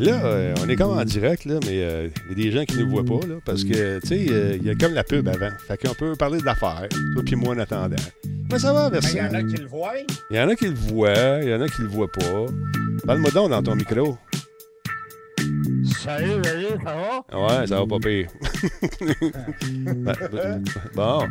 [0.00, 2.64] Là, euh, on est comme en direct, là, mais euh, il y a des gens
[2.64, 4.94] qui ne nous voient pas, là, parce que, tu sais, euh, il y a comme
[4.94, 5.50] la pub avant.
[5.68, 7.96] Fait qu'on peut parler d'affaires, toi puis moi en attendant.
[8.50, 9.18] Mais ça va, Ben, merci.
[9.18, 9.92] Il y en a qui le voient.
[10.30, 12.46] Il y en a qui le voient, il y en a qui le voient pas.
[13.06, 14.16] Parle-moi donc dans ton micro.
[16.02, 16.94] Salut, salut, ça
[17.30, 17.60] va?
[17.60, 18.28] Ouais, ça va pas pire.
[20.94, 21.26] Bon.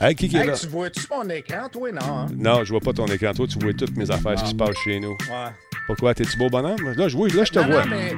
[0.00, 0.52] Hey, qui qui est Hey, là?
[0.54, 2.00] tu vois-tu mon écran, toi, non?
[2.02, 2.26] Hein?
[2.36, 3.32] Non, je vois pas ton écran.
[3.32, 5.12] Toi, tu vois toutes mes affaires, ce qui se passe chez nous.
[5.12, 5.50] Ouais.
[5.88, 6.14] Pourquoi?
[6.14, 6.92] T'es-tu beau bonhomme?
[6.96, 7.84] Là, je, oui, là, je te non, vois.
[7.84, 8.12] non, mais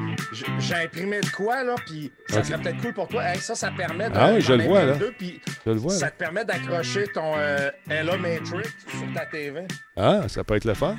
[0.59, 2.45] j'ai imprimé de quoi, là, puis ça Ok.
[2.45, 3.23] serait peut-être cool pour toi.
[3.25, 4.15] Hey, ça, ça permet de.
[4.17, 4.95] Ah oui, je le vois, là.
[4.97, 5.95] deux, Je le vois.
[5.95, 9.63] ça te permet d'accrocher ton euh, Ella Matrix sur ta TV.
[9.97, 10.97] Ah, ça peut être le fun.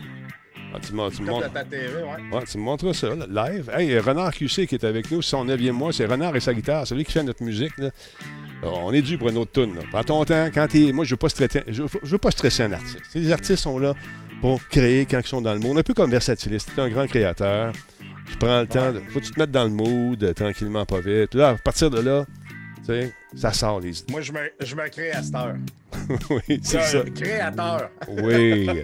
[0.73, 1.21] Ah, tu, me- montres.
[1.21, 2.37] ouais.
[2.37, 3.69] Ouais, tu me montres ça, là, live.
[3.77, 6.53] Hey, Renard QC qui est avec nous, c'est son 9e mois, c'est Renard et sa
[6.53, 7.77] guitare, c'est lui qui fait notre musique.
[7.77, 7.89] Là.
[8.63, 9.75] Alors, on est dû pour une autre tune.
[9.75, 9.81] là.
[9.91, 10.93] Prends ton temps, quand t'es.
[10.93, 13.01] Moi, je veux pas stresser, je veux, pas stresser un artiste.
[13.15, 13.93] Les artistes sont là
[14.41, 15.77] pour créer quand ils sont dans le monde.
[15.77, 16.71] Un peu comme Versatiliste.
[16.73, 17.71] Tu es un grand créateur.
[18.29, 18.91] Tu prends le temps.
[18.91, 21.33] de- Faut que tu te mettes dans le mood, euh, tranquillement, pas vite.
[21.35, 22.25] Là, à partir de là,
[22.79, 24.11] tu sais, ça sort les idées.
[24.11, 25.55] Moi, je me, je me crée à cette heure.
[26.29, 27.01] oui, c'est ça.
[27.15, 27.89] Créateur.
[28.09, 28.69] Oui.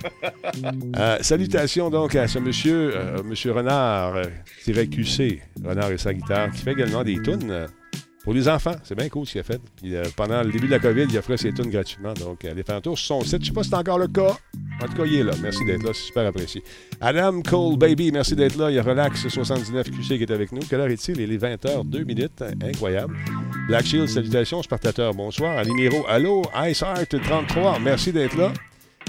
[0.98, 6.52] Euh, salutations donc à ce monsieur, euh, monsieur Renard, euh, QC, Renard et sa guitare,
[6.52, 7.68] qui fait également des tunes
[8.28, 8.76] pour les enfants.
[8.84, 9.62] C'est bien cool ce qu'il a fait.
[9.86, 12.14] Euh, pendant le début de la COVID, il a fait ses tunes gratuitement.
[12.14, 13.42] Donc, allez faire un tour sur son site.
[13.42, 14.36] Je sais pas si c'est encore le cas.
[14.84, 15.32] En tout cas, il est là.
[15.42, 15.92] Merci d'être là.
[15.94, 16.62] C'est super apprécié.
[17.00, 18.70] Adam Cole Baby, merci d'être là.
[18.70, 20.60] Il y a Relax79 QC qui est avec nous.
[20.60, 21.22] Quelle heure est-il?
[21.22, 22.44] Il est 20h, 2 minutes.
[22.62, 23.16] Incroyable.
[23.70, 25.58] Black Shield, salutations, Spartateur, bonsoir.
[25.58, 28.52] Alimiro, allô, Ice Art 33, merci d'être là.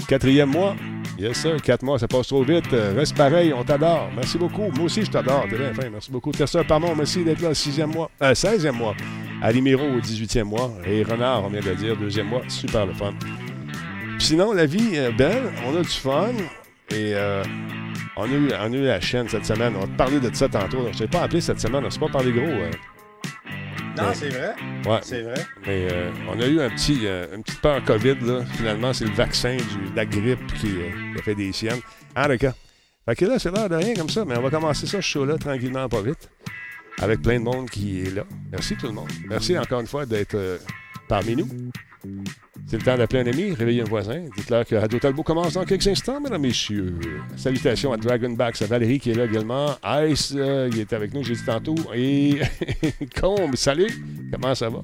[0.07, 0.75] Quatrième mois.
[1.17, 1.61] Yes, sir.
[1.61, 2.71] Quatre mois, ça passe trop vite.
[2.73, 4.09] Euh, Reste pareil, on t'adore.
[4.15, 4.69] Merci beaucoup.
[4.75, 5.45] Moi aussi, je t'adore.
[5.49, 5.89] T'es bien fin.
[5.89, 6.31] Merci beaucoup.
[6.31, 7.53] Tessa Parmon, merci d'être là.
[7.53, 8.09] Sixième mois.
[8.21, 8.95] Euh, 16e mois.
[9.41, 10.71] Alimiro au 18e mois.
[10.85, 12.41] Et Renard, on vient de le dire, deuxième mois.
[12.47, 13.13] Super le fun.
[14.17, 15.51] Sinon, la vie est belle.
[15.67, 16.29] On a du fun.
[16.91, 17.43] Et euh,
[18.15, 19.73] on, a eu, on a eu la chaîne cette semaine.
[19.75, 20.83] On va te parler de ça tantôt.
[20.87, 21.81] Je ne t'ai pas appelé cette semaine.
[21.83, 22.45] On ne s'est pas parlé gros.
[22.45, 22.71] euh.
[24.01, 24.13] Non, Ouais.
[24.15, 24.55] c'est vrai.
[24.85, 24.99] Ouais.
[25.01, 25.45] C'est vrai.
[25.67, 28.15] Mais euh, on a eu un petit, euh, une petite peur COVID.
[28.21, 28.43] Là.
[28.55, 31.79] Finalement, c'est le vaccin du- de la grippe qui, euh, qui a fait des siennes.
[32.15, 32.53] En tout cas.
[33.05, 35.01] Fait que là, c'est l'air de rien comme ça, mais on va commencer ça, ce
[35.01, 36.29] show-là, tranquillement, pas vite.
[37.01, 38.23] Avec plein de monde qui est là.
[38.51, 39.09] Merci tout le monde.
[39.27, 40.57] Merci encore une fois d'être euh,
[41.07, 41.47] parmi nous.
[42.67, 44.25] C'est le temps d'appeler un ami, réveiller un voisin.
[44.37, 46.99] Dites-leur que Radio Talbot commence dans quelques instants, mesdames, messieurs.
[47.35, 49.75] Salutations à Dragonbacks, à Valérie qui est là également.
[50.07, 51.75] Ice, euh, il est avec nous, j'ai dit tantôt.
[51.93, 52.39] Et
[53.19, 53.89] Combe, salut.
[54.31, 54.81] Comment ça va?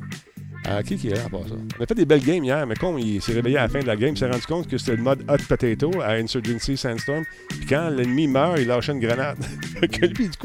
[0.68, 1.56] Euh, qui qui est là à ça?
[1.80, 3.80] On a fait des belles games hier, mais Combe, il s'est réveillé à la fin
[3.80, 6.76] de la game, il s'est rendu compte que c'était le mode Hot Potato à Insurgency
[6.76, 7.24] Sandstorm.
[7.50, 9.38] Puis quand l'ennemi meurt, il lâchait une grenade.
[9.82, 10.38] Que lui, il dit,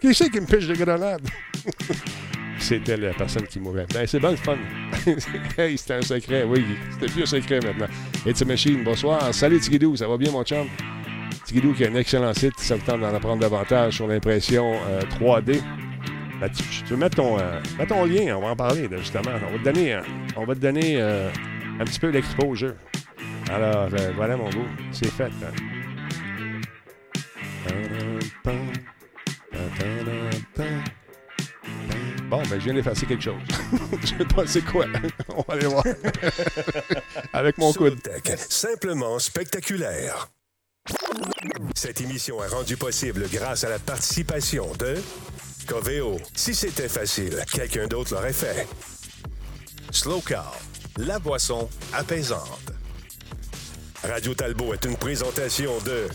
[0.00, 1.26] qui c'est qui me piche des grenades?
[2.58, 3.86] C'était la personne qui mourait.
[3.92, 4.56] Ben, c'est bon le fun.
[5.76, 6.64] c'était un secret, oui.
[6.92, 7.86] C'était plus un secret maintenant.
[8.26, 9.32] It's a Machine, bonsoir.
[9.34, 10.66] Salut Tigidou, ça va bien mon chum?
[11.44, 14.74] Tigidou qui a un excellent site, si ça vous tente d'en apprendre davantage sur l'impression
[14.88, 15.60] euh, 3D.
[16.40, 19.30] Ben, tu, peux mettre ton, euh, ton lien, on va en parler justement.
[19.48, 20.00] On va te donner, euh,
[20.36, 21.30] on va te donner euh,
[21.80, 22.74] un petit peu l'exposure.
[23.50, 25.24] Alors, euh, voilà mon beau, c'est fait.
[25.24, 25.52] hein.
[32.28, 33.40] Bon, ben, je viens d'effacer quelque chose.
[34.02, 34.86] je sais pas c'est quoi.
[35.36, 35.84] On va aller voir.
[37.32, 38.00] Avec mon coude.
[38.36, 40.28] Simplement spectaculaire.
[41.74, 44.96] Cette émission est rendue possible grâce à la participation de
[45.66, 46.18] Coveo.
[46.34, 48.66] Si c'était facile, quelqu'un d'autre l'aurait fait.
[49.90, 50.56] Slow Car,
[50.96, 52.72] la boisson apaisante.
[54.02, 56.06] Radio Talbot est une présentation de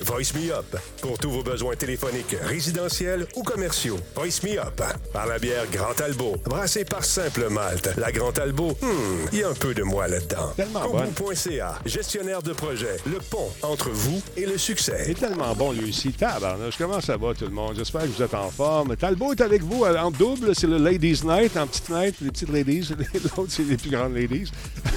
[0.00, 3.98] Voice Me Up pour tous vos besoins téléphoniques, résidentiels ou commerciaux.
[4.16, 4.82] Voice Me Up
[5.12, 7.90] par la bière Grand Talbot, brassée par Simple Malte.
[7.96, 10.52] La Grand Talbot, hmm, il y a un peu de moi là-dedans.
[10.56, 10.80] Tellement.
[10.80, 15.04] Kobo.ca, gestionnaire de projet, le pont entre vous et le succès.
[15.06, 16.12] C'est tellement bon, lui aussi.
[16.12, 17.74] Tabarnouche, comment ça va, tout le monde?
[17.76, 18.96] J'espère que vous êtes en forme.
[18.96, 20.54] Talbot est avec vous euh, en double.
[20.54, 22.16] C'est le Ladies Night, en petite night.
[22.20, 22.88] Les petites ladies.
[23.36, 24.50] L'autre, c'est les plus grandes ladies.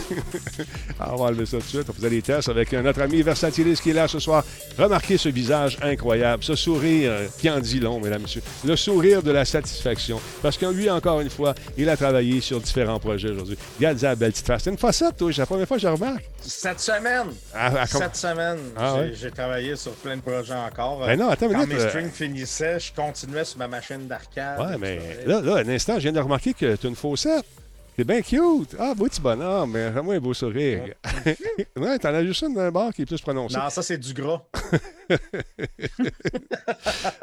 [1.00, 1.90] On va enlever ça tout de suite.
[1.90, 4.44] On faisait des tests avec notre ami Versatilis qui est là ce soir.
[4.88, 8.42] Remarquez ce visage incroyable, ce sourire qui en dit long, mesdames messieurs.
[8.64, 10.22] Le sourire de la satisfaction.
[10.42, 13.58] Parce que lui, encore une fois, il a travaillé sur différents projets aujourd'hui.
[13.80, 14.64] Regarde la belle petite face.
[14.64, 15.30] C'est une facette, toi.
[15.34, 16.24] C'est la première fois que je remarque.
[16.40, 17.28] Cette semaine.
[17.54, 19.32] Ah, Cette semaine, Ah, j'ai ouais?
[19.32, 21.00] travaillé sur plein de projets encore.
[21.00, 24.58] Ben non, attends Quand minute, mes euh, strings finissaient, je continuais sur ma machine d'arcade.
[24.58, 27.44] Ouais, mais là, là, un instant, je viens de remarquer que tu as une faussette.
[27.98, 28.76] C'est bien cute.
[28.78, 30.94] Ah, beau petit bonhomme, mais vraiment un beau sourire.
[31.76, 33.58] ouais, t'en as juste une d'un bar qui est plus prononcé.
[33.58, 34.44] Non, ça, c'est du gras.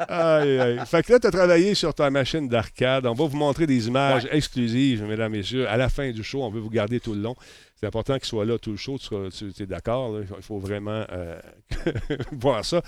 [0.09, 0.81] Aïe, aïe.
[0.85, 3.05] Fait que là, tu as travaillé sur ta machine d'arcade.
[3.05, 5.67] On va vous montrer des images exclusives, mesdames et messieurs.
[5.69, 7.35] À la fin du show, on veut vous garder tout le long.
[7.75, 8.97] C'est important qu'il soit là tout le show.
[8.97, 9.15] Tu,
[9.59, 10.19] es d'accord?
[10.19, 11.39] Il faut vraiment euh,
[12.31, 12.81] voir ça.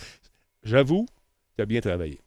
[0.63, 1.05] J'avoue,
[1.55, 2.19] tu as bien travaillé.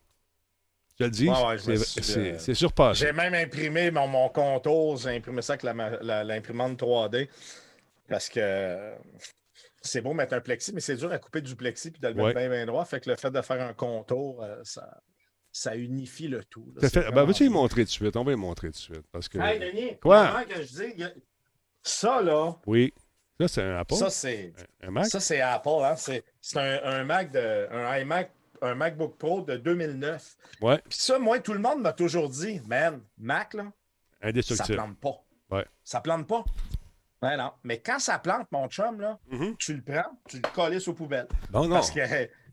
[1.00, 3.06] Je le dis, ouais, c'est- euh, c'est surpassé.
[3.06, 5.62] J'ai même imprimé mon, mon contour, j'ai imprimé ça avec
[6.02, 7.28] l'imprimante 3D.
[8.08, 8.92] Parce que
[9.80, 12.14] c'est beau mettre un plexi, mais c'est dur à couper du plexi puis de le
[12.14, 12.34] mettre Ouais.
[12.34, 12.84] bien, bien droit.
[12.84, 15.00] Fait que le fait de faire un contour, euh, ça,
[15.52, 16.72] ça unifie le tout.
[16.76, 16.88] là.
[16.88, 18.16] Fait- ben, veux-tu y montrer tout de suite?
[18.16, 19.06] On va y montrer tout de suite.
[19.10, 19.38] Parce que...
[19.38, 20.44] Hey, Denis, Quoi?
[20.44, 21.10] que je a-
[21.82, 22.92] ça, là, Oui.
[23.40, 23.94] Ça, c'est un Apple?
[23.94, 24.52] ça, c'est.
[24.82, 25.06] un Mac?
[25.06, 25.96] Ça, c'est Apple, hein?
[25.96, 27.68] C'est c'est un, un Mac de.
[27.72, 28.30] Un iMac,
[28.62, 30.36] un MacBook Pro de 2009.
[30.60, 33.64] Ouais, Puis ça, moi, tout le monde m'a toujours dit, man, Mac, là,
[34.42, 35.22] ça plante pas.
[35.50, 35.66] Ouais.
[35.84, 36.44] Ça plante pas.
[37.22, 37.52] Ouais, non.
[37.64, 39.56] Mais quand ça plante, mon chum, là, Mhm.
[39.58, 41.28] tu le prends, tu le colles aux poubelles.
[41.52, 42.00] Non, non, Parce que.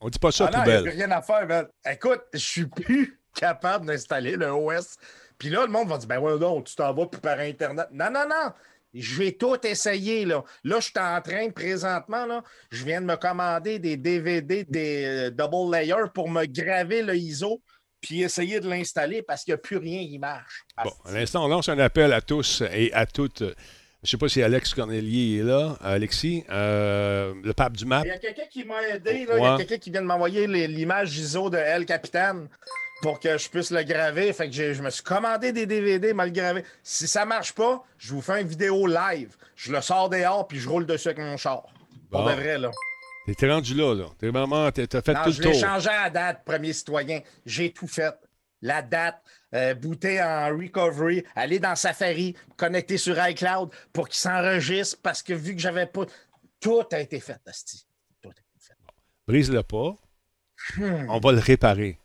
[0.02, 0.84] on dit pas ça, Ah non, il n'y a poubelle.
[0.92, 1.68] plus rien à faire, man.
[1.90, 4.98] Écoute, je suis plus capable d'installer le OS.
[5.38, 7.88] Puis là, le monde va dire, ben ouais, non, tu t'en vas plus par Internet.
[7.92, 8.52] Non, non, non.
[9.00, 10.44] Je vais tout essayer, là.
[10.64, 15.06] Là, je suis en train, présentement, là, je viens de me commander des DVD, des
[15.06, 17.62] euh, double layers pour me graver le ISO,
[18.02, 20.64] puis essayer de l'installer parce qu'il n'y a plus rien qui marche.
[20.84, 23.44] Bon, à l'instant, on lance un appel à tous et à toutes.
[24.04, 25.76] Je ne sais pas si Alex Cornelier est là.
[25.82, 28.04] Alexis, euh, le pape du map.
[28.06, 29.38] Il y a quelqu'un qui m'a aidé, là.
[29.38, 32.48] Il y a quelqu'un qui vient de m'envoyer l'image ISO de El Capitaine
[33.02, 34.32] pour que je puisse le graver.
[34.34, 36.64] Fait que je me suis commandé des DVD, mal gravé.
[36.84, 39.36] Si ça marche pas, je vous fais une vidéo live.
[39.56, 41.64] Je le sors dehors puis je roule dessus avec mon char.
[42.10, 42.30] Pour Bon.
[42.30, 42.72] de vrai, là.
[43.38, 44.06] T'es rendu là, là.
[44.18, 45.62] T'es vraiment, t'as fait Non, tout je le l'ai tour.
[45.70, 47.20] changé à la date, premier citoyen.
[47.46, 48.14] J'ai tout fait.
[48.62, 49.22] La date,
[49.54, 55.34] euh, booter en recovery, aller dans Safari, connecter sur iCloud pour qu'il s'enregistre parce que
[55.34, 56.06] vu que j'avais pas.
[56.60, 57.86] Tout a été fait, Asti.
[58.22, 58.74] Tout a été fait.
[59.28, 59.96] Brise-le pas.
[60.78, 61.06] Hmm.
[61.10, 62.00] On va le réparer.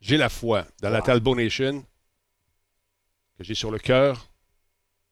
[0.00, 1.02] J'ai la foi dans la.
[1.02, 1.84] Talbot Nation
[3.36, 4.30] que j'ai sur le cœur.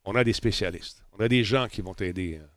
[0.04, 1.02] On a des spécialistes.
[1.12, 2.40] On a des gens qui vont t'aider.
[2.42, 2.48] hein.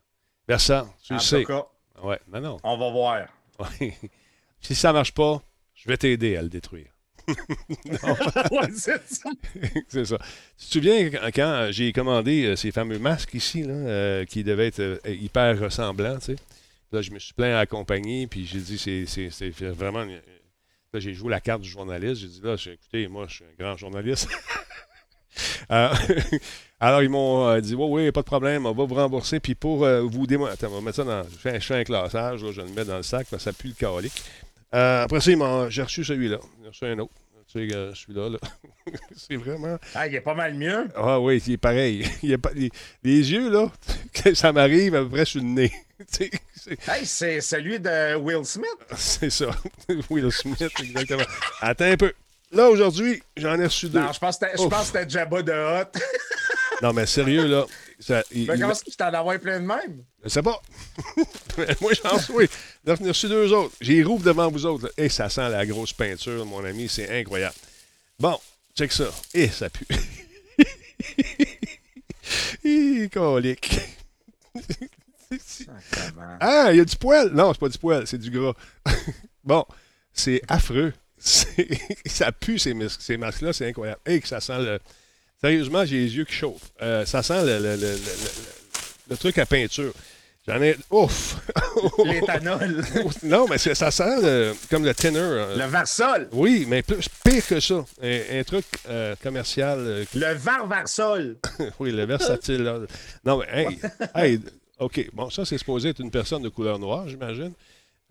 [0.47, 1.43] Versa, tu En le tout sais.
[1.45, 1.65] cas,
[2.03, 2.57] Ouais, non, non.
[2.63, 3.27] on va voir.
[3.59, 3.97] Ouais.
[4.61, 5.41] si ça marche pas,
[5.73, 6.87] je vais t'aider à le détruire.
[7.27, 9.29] Ouais, c'est ça.
[9.53, 10.17] Tu te
[10.57, 14.99] souviens quand, j'ai commandé euh, ces fameux masques ici, là, euh, qui devaient être euh,
[15.05, 16.35] hyper ressemblants, tu sais?
[16.91, 18.77] Là, je me suis plaint à la compagnie, puis j'ai dit,
[19.29, 20.03] c'est vraiment...
[20.03, 20.21] une-
[20.95, 22.21] J'ai joué la carte du journaliste.
[22.21, 24.30] J'ai dit, là, écoutez, moi, je suis un grand journaliste.
[25.71, 25.94] Euh,
[26.80, 29.39] alors, ils m'ont euh, dit, oui, oui, pas de problème, on va vous rembourser.
[29.39, 31.24] Puis pour euh, vous démontrer, attends, on va mettre ça dans.
[31.24, 33.53] Je fais un, je fais classage, je le mets dans le sac, parce que ça
[33.53, 34.24] pue le calique.
[34.74, 36.39] Euh, après ça, j'ai reçu celui-là.
[36.63, 37.13] J'ai reçu un autre.
[37.51, 38.38] Tu sais, celui-là, là.
[39.18, 39.78] c'est vraiment.
[39.96, 40.88] Ah, il est pas mal mieux.
[40.96, 42.07] Ah oui, il est pareil.
[42.24, 42.69] Il est pas, les,
[43.31, 43.72] yeux, là,
[44.36, 45.72] ça m'arrive à peu près sur le nez.
[46.07, 46.30] C'est-
[46.88, 48.68] Hey, c'est celui de Will Smith.
[48.96, 49.50] c'est ça.
[50.10, 51.24] Will Smith, exactement.
[51.62, 52.13] Attends un peu.
[52.51, 54.00] Là, aujourd'hui, j'en ai reçu deux.
[54.00, 54.69] Non, je pense que c'était- je Ouf.
[54.69, 56.00] pense que c'était Jabba de Hot.
[56.84, 57.66] Non, mais sérieux, là.
[58.00, 60.04] Ça, il, Mais comment est-ce que tu t'en plein de même?
[60.24, 60.62] je sais pas.
[61.81, 62.50] Moi, j'en suis.
[62.86, 63.75] J'en ai reçu deux autres.
[63.81, 64.90] J'ai rouvre devant vous autres.
[64.98, 66.88] Et ça sent la grosse peinture, mon ami.
[66.88, 67.56] C'est incroyable.
[68.18, 68.40] Bon,
[68.75, 69.10] check ça.
[69.34, 69.86] Et ça pue.
[72.63, 73.79] Hi, colique.
[76.39, 77.32] Ah, il y a du poil.
[77.34, 78.53] Non, c'est pas du poil, c'est du gras.
[79.44, 79.65] bon,
[80.13, 80.94] c'est affreux.
[81.18, 84.00] Ça pue ces masques-là, c'est incroyable.
[84.06, 84.79] Et que ça sent le.
[85.41, 86.72] Sérieusement, j'ai les yeux qui chauffent.
[86.81, 89.93] Euh, ça sent le, le- le- le- le- le truc à peinture.
[90.48, 90.75] J'en ai.
[90.89, 91.36] Ouf!
[92.05, 92.84] L'éthanol.
[93.24, 95.19] non, mais ça sent comme le thinner.
[95.19, 96.27] euh, Le Varsol.
[96.31, 97.86] Oui, mais plus, pire que ça.
[98.01, 99.79] Un, un truc euh, commercial.
[99.79, 101.38] euh, Le Var-Varsol.
[101.79, 102.88] oui, le versatile.
[103.24, 103.79] Non, mais, hey,
[104.15, 104.39] hey,
[104.79, 105.10] OK.
[105.13, 107.53] Bon, ça, c'est supposé être une personne de couleur noire, j'imagine.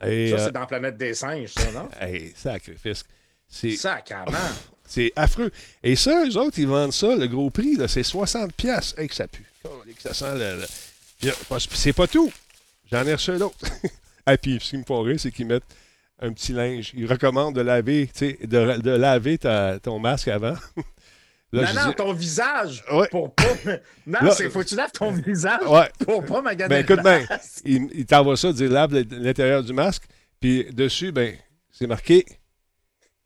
[0.04, 1.88] Et, Ça, c'est dans Planète des singes, ça, non?
[2.00, 3.04] hey, sacrifice.
[3.48, 4.32] C'est, Sacrement.
[4.88, 5.50] C'est affreux.
[5.84, 8.94] Et ça, eux autres, ils vendent ça, le gros prix, là, c'est 60 pièces.
[8.98, 9.44] Hey, que ça pue.
[9.62, 11.30] Que ça sent le...
[11.74, 12.32] C'est pas tout.
[12.90, 13.56] J'en ai reçu un autre.
[14.30, 15.62] Et puis, ce qui me fait rire, c'est qu'ils mettent
[16.20, 16.92] un petit linge.
[16.94, 20.54] Ils recommandent de laver, de, de laver ta- ton masque avant.
[21.52, 22.84] Là, non, non, dis- ton visage.
[22.92, 23.08] Ouais.
[23.10, 23.44] Pour pas.
[24.06, 25.88] Non, Là- c'est faut que tu laves ton visage Ouais.
[26.04, 26.68] pour pas maganer.
[26.68, 27.26] Ben, écoute bien,
[27.64, 30.02] il, il t'envoie ça, dire lave l'intérieur du masque,
[30.40, 31.34] puis dessus, ben,
[31.72, 32.26] c'est marqué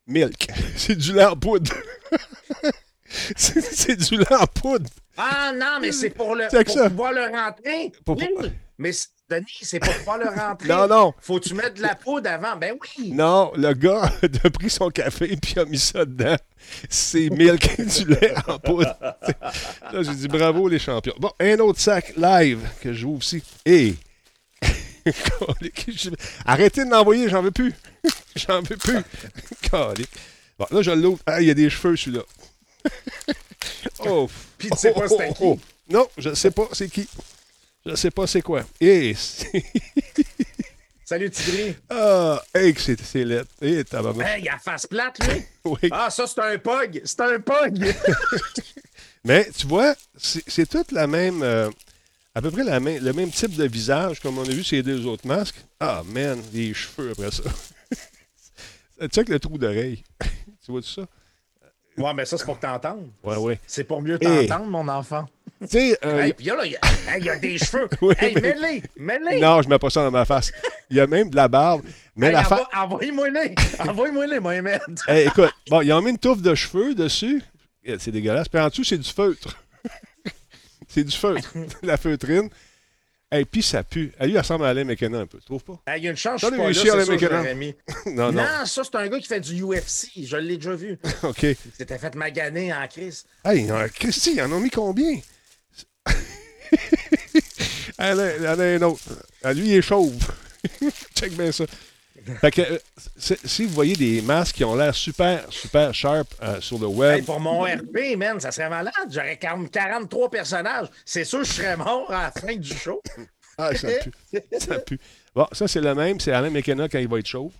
[0.07, 0.47] milk.
[0.75, 1.71] C'est du lait en poudre.
[3.35, 4.89] c'est du lait en poudre.
[5.17, 6.89] Ah non, mais c'est pour, le, pour ça.
[6.89, 7.91] pouvoir le rentrer.
[8.05, 8.27] Pour- Oui,
[8.79, 8.91] Mais
[9.29, 10.67] Denis, c'est pour pouvoir le rentrer.
[10.67, 11.13] Non, non.
[11.21, 12.55] Faut que tu mettes de la poudre avant.
[12.55, 13.11] Ben oui.
[13.11, 14.11] Non, le gars
[14.43, 16.35] a pris son café puis a mis ça dedans.
[16.89, 18.95] C'est milk du lait en poudre.
[19.01, 21.13] Là, j'ai dit bravo les champions.
[21.19, 23.43] Bon, un autre sac live que je joue aussi.
[23.65, 23.95] Et.
[26.45, 27.73] Arrêtez de m'envoyer, j'en veux plus.
[28.35, 28.97] j'en veux plus.
[30.59, 31.19] Bon, là, je l'ouvre.
[31.25, 32.21] Ah, il y a des cheveux, celui-là.
[34.05, 34.29] oh.
[34.57, 35.59] Puis tu sais pas c'était qui.
[35.89, 37.07] Non, je sais pas c'est qui.
[37.85, 38.63] Je sais pas c'est quoi.
[38.79, 39.63] Et c'est-
[41.05, 41.75] Salut, Tigri.
[41.89, 43.45] Ah, hey, c'est c'est laid.
[43.61, 44.27] Hey, tabarnak.
[44.27, 45.43] Hey, il a face plate, lui.
[45.65, 45.89] Oui.
[45.91, 47.01] Ah, ça, c'est un pug.
[47.03, 47.93] C'est un pug.
[49.25, 51.41] Mais tu vois, c'est c'est toute la même.
[51.41, 51.69] euh,
[52.35, 54.75] à peu près la même, le même type de visage comme on a vu sur
[54.75, 55.55] les deux autres masques.
[55.79, 57.43] Ah, man, les cheveux après ça.
[59.09, 60.03] Check le trou d'oreille.
[60.65, 61.05] tu vois tout ça?
[61.97, 63.09] ouais, mais ça, c'est pour que t'entendes.
[63.23, 63.59] Ouais, ouais.
[63.67, 64.47] C'est pour mieux Hey.
[64.47, 65.25] t'entendre, mon enfant.
[65.61, 66.77] Tu sais, euh, Hey, il y, a- hey,
[67.19, 67.87] il y a des cheveux.
[68.01, 68.83] Oui, hey, mais- mets-les.
[68.97, 69.39] Mets-les.
[69.39, 70.51] non, je mets pas ça dans ma face.
[70.89, 71.83] Il y a même de la barbe.
[72.15, 72.67] Mais la fa...
[72.75, 73.55] Envoie-moi les.
[73.79, 74.81] Envoie-moi les, Mohamed.
[75.09, 77.41] Écoute, bon, ils ont mis une touffe de cheveux dessus.
[77.83, 78.47] Eh, C'est dégueulasse.
[78.49, 79.57] Puis en dessous, c'est du feutre.
[80.93, 81.53] C'est du feutre.
[81.83, 82.49] la feutrine.
[83.31, 84.11] Et puis ça pue.
[84.19, 85.39] Elle lui, elle ressemble à Alain McKenna un peu.
[85.39, 85.81] Tu trouves pas?
[85.97, 88.43] Il y a une chance, je T'as suis pas là, c'est je non, non.
[88.43, 90.09] Non, ça, c'est un gars qui fait du UFC.
[90.23, 90.99] Je l'ai déjà vu.
[91.23, 91.41] OK.
[91.41, 93.25] Il s'était fait maganer en crise.
[93.43, 95.19] Hey, euh, Christy, ils en ont mis combien?
[97.97, 99.01] elle, a, elle a un autre.
[99.41, 100.15] Ah, lui, il est chauve.
[101.15, 101.65] Check bien ça.
[102.41, 102.79] Fait que, euh,
[103.17, 107.17] si vous voyez des masques qui ont l'air super, super sharp euh, sur le web,
[107.17, 108.93] Hey, pour mon RP, man, ça serait malade.
[109.09, 110.87] J'aurais 40 43 personnages.
[111.05, 113.01] C'est sûr que je serais mort à la fin du show.
[113.57, 114.41] ah, ça pue.
[114.59, 114.99] Ça pue.
[115.35, 116.19] Bon, ça, c'est le même.
[116.19, 117.51] C'est Alain McKenna quand il va être chauve.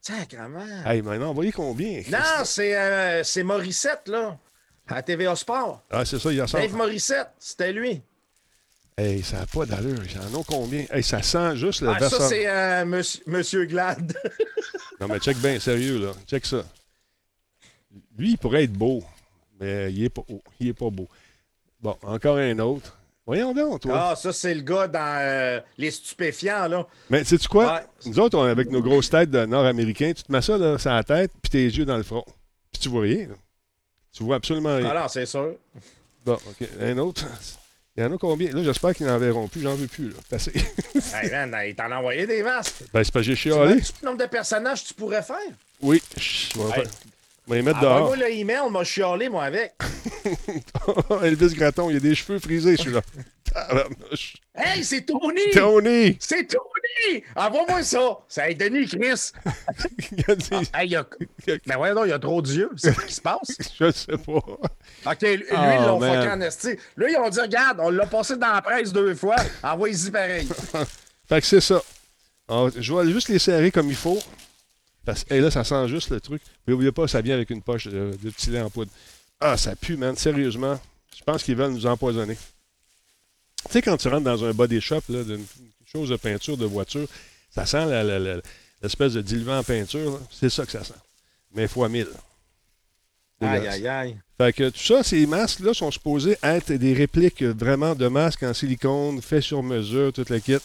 [0.00, 0.84] Sacrement.
[0.84, 2.02] Hey, maintenant, envoyez combien?
[2.10, 4.38] Non, c'est euh, c'est Morissette, là.
[4.88, 5.82] À TVA Sport.
[5.90, 6.58] Ah, c'est ça, il y a ça.
[6.58, 8.02] Dave Morissette, c'était lui.
[8.96, 9.98] Hey, ça n'a pas d'allure.
[10.04, 10.84] Ils en ont combien?
[10.90, 14.16] Hey, ça sent juste le Ah, ça, c'est euh, monsieur, monsieur Glad.
[15.00, 16.12] Non, mais check bien, sérieux, là.
[16.28, 16.62] Check ça.
[18.16, 19.02] Lui, il pourrait être beau,
[19.60, 21.08] mais il est pas, oh, il est pas beau.
[21.80, 22.96] Bon, encore un autre.
[23.26, 24.10] Voyons donc, toi.
[24.12, 26.86] Ah, ça, c'est le gars dans euh, Les Stupéfiants, là.
[27.10, 27.74] Mais sais-tu quoi?
[27.74, 27.80] Ouais.
[28.06, 30.90] Nous autres, on- avec nos grosses têtes de nord-américains, tu te mets ça là, sur
[30.90, 32.24] la tête, puis tes yeux dans le front.
[32.72, 33.26] Puis tu vois rien.
[33.28, 33.34] là.
[34.12, 34.88] Tu vois absolument rien.
[34.94, 35.54] Ah non, c'est sûr.
[36.24, 36.68] Bon, OK.
[36.80, 37.26] Un autre.
[37.96, 38.50] Il y en a combien?
[38.52, 39.60] Là, j'espère qu'ils n'en verront plus.
[39.60, 40.14] J'en veux plus, là.
[40.32, 40.50] Assez.
[41.22, 42.84] hey, man, il t'en a envoyé des masques.
[42.92, 43.74] ben, c'est pas j'ai Tu chialé.
[43.74, 45.36] vois le nombre de personnages que tu pourrais faire?
[45.82, 46.02] Oui.
[46.16, 46.82] Chut, on va Hey.
[46.84, 46.90] faire-
[47.46, 48.02] on va les mettre dehors.
[48.02, 49.74] Envoie-moi le email, m'a chialé, moi, avec.
[51.22, 53.02] Elvis Gratton, il a des cheveux frisés, celui-là.
[54.54, 55.40] Hey, c'est Tony!
[55.52, 56.16] Tony!
[56.20, 56.62] C'est Tony!
[57.36, 58.18] Envoie-moi ça!
[58.28, 59.32] C'est Denis Chris!
[60.12, 61.06] Il a dit- Hey, il a...
[61.66, 62.70] Mais ouais, non, il y a trop d'yeux.
[62.76, 63.40] C'est ce qui se passe.
[63.80, 64.32] Je sais pas.
[64.32, 66.76] OK, lui, Oh, ils l'ont fucké en esti.
[66.96, 69.36] Là, ils ont dit, regarde, on l'a passé dans la presse deux fois.
[69.62, 70.48] Envoie-y pareil.
[71.28, 71.82] Fait que c'est ça.
[72.48, 74.18] On- je vais juste les serrer comme il faut.
[75.04, 76.42] Parce que hey, là, ça sent juste le truc.
[76.66, 78.90] Mais n'oubliez pas, ça vient avec une poche de, de petit lait en poudre.
[79.40, 80.16] Ah, ça pue, man.
[80.16, 80.78] Sérieusement.
[81.16, 82.36] Je pense qu'ils veulent nous empoisonner.
[83.66, 85.44] Tu sais, quand tu rentres dans un body shop, là, d'une
[85.92, 87.06] chose de peinture de voiture,
[87.54, 88.40] ça sent la- la- la-
[88.82, 90.12] l'espèce de diluant en peinture.
[90.12, 90.18] là.
[90.30, 90.94] C'est ça que ça sent.
[91.54, 92.08] Mais fois mille.
[93.40, 93.74] Aïe, Dégueulasse.
[93.74, 94.16] aïe, aïe.
[94.38, 98.54] Fait que tout ça, ces masques-là sont supposés être des répliques vraiment de masques en
[98.54, 100.56] silicone, faits sur mesure, toute la kit.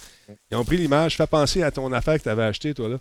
[0.51, 2.98] Ils ont pris l'image, fait penser à ton affaire que tu avais acheté, toi, là.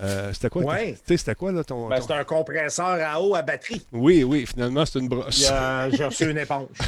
[0.00, 0.64] Euh, c'était quoi?
[0.64, 0.94] Ouais.
[0.94, 1.88] Tu sais, c'était quoi, là, ton...
[1.88, 3.82] Ben, ton- c'est un compresseur à eau à batterie.
[3.92, 5.46] Oui, oui, finalement, c'est une brosse.
[5.48, 6.68] Euh, J'ai reçu une éponge.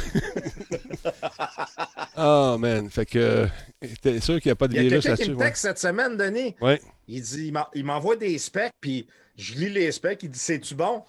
[2.17, 2.89] Ah, man.
[2.89, 3.47] Fait que...
[3.85, 5.35] euh, T'es sûr qu'il n'y a pas de Il y a virus quelqu'un qui là-dessus?
[5.39, 6.55] me texte cette semaine, Denis.
[6.61, 6.81] Ouais.
[7.07, 10.21] Il dit, il m'en- il m'envoie des specs, puis je lis les specs.
[10.23, 11.03] Il dit, c'est-tu bon?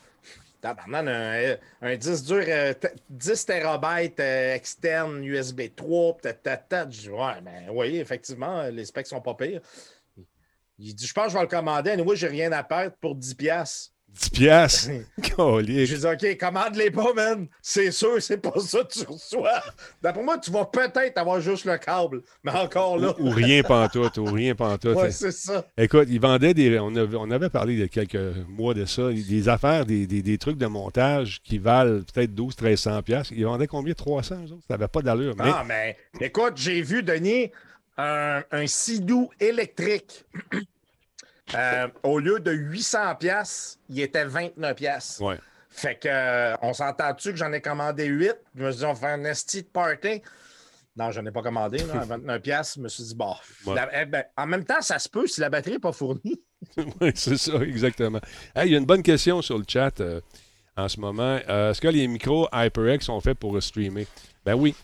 [0.65, 6.87] Un, un 10 dur, euh, t- 10 terabytes euh, externe USB 3, tatata.
[6.91, 9.61] Je dis, ouais, ben oui, effectivement, les specs sont pas pires.
[10.79, 11.97] Il dit, je pense que je vais le commander.
[11.99, 13.93] Moi, j'ai rien à perdre pour 10 piastres.
[14.19, 14.91] 10 piastres.
[15.67, 17.47] J'ai dit, OK, commande-les pas, man.
[17.61, 19.63] C'est sûr, c'est pas ça que tu reçois.
[20.03, 23.15] D'après moi, tu vas peut-être avoir juste le câble, mais encore là.
[23.19, 24.97] Ou, ou rien pantoute, ou rien pantoute.
[24.97, 25.67] Ouais, c'est ça.
[25.77, 26.79] Écoute, ils vendaient des.
[26.79, 28.17] On avait, on avait parlé il y a quelques
[28.49, 32.55] mois de ça, des affaires, des, des- des trucs de montage qui valent peut-être 12
[32.61, 33.29] 1300 pièces.
[33.33, 33.95] Ils vendaient combien?
[33.95, 34.63] 300 eux autres?
[34.69, 35.35] Ça n'avait pas d'allure.
[35.37, 37.51] Mais Ah, mais écoute, j'ai vu, Denis,
[37.99, 40.25] un, un Sidou électrique.
[41.55, 45.19] Euh, au lieu de 800 pièces, il était 29 pièces.
[45.21, 45.39] ouais.
[45.71, 48.33] Fait que euh, on s'entend-tu que j'en ai commandé 8?
[48.57, 50.23] Je me suis dit, on va faire un esti de party.
[50.97, 52.75] Non, je n'en ai pas commandé, là, à 29 pièces.
[52.77, 53.35] Je me suis dit, bon.
[53.67, 53.75] Ouais.
[53.75, 56.41] la- eh ben, en même temps, ça se peut si la batterie n'est pas fournie.
[57.01, 58.21] Oui, c'est ça, exactement.
[58.55, 60.21] Hey, il y a une bonne question sur le chat euh,
[60.79, 61.39] en ce moment.
[61.49, 64.07] Euh, Est-ce que les micros HyperX sont faits pour streamer?
[64.47, 64.75] Ben oui.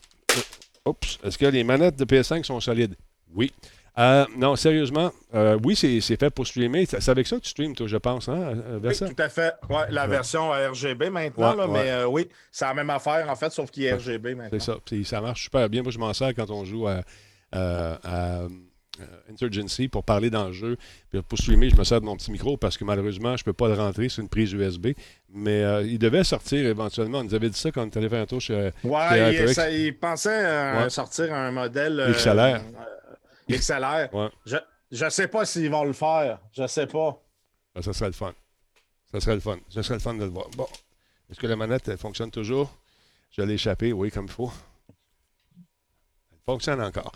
[0.85, 1.19] Oups.
[1.25, 2.97] Est-ce que les manettes de PS5 sont solides?
[3.35, 3.50] Oui.
[3.99, 6.87] Euh, non, sérieusement, euh, oui, c'est fait pour streamer.
[6.87, 9.53] C'est avec ça que tu streames, toi, je pense, hein, euh, Oui, tout à fait.
[9.69, 13.37] Ouais, la version RGB maintenant, Ouais, là, mais euh, oui, c'est la même affaire, en
[13.37, 14.59] fait, sauf qu'il est RGB maintenant.
[14.59, 14.77] C'est ça.
[14.85, 15.83] Puis ça marche super bien.
[15.83, 17.03] Moi, je m'en sers quand on joue à,
[17.53, 18.47] à- à,
[19.33, 20.77] Insurgency pour parler dans le jeu.
[21.11, 23.45] Puis pour streamer, je me sers de mon petit micro parce que malheureusement, je ne
[23.47, 24.89] peux pas le rentrer sur une prise USB.
[25.35, 27.19] Mais euh, il devait sortir éventuellement.
[27.21, 28.71] On nous avait dit ça quand on allé faire un tour chez.
[28.83, 30.91] chez Ouais, il, ça- il pensait euh, Ouais.
[30.91, 31.99] sortir un modèle.
[32.01, 32.61] euh, XLR.
[33.55, 34.09] Euh.
[34.13, 34.31] Ouais.
[34.47, 34.57] Je,
[34.91, 36.39] Je sais pas s'ils vont le faire.
[36.53, 37.23] Je sais pas.
[37.75, 38.33] Ben, ça serait le fun.
[39.13, 39.59] Ça serait le fun.
[39.69, 40.49] Ça serait le fun de le voir.
[40.57, 40.67] Bon.
[41.31, 42.71] Est-ce que la manette elle fonctionne toujours?
[43.31, 44.53] Je l'ai échappé, oui, comme il faut.
[46.33, 47.13] Elle fonctionne encore.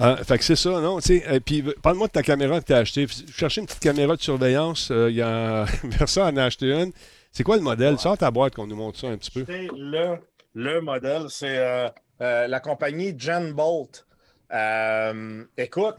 [0.00, 0.98] Euh, fait que c'est ça, non?
[0.98, 3.06] Tu sais, euh, puis parle-moi de ta caméra que tu as achetée.
[3.06, 4.90] Je cherchais une petite caméra de surveillance.
[4.90, 6.92] euh, Il y a Versa en a acheté une.
[7.30, 7.98] C'est quoi le modèle?
[7.98, 9.44] Sors ta boîte qu'on nous montre ça un petit peu.
[9.48, 10.16] Le,
[10.54, 11.88] le modèle, c'est euh,
[12.20, 14.06] euh, la compagnie Gen Bolt.
[14.52, 15.96] Euh, écoute,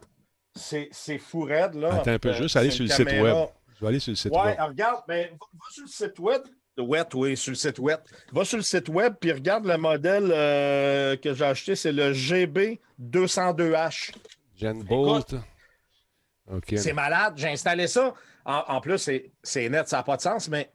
[0.55, 1.95] c'est c'est fou raide, là.
[1.95, 3.35] Attends un peu, juste aller sur le site web.
[3.75, 4.57] Je vais aller sur le site Ouais, web.
[4.59, 6.41] regarde, ben, va, va sur le site web.
[6.77, 7.99] Wet, oui, sur le site web.
[8.31, 12.13] Va sur le site web, puis regarde le modèle euh, que j'ai acheté, c'est le
[12.13, 14.11] GB202H.
[14.55, 15.35] Gen Bolt.
[16.75, 18.13] C'est malade, j'ai installé ça.
[18.45, 20.71] En, en plus, c'est- c'est net, ça n'a pas de sens, mais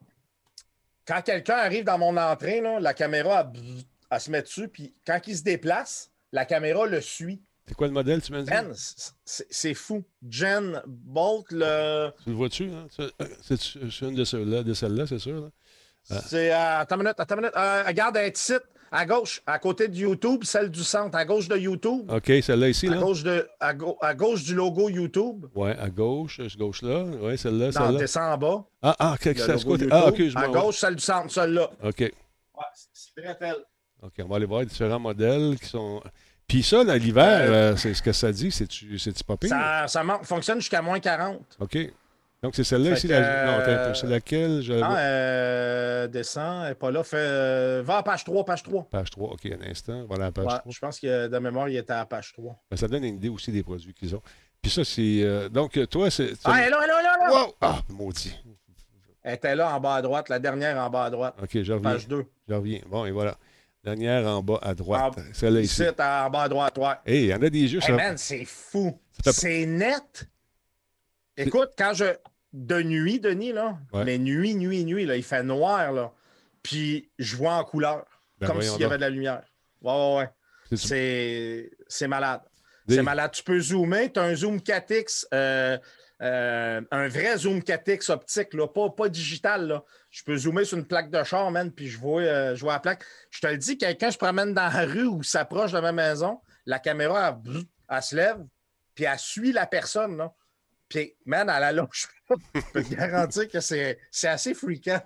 [1.06, 3.50] quand quelqu'un arrive dans mon entrée, là, la caméra,
[4.10, 7.42] elle se met dessus, puis quand il se déplace, la caméra le suit.
[7.68, 8.50] C'est quoi le modèle, tu m'as dit?
[8.50, 8.72] Man,
[9.24, 10.02] c'est- fou.
[10.28, 12.10] Gen Bolt, le...
[12.24, 12.64] Tu le vois-tu?
[12.70, 12.86] Hein?
[12.90, 15.40] C'est- euh, C'est c'est une de celles-là, de celles-là, c'est sûr.
[15.40, 15.48] là?
[16.10, 16.20] Ah.
[16.26, 16.50] c'est.
[16.52, 17.56] euh, attends une minute, attends une minute.
[17.56, 21.46] Euh, regarde, un site à gauche, à côté de YouTube, celle du centre, à gauche
[21.48, 22.10] de YouTube.
[22.10, 22.96] OK, celle-là ici, À là?
[22.96, 25.44] gauche, de, à, gau- à gauche du logo YouTube.
[25.54, 27.02] Ouais, à gauche, ce gauche-là.
[27.04, 27.98] Ouais, celle-là, Non, celle-là.
[27.98, 28.64] descend en bas.
[28.80, 29.16] Ah, ah,
[29.66, 29.72] quoi?
[29.72, 29.88] YouTube.
[29.92, 31.68] Ah, ok, je À gauche, celle du centre, celle-là.
[31.84, 31.98] OK.
[32.00, 32.12] Ouais,
[32.94, 33.56] c'est très elle.
[34.00, 36.00] OK, on va aller voir différents modèles qui sont.
[36.48, 39.50] Puis ça, là, l'hiver, Euh, euh, c'est ce que ça dit, c'est-tu pas pire?
[39.86, 41.40] Ça, fonctionne jusqu'à moins 40.
[41.60, 41.78] OK.
[42.42, 43.06] Donc, c'est celle-là ici.
[43.08, 44.62] la- Non, euh, C'est laquelle?
[44.62, 44.72] Je...
[44.82, 47.02] Ah, euh, descend, elle est pas là.
[47.02, 48.88] Fait, euh, va à page 3, page 3.
[48.90, 49.32] Page 3.
[49.32, 50.04] OK, un instant.
[50.06, 50.72] Voilà page Ouais, 3.
[50.72, 52.56] je pense que de mémoire, il était à page 3.
[52.70, 54.22] Ben, ça donne une idée aussi des produits qu'ils ont.
[54.62, 55.20] Puis ça, c'est.
[55.22, 56.30] euh, Donc, toi, c'est.
[56.44, 57.42] Ah, elle est là, elle est là, elle est là, elle est là.
[57.44, 57.54] Wow!
[57.60, 58.36] Ah, maudit.
[59.24, 61.34] Elle était là en bas à droite, la dernière en bas à droite.
[61.42, 61.90] OK, je reviens.
[61.90, 62.24] Page 2.
[62.48, 62.80] Je reviens.
[62.88, 63.36] Bon, et voilà.
[63.84, 65.18] Dernière en bas à droite.
[65.18, 65.82] En- Celle-là ici.
[65.88, 66.94] En bas à droite, ouais.
[67.06, 67.80] Hey, il y en a des yeux.
[67.82, 69.00] Hey, man, c'est fou.
[69.24, 70.28] C'est net.
[71.36, 72.04] Écoute, quand je.
[72.54, 73.78] De nuit, Denis, là.
[73.92, 74.04] Ouais.
[74.06, 76.12] Mais nuit, nuit, nuit, là, il fait noir, là.
[76.62, 78.06] Puis je vois en couleur.
[78.38, 79.42] Ben, comme s'il y avait de la lumière.
[79.82, 80.16] Ouais, ouais,
[80.70, 80.76] ouais.
[81.88, 82.40] C'est- malade.
[82.86, 83.30] Des- C'est malade.
[83.32, 84.10] Tu peux zoomer.
[84.10, 85.76] Tu as un zoom 4X, euh,
[86.22, 89.66] euh, un vrai zoom 4X optique, là, pas, pas digital.
[89.68, 89.84] Là.
[90.10, 92.74] Je peux zoomer sur une plaque de char, man, puis je vois, euh, je vois
[92.74, 93.04] la plaque.
[93.30, 96.40] Je te le dis, quelqu'un se promène dans la rue ou s'approche de ma maison,
[96.66, 97.40] la caméra,
[97.90, 98.38] elle, se lève,
[98.94, 100.16] puis elle suit la personne.
[100.16, 100.32] Là.
[100.88, 102.08] Puis, man, à la longe,
[102.54, 105.00] je peux te garantir que c'est c'est assez fréquent.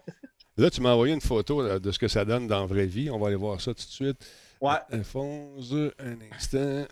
[0.56, 2.86] Là, tu m'as envoyé une photo là, de ce que ça donne dans la vraie
[2.86, 3.10] vie.
[3.10, 4.18] On va aller voir ça tout de suite.
[4.60, 4.76] Ouais.
[4.92, 6.84] Alphonse, un instant.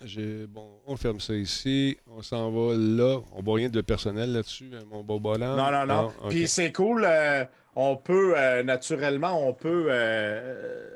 [0.49, 1.97] Bon, on ferme ça ici.
[2.07, 3.21] On s'en va là.
[3.33, 5.21] On voit rien de personnel là-dessus, hein, mon beau.
[5.37, 6.13] Non, non, non.
[6.31, 7.05] Puis c'est cool.
[7.05, 7.45] euh,
[7.77, 10.91] on peut, euh, naturellement, on peut, euh,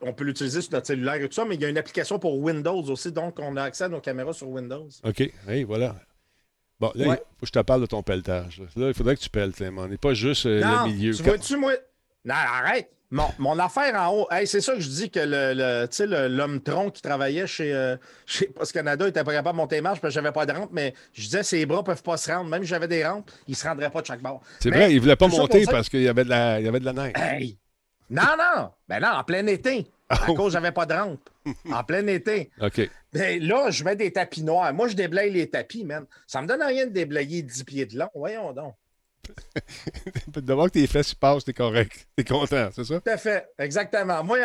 [0.00, 2.18] on peut l'utiliser sur notre cellulaire et tout ça, mais il y a une application
[2.18, 4.88] pour Windows aussi, donc on a accès à nos caméras sur Windows.
[5.04, 5.20] OK.
[5.48, 5.96] Hey, voilà.
[6.80, 7.16] Bon, là, il Ouais.
[7.16, 8.60] faut que je te parle de ton pelletage.
[8.60, 9.82] Là, Là, il faudrait que tu pelles, Clément.
[9.82, 11.12] On n'est pas juste euh, non, le milieu.
[11.14, 11.72] tu vois-tu, moi?
[12.24, 12.90] Non, arrête!
[13.10, 16.90] Mon, mon affaire en haut, hey, c'est ça que je dis que le, l'homme tronc
[16.90, 20.12] qui travaillait chez, euh, chez Post Canada était pas capable de monter les marches parce
[20.12, 22.50] que j'avais pas de rampe, mais je disais ses bras peuvent pas se rendre.
[22.50, 24.42] Même si j'avais des rampes, ils se rendraient pas de chaque bord.
[24.60, 26.66] C'est vrai, il ne voulait pas monter ça- parce qu'il y avait de la, il
[26.66, 27.12] y avait de la neige.
[27.16, 27.56] Hey!
[28.10, 28.70] Non, non!
[28.88, 29.86] Ben non, en plein été.
[30.10, 30.34] À Oh.
[30.34, 31.28] cause j'avais pas de rampe.
[31.70, 32.50] En plein été.
[32.62, 32.90] OK.
[33.12, 34.72] Ben là, je mets des tapis noirs.
[34.74, 36.04] Moi, je déblaye les tapis, man.
[36.26, 38.08] Ça me donne rien de déblayer 10 pieds de long.
[38.14, 38.74] Voyons donc.
[40.28, 42.06] de voir que tes fesses passent, t'es correct.
[42.16, 43.00] T'es content, c'est ça?
[43.00, 43.48] Tout à fait.
[43.58, 44.22] Exactement.
[44.24, 44.38] Moi,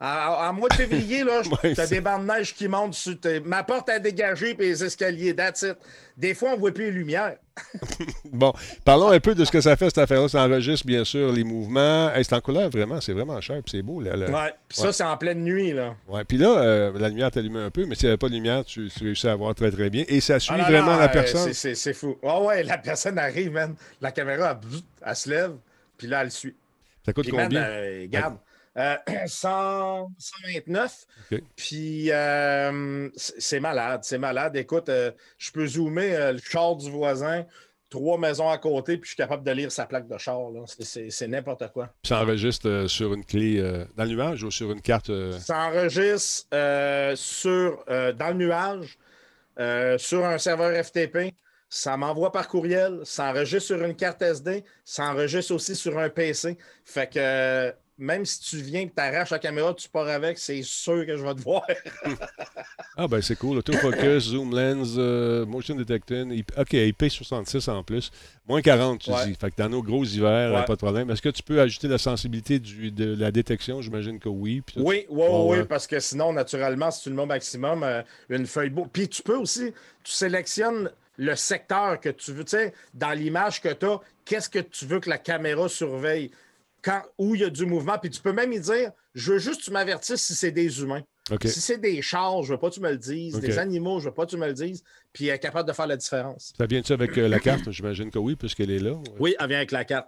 [0.00, 3.18] en, en mois de février, là, Ouais, t'as des bandes de neige qui montent sur
[3.18, 5.34] tes- ma porte à dégager puis les escaliers.
[5.34, 5.76] That's it.
[6.16, 7.36] Des fois, on voit plus les lumières.
[8.32, 8.52] Bon,
[8.84, 10.28] parlons un peu de ce que ça fait, cette affaire-là.
[10.28, 12.10] Ça enregistre, bien sûr, les mouvements.
[12.12, 13.00] Hey, c'est en couleur, vraiment.
[13.00, 14.00] C'est vraiment cher, puis c'est beau.
[14.02, 14.26] Là, là.
[14.28, 14.52] Ouais.
[14.68, 15.94] Puis ça, c'est en pleine nuit, là.
[16.08, 18.34] Ouais, Puis là, euh, la lumière t'allume un peu, mais s'il n'y avait pas de
[18.34, 20.04] lumière, tu, tu réussis à voir très, très bien.
[20.08, 21.52] Et ça suit Ah non, vraiment non, la euh, personne.
[21.54, 22.18] c'est- fou.
[22.22, 23.74] Ouais, ouais, la personne arrive, man.
[24.02, 25.52] La caméra, elle, elle se lève,
[25.96, 26.54] puis là, elle suit.
[27.06, 27.62] Ça coûte Puis, man, combien?
[27.62, 28.36] euh, regarde,
[28.76, 31.04] euh, 100 129.
[31.32, 31.42] OK.
[31.56, 34.56] Puis euh, c'est malade, c'est malade.
[34.56, 37.44] Écoute, euh, je peux zoomer euh, le char du voisin,
[37.90, 40.40] trois maisons à côté, puis je suis capable de lire sa plaque de char.
[40.80, 41.86] C'est- n'importe quoi.
[42.02, 45.10] Puis ça enregistre euh, sur une clé euh, dans le nuage ou sur une carte.
[45.10, 48.98] euh, Ça enregistre euh, sur, euh, dans le nuage,
[49.58, 51.32] euh, sur un serveur FTP.
[51.68, 56.08] Ça m'envoie par courriel, ça enregistre sur une carte SD, ça enregistre aussi sur un
[56.08, 56.56] PC.
[56.84, 60.38] Fait que euh, même si tu viens et tu arraches la caméra, tu pars avec,
[60.38, 61.62] c'est sûr que je vais te voir.
[62.98, 63.58] Ah, ben c'est cool.
[63.58, 66.30] Autofocus, zoom lens, euh, motion detecting.
[66.32, 68.10] IP- OK, IP66 en plus.
[68.48, 69.26] Moins 40, tu Ouais.
[69.26, 69.34] dis.
[69.34, 70.64] Fait que dans nos gros hivers, Ouais.
[70.64, 71.10] pas de problème.
[71.10, 73.82] Est-ce que tu peux ajouter la sensibilité du- de la détection?
[73.82, 74.62] J'imagine que oui.
[74.64, 78.02] Puis Oui, oui, oui, parce que sinon, naturellement, si tu le mets au maximum, euh,
[78.30, 78.86] une feuille beau.
[78.90, 83.60] Puis tu peux aussi, tu sélectionnes le secteur que tu veux, tu sais, dans l'image
[83.60, 86.30] que tu as, qu'est-ce que tu veux que la caméra surveille,
[86.86, 87.98] quand, où il y a du mouvement.
[88.00, 90.80] Puis tu peux même y dire, je veux juste que tu m'avertisses si c'est des
[90.80, 91.02] humains.
[91.44, 93.40] Si c'est des chars, je veux pas que tu me le dises.
[93.40, 94.84] Des animaux, je veux pas que tu me le dises.
[95.12, 96.52] Puis elle est capable de faire la différence.
[96.56, 97.68] Ça vient-tu avec euh, la carte?
[97.72, 98.92] J'imagine que oui, puisqu'elle est là.
[99.18, 100.06] Oui, elle vient avec la carte.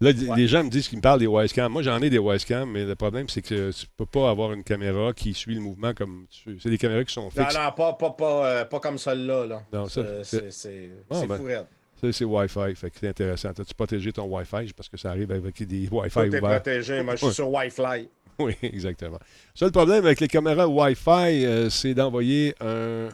[0.00, 1.70] Là, les gens me disent qu'ils me parlent des Wisecam.
[1.72, 4.62] Moi, j'en ai des Wisecam, mais le problème, c'est que tu peux pas avoir une
[4.64, 6.58] caméra qui suit le mouvement comme tu...
[6.60, 7.54] C'est des caméras qui sont Non, fixes.
[7.54, 9.46] non, pas, pas, pas, euh, pas comme celle-là.
[9.46, 9.62] Là.
[9.72, 11.66] Non, ça, Euh, c'est- c'est c'est Ah, c'est ben.
[12.00, 12.74] Ça, c'est Wi-Fi.
[12.76, 13.50] Fait que c'est intéressant.
[13.50, 14.72] As-tu protégé ton Wi-Fi?
[14.74, 16.40] Parce que ça arrive avec des Wi-Fi ouverts.
[16.40, 17.02] protégé.
[17.02, 18.08] Moi, je suis sur Wi-Fi.
[18.38, 19.18] Oui, exactement.
[19.54, 23.10] Ça, le problème avec les caméras Wi-Fi, euh, c'est d'envoyer un,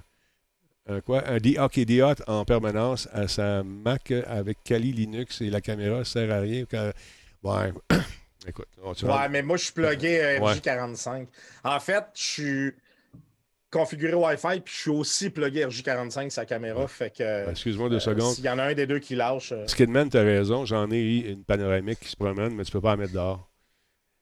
[0.88, 6.04] un quoi, un Diot en permanence à sa Mac avec Kali Linux et la caméra
[6.04, 6.64] sert à rien.
[6.70, 6.92] Quand...
[7.42, 7.72] Ouais.
[8.46, 8.68] Écoute,
[9.02, 10.52] Ouais, mais moi, je suis plugué Ouais.
[10.54, 11.26] RJ45.
[11.64, 12.72] En fait, je suis
[13.70, 16.86] configuré Wi-Fi, puis je suis aussi plugué RJ45 sa caméra.
[16.88, 17.44] Fait que.
[17.44, 18.34] Ben, Excuse-moi deux euh, secondes.
[18.34, 19.52] S'il y en a un des deux qui lâche.
[19.52, 20.64] euh, Skidman, tu as raison.
[20.64, 21.00] J'en ai
[21.30, 23.50] une panoramique qui se promène, mais tu peux pas la mettre dehors.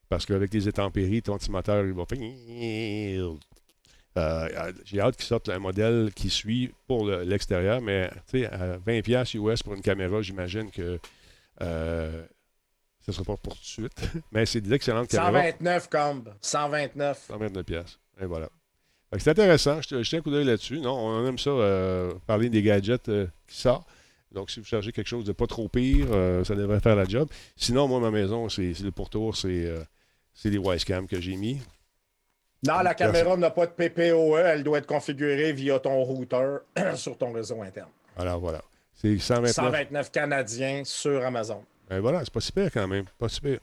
[0.08, 2.18] Parce qu'avec les intempéries, ton petit moteur, il va faire.
[4.16, 8.46] Euh, J'ai hâte qu'il sorte un modèle qui suit pour le- l'extérieur, mais tu sais,
[8.46, 11.00] à 20$ US pour une caméra, j'imagine que
[11.62, 12.24] euh,
[13.00, 13.92] ce ne sera pas pour tout de suite.
[14.32, 15.42] mais c'est d'excellentes caméras.
[15.58, 16.28] 129 comb.
[16.40, 17.24] 129.
[17.28, 17.98] 129 pièces.
[18.20, 18.48] Et voilà.
[19.18, 19.80] C'est intéressant.
[19.80, 20.80] Je je tiens un coup d'œil là-dessus.
[20.80, 23.86] Non, on aime ça, euh, parler des gadgets euh, qui sortent.
[24.32, 27.04] Donc, si vous cherchez quelque chose de pas trop pire, euh, ça devrait faire la
[27.04, 27.28] job.
[27.56, 29.68] Sinon, moi, ma maison, c'est le pourtour, c'est
[30.44, 31.60] les Wisecam que j'ai mis.
[32.66, 34.38] Non, la caméra n'a pas de PPOE.
[34.38, 36.62] Elle doit être configurée via ton routeur
[36.96, 37.90] sur ton réseau interne.
[38.16, 38.62] Alors, voilà.
[38.94, 39.52] C'est 129.
[39.54, 41.62] 129 Canadiens sur Amazon.
[41.88, 43.04] Ben voilà, c'est pas si pire quand même.
[43.18, 43.60] Pas si pire.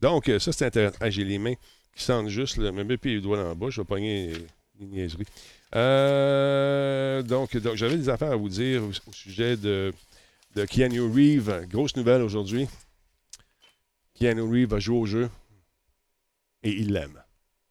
[0.00, 0.98] Donc, ça, c'est intéressant.
[1.00, 1.54] Ah, j'ai les mains
[1.94, 4.32] qui sentent juste, là, même plus les doigts dans la bouche, je vais pogner
[4.80, 5.26] les niaiseries.
[5.76, 9.92] Euh, donc, donc j'avais des affaires à vous dire au, au sujet de,
[10.56, 11.66] de Keanu Reeves.
[11.68, 12.68] Grosse nouvelle aujourd'hui.
[14.14, 15.30] Keanu Reeves va jouer au jeu
[16.62, 17.22] et il l'aime.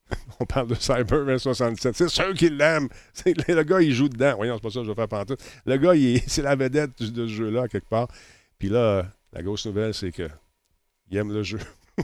[0.39, 1.95] On parle de Cyber 67.
[1.95, 2.89] C'est sûr qu'il l'aime.
[3.25, 4.35] Le gars, il joue dedans.
[4.37, 5.41] Voyons, c'est pas ça que je vais faire pantoute.
[5.65, 5.93] Le gars,
[6.27, 8.07] c'est la vedette de ce jeu-là, quelque part.
[8.57, 10.29] Puis là, la grosse nouvelle, c'est que
[11.11, 11.59] il aime le jeu.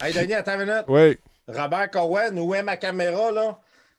[0.00, 0.84] Hey, Denis, attends une minute.
[0.88, 1.16] Oui.
[1.48, 3.58] Robert Cohen, où est ma caméra, là?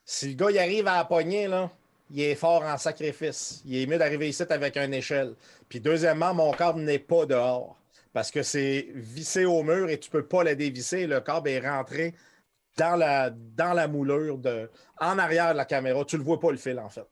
[0.10, 1.70] Si le gars il arrive à la poignée, là,
[2.10, 3.62] il est fort en sacrifice.
[3.66, 5.34] Il est mieux d'arriver ici avec une échelle.
[5.68, 7.76] Puis deuxièmement, mon câble n'est pas dehors.
[8.14, 11.08] Parce que c'est vissé au mur et tu peux pas le dévisser.
[11.08, 12.14] Le câble est rentré
[12.78, 16.06] dans la, dans la moulure, de, en arrière de la caméra.
[16.06, 17.06] Tu le vois pas le fil, en fait.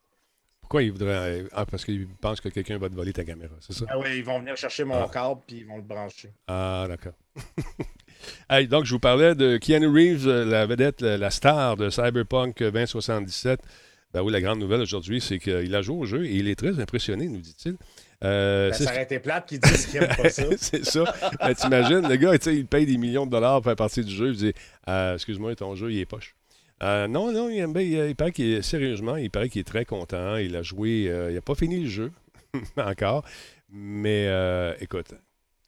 [0.62, 1.42] Pourquoi il voudrait.
[1.42, 3.86] euh, Ah, parce qu'il pense que quelqu'un va te voler ta caméra, c'est ça?
[3.90, 5.10] Ah oui, ils vont venir chercher mon Ah.
[5.12, 6.32] câble puis ils vont le brancher.
[6.48, 7.14] Ah, d'accord.
[8.50, 11.90] Hey, donc, je vous parlais de Keanu Reeves, euh, la vedette, la, la star de
[11.90, 13.60] Cyberpunk 2077.
[14.16, 16.56] Ben oui, la grande nouvelle aujourd'hui, c'est qu'il a joué au jeu et il est
[16.56, 17.76] très impressionné, nous dit-il.
[18.24, 20.44] Euh, Ben, ça aurait été plate qu'ils disent qu'ils n'aiment pas ça.
[20.58, 21.04] c'est ça.
[21.42, 24.30] Ben, T'imagines, le gars, il paye des millions de dollars pour faire partie du jeu.
[24.30, 24.54] Il dit
[24.88, 26.34] Euh, Excuse-moi, ton jeu, il est poche.
[26.82, 30.38] Euh, non, non, il, paraît qu'il est, sérieusement, il paraît qu'il est très content.
[30.38, 32.12] Il a joué, il n'a pas fini le jeu
[32.78, 33.26] encore,
[33.70, 34.30] mais
[34.80, 35.14] écoute,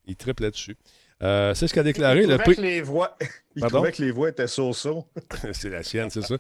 [0.06, 0.78] il triple là-dessus.
[1.24, 2.56] Euh, c'est ce qu'a déclaré le prix.
[2.56, 3.18] que les voix,
[3.58, 3.78] il Pardon?
[3.80, 5.06] trouvait que les voix étaient so-so.
[5.54, 6.36] c'est la sienne, c'est ça.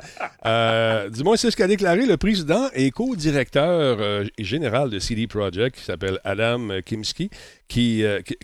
[0.45, 5.75] Euh, Dis-moi, c'est ce qu'a déclaré le président et co-directeur euh, général de CD Projekt,
[5.77, 7.29] qui s'appelle Adam Kimski,
[7.67, 8.35] qui, euh, qui,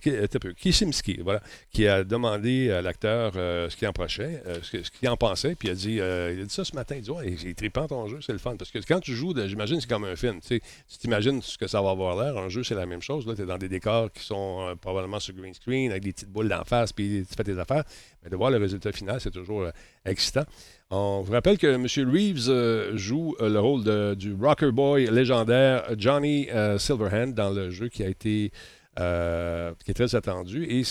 [0.57, 5.07] Kisimski, voilà, qui a demandé à l'acteur euh, ce qu'il en prochait, euh, ce qu'il
[5.07, 7.09] en pensait, puis il a dit, euh, il a dit ça ce matin, il dit,
[7.11, 9.89] ouais, c'est trippant ton jeu, c'est le fun, parce que quand tu joues, j'imagine c'est
[9.89, 10.59] comme un film, tu
[10.99, 13.43] t'imagines ce que ça va avoir l'air, un jeu c'est la même chose, là, tu
[13.43, 16.49] es dans des décors qui sont euh, probablement sur green screen, avec des petites boules
[16.49, 17.83] d'en face, puis tu fais tes affaires,
[18.23, 19.71] mais de voir le résultat final, c'est toujours euh,
[20.05, 20.45] excitant.
[20.89, 21.85] On vous rappelle que M.
[22.09, 27.89] Reeves euh, joue euh, le rôle du rocker boy légendaire Johnny Silverhand dans le jeu
[27.89, 28.51] qui a été
[28.95, 30.65] qui est très attendu.
[30.65, 30.83] Et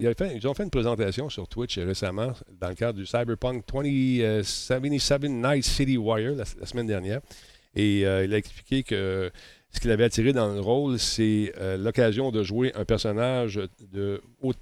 [0.00, 5.64] ils ont fait une présentation sur Twitch récemment dans le cadre du Cyberpunk 2077 Night
[5.64, 7.20] City Wire la, semaine dernière.
[7.76, 9.30] Et il a expliqué que
[9.76, 13.60] ce qu'il avait attiré dans le rôle, c'est euh, l'occasion de jouer un personnage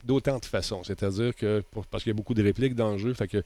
[0.05, 0.83] d'autant de façons.
[0.85, 3.43] C'est-à-dire que, pour- parce qu'il y a beaucoup de répliques dans le jeu, fait que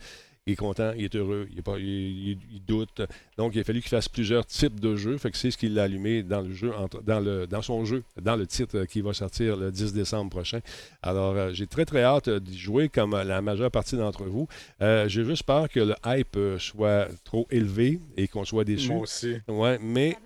[0.47, 1.85] il est content, il est heureux, il, est pas, il-
[2.31, 3.03] il- il doute.
[3.37, 5.19] Donc, il a fallu qu'il fasse plusieurs types de jeux.
[5.19, 7.85] Fait que c'est ce qu'il a allumé dans le jeu, entre- dans, le, dans son
[7.85, 10.61] jeu, dans le titre euh, qui va sortir le 10 décembre prochain.
[11.03, 14.49] Alors, euh, j'ai très, très hâte d'y jouer comme la majeure partie d'entre vous.
[14.81, 18.89] Euh, j'ai juste peur que le hype soit trop élevé et qu'on soit déçu.
[18.91, 19.37] Moi aussi.
[19.49, 20.17] Ouais, mais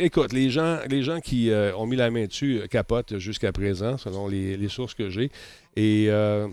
[0.00, 3.52] écoute, les gens, les gens qui euh, ont mis la main dessus euh, capotent jusqu'à
[3.52, 5.30] présent, selon les, sources que j'ai.
[5.76, 6.48] Et euh,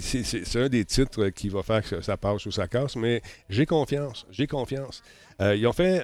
[0.00, 3.66] c'est un des titres qui va faire que ça passe ou ça casse, mais j'ai
[3.66, 4.26] confiance.
[4.30, 5.02] J'ai confiance.
[5.40, 6.02] Ils, ont fait,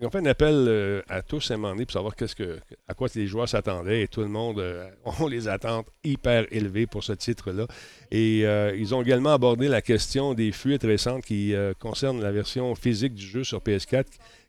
[0.00, 2.60] ils ont fait un appel à tous à un moment donné pour savoir qu'est-ce que,
[2.86, 4.64] à quoi les joueurs s'attendaient et tout le monde
[5.04, 7.66] ont les attentes hyper élevées pour ce titre-là.
[8.12, 8.42] Et
[8.78, 13.26] ils ont également abordé la question des fuites récentes qui concernent la version physique du
[13.26, 14.04] jeu sur PS4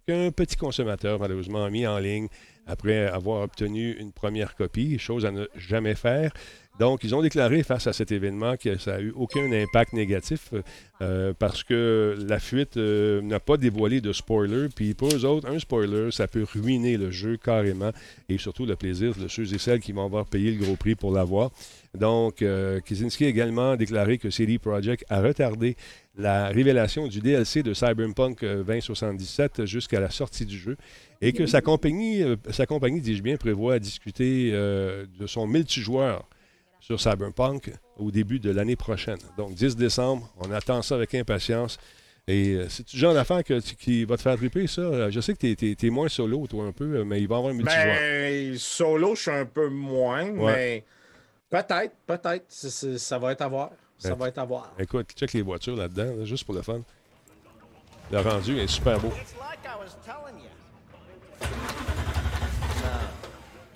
[0.05, 2.27] qu'un petit consommateur malheureusement a mis en ligne
[2.67, 6.31] après avoir obtenu une première copie, chose à ne jamais faire.
[6.79, 10.53] Donc, ils ont déclaré face à cet événement que ça n'a eu aucun impact négatif
[11.01, 14.67] euh, parce que la fuite euh, n'a pas dévoilé de spoiler.
[14.73, 17.91] Puis pour eux autres, un spoiler, ça peut ruiner le jeu carrément
[18.29, 20.95] et surtout le plaisir de ceux et celles qui vont avoir payé le gros prix
[20.95, 21.51] pour l'avoir.
[21.93, 25.75] Donc, euh, Kizinski a également déclaré que CD Projekt a retardé
[26.15, 30.77] la révélation du DLC de Cyberpunk 2077 jusqu'à la sortie du jeu
[31.21, 36.27] et que sa compagnie, sa compagnie dis-je bien, prévoit discuter de son multijoueur
[36.81, 39.19] sur Cyberpunk au début de l'année prochaine.
[39.37, 41.77] Donc, 10 décembre, on attend ça avec impatience.
[42.27, 45.09] Et euh, c'est le genre d'affaire qui va te faire triper, ça.
[45.09, 47.53] Je sais que tu es, moins solo, toi, un peu, mais il va y avoir
[47.53, 47.95] un multijoueur.
[47.97, 50.83] Ben, solo, je suis un peu moins, mais
[51.49, 52.45] peut-être, peut-être.
[52.49, 53.71] Ça va être à voir.
[54.01, 54.71] Ça ben, va être à voir.
[54.79, 56.81] Écoute, check les voitures là-dedans, juste pour le fun.
[58.11, 59.11] Le rendu est super beau.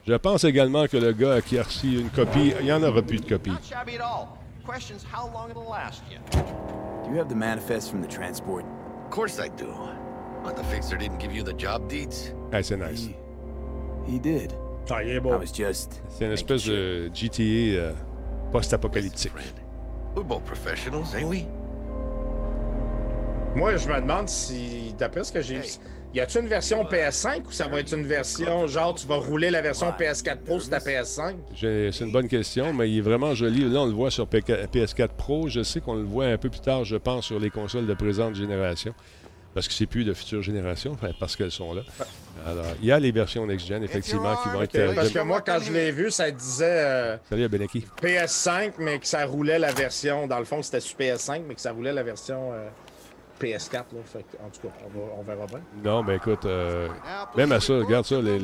[0.07, 3.03] Je pense également que le gars qui a reçu une copie, il n'y en aura
[3.03, 3.51] plus de copie.
[3.51, 3.57] Do
[7.11, 8.65] you have the manifest from the transport?
[9.05, 9.71] Of course I do.
[10.43, 12.33] But the fixer didn't give you the job deeds?
[12.51, 13.09] Hey, c'est nice.
[14.07, 14.53] He, he did.
[14.89, 15.39] Ah, il est beau.
[15.43, 17.93] C'est une espèce de GTA euh,
[18.51, 19.31] post-apocalyptique.
[20.15, 21.45] We're both professionals, ain't we?
[23.56, 25.67] Moi, je me demande si, d'après ce que j'ai vu,
[26.13, 29.49] y a-tu une version PS5 ou ça va être une version genre tu vas rouler
[29.49, 31.36] la version PS4 Pro sur ta PS5?
[31.60, 33.69] C'est une bonne question, mais il est vraiment joli.
[33.69, 35.49] Là, on le voit sur PS4 Pro.
[35.49, 37.93] Je sais qu'on le voit un peu plus tard, je pense, sur les consoles de
[37.93, 38.93] présente génération.
[39.55, 41.81] Parce que c'est plus de future génération, parce qu'elles sont là.
[42.45, 44.75] Alors, il y a les versions next-gen, effectivement, qui vont être.
[44.75, 46.65] Euh, parce que moi, quand je l'ai vu, ça disait.
[46.65, 47.85] Euh, Salut Beneki.
[48.01, 50.27] PS5, mais que ça roulait la version.
[50.27, 52.51] Dans le fond, c'était sur PS5, mais que ça roulait la version.
[52.53, 52.67] Euh,
[53.39, 53.73] PS4.
[53.73, 53.81] Là,
[54.45, 54.73] en tout cas,
[55.17, 55.61] on, verra bien.
[55.83, 56.87] Non, mais écoute, euh,
[57.35, 58.21] même à ça, regarde ça.
[58.21, 58.39] Les,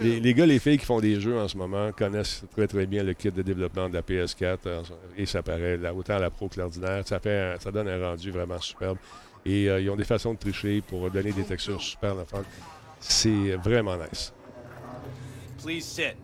[0.00, 2.86] les, les, gars, les filles qui font des jeux en ce moment connaissent très très
[2.86, 4.82] bien le kit de développement de la PS4 euh,
[5.16, 7.02] et ça paraît là, autant à la pro que l'ordinaire.
[7.06, 8.98] Ça, fait, ça donne un rendu vraiment superbe.
[9.46, 12.24] Et euh, ils ont des façons de tricher pour donner des textures super la
[13.00, 14.32] C'est vraiment nice.
[15.62, 16.16] Please sit.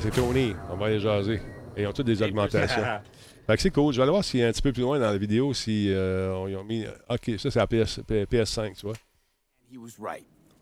[0.00, 1.40] C'est Tony, on va aller jaser.
[1.76, 2.82] Et ils ont toutes des augmentations.
[3.46, 3.92] Fait que c'est cool.
[3.92, 5.54] Je vais aller voir s'il y a un petit peu plus loin dans la vidéo
[5.54, 6.84] si euh, on y a mis.
[7.08, 8.96] OK, ça c'est la PS, PS5, tu vois.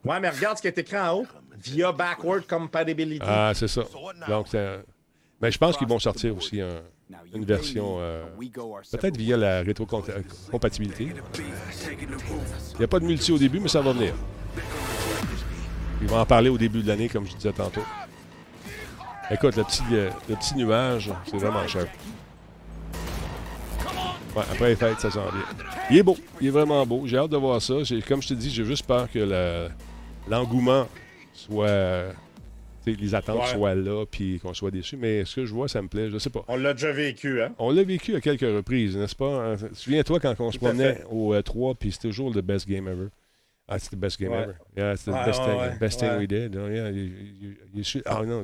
[0.05, 1.27] Ouais, mais regarde ce qui est écrit en haut.
[1.57, 3.25] Via backward compatibility.
[3.27, 3.85] Ah, c'est ça.
[4.29, 4.49] Donc,
[5.41, 6.61] mais je pense qu'ils vont sortir aussi
[7.35, 7.97] une version.
[7.99, 8.25] Euh,
[8.91, 11.09] peut-être via la rétrocompatibilité.
[11.39, 14.15] Il n'y a pas de multi au début, mais ça va venir.
[16.01, 17.85] Ils vont en parler au début de l'année, comme je disais tantôt.
[19.31, 21.87] Écoute, le petit, euh, le petit nuage, c'est vraiment cher.
[24.37, 25.67] Ouais, après les fêtes, ça sent bien.
[25.91, 26.17] Il est beau.
[26.41, 27.07] Il est vraiment beau.
[27.07, 27.75] J'ai hâte de voir ça.
[28.07, 29.69] Comme je te dis, j'ai juste peur que
[30.29, 30.89] l'engouement
[31.33, 32.13] soit.
[32.87, 34.97] Les attentes soient là puis qu'on soit déçu.
[34.97, 36.11] Mais ce que je vois, ça me plaît.
[36.11, 36.45] Je sais pas.
[36.49, 37.55] On l'a déjà vécu, hein?
[37.59, 39.57] On l'a vécu à quelques reprises, n'est-ce pas?
[39.73, 43.09] Souviens-toi quand on se promenait au 3 euh, puis c'était toujours le best game ever.
[43.67, 44.53] Ah, c'était le best game ever.
[44.77, 46.55] Yeah, c'était le best, thing, best thing we did.
[46.55, 48.43] Yeah, ah non,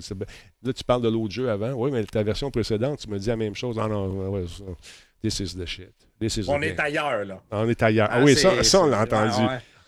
[0.63, 1.73] là, tu parles de l'autre jeu avant.
[1.73, 3.79] Oui, mais ta version précédente, tu me dis la même chose.
[3.79, 4.45] Ah non, ouais,
[5.23, 5.93] This is the shit.
[6.19, 7.43] This is on est ailleurs, là.
[7.51, 8.09] On est ailleurs.
[8.11, 9.43] Ah, oui, ça, ça, on l'a entendu.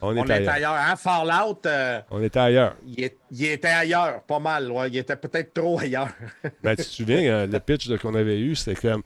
[0.05, 0.75] On, est, ailleurs.
[0.75, 0.97] Hein?
[0.97, 1.61] Fallout.
[1.65, 2.77] Euh, on était ailleurs.
[2.85, 4.71] Il, était ailleurs, pas mal.
[4.71, 4.89] Ouais.
[4.89, 6.09] Il était peut-être trop ailleurs.
[6.63, 9.03] ben, tu te souviens, euh, le pitch qu'on avait eu, c'était comme.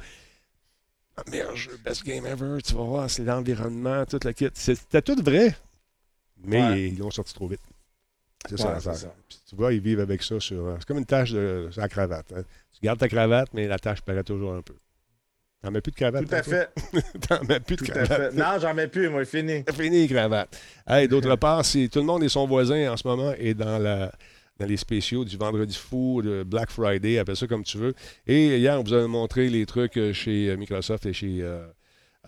[1.19, 4.51] Ah, meilleur jeu, best game ever, tu vas voir, c'est l'environnement, toute la kit.
[4.53, 5.55] C'était tout vrai,
[6.45, 7.61] mais ils l'ont sorti trop vite.
[8.49, 8.93] C'est ça, ça.
[9.49, 10.67] tu vois, ils vivent avec ça sur.
[10.67, 12.33] Euh, c'est comme une tâche de, sur la cravate.
[12.35, 12.43] Hein.
[12.73, 14.75] Tu gardes ta cravate, mais la tâche paraît toujours un peu.
[15.67, 16.29] T'en mets plus de cravate.
[16.29, 16.71] Tout à fait.
[17.29, 18.35] T'en mets plus de cravate.
[18.35, 19.65] Non, j'en mets plus, moi, fini.
[19.77, 20.57] Fini, cravate.
[20.87, 23.79] Hey, d'autre part, si tout le monde et son voisin en ce moment est dans
[23.79, 24.13] la
[24.61, 27.95] dans les spéciaux du Vendredi fou, de Black Friday, appelle ça comme tu veux.
[28.29, 31.43] Et hier, on vous a montré les trucs euh, chez euh, Microsoft et chez,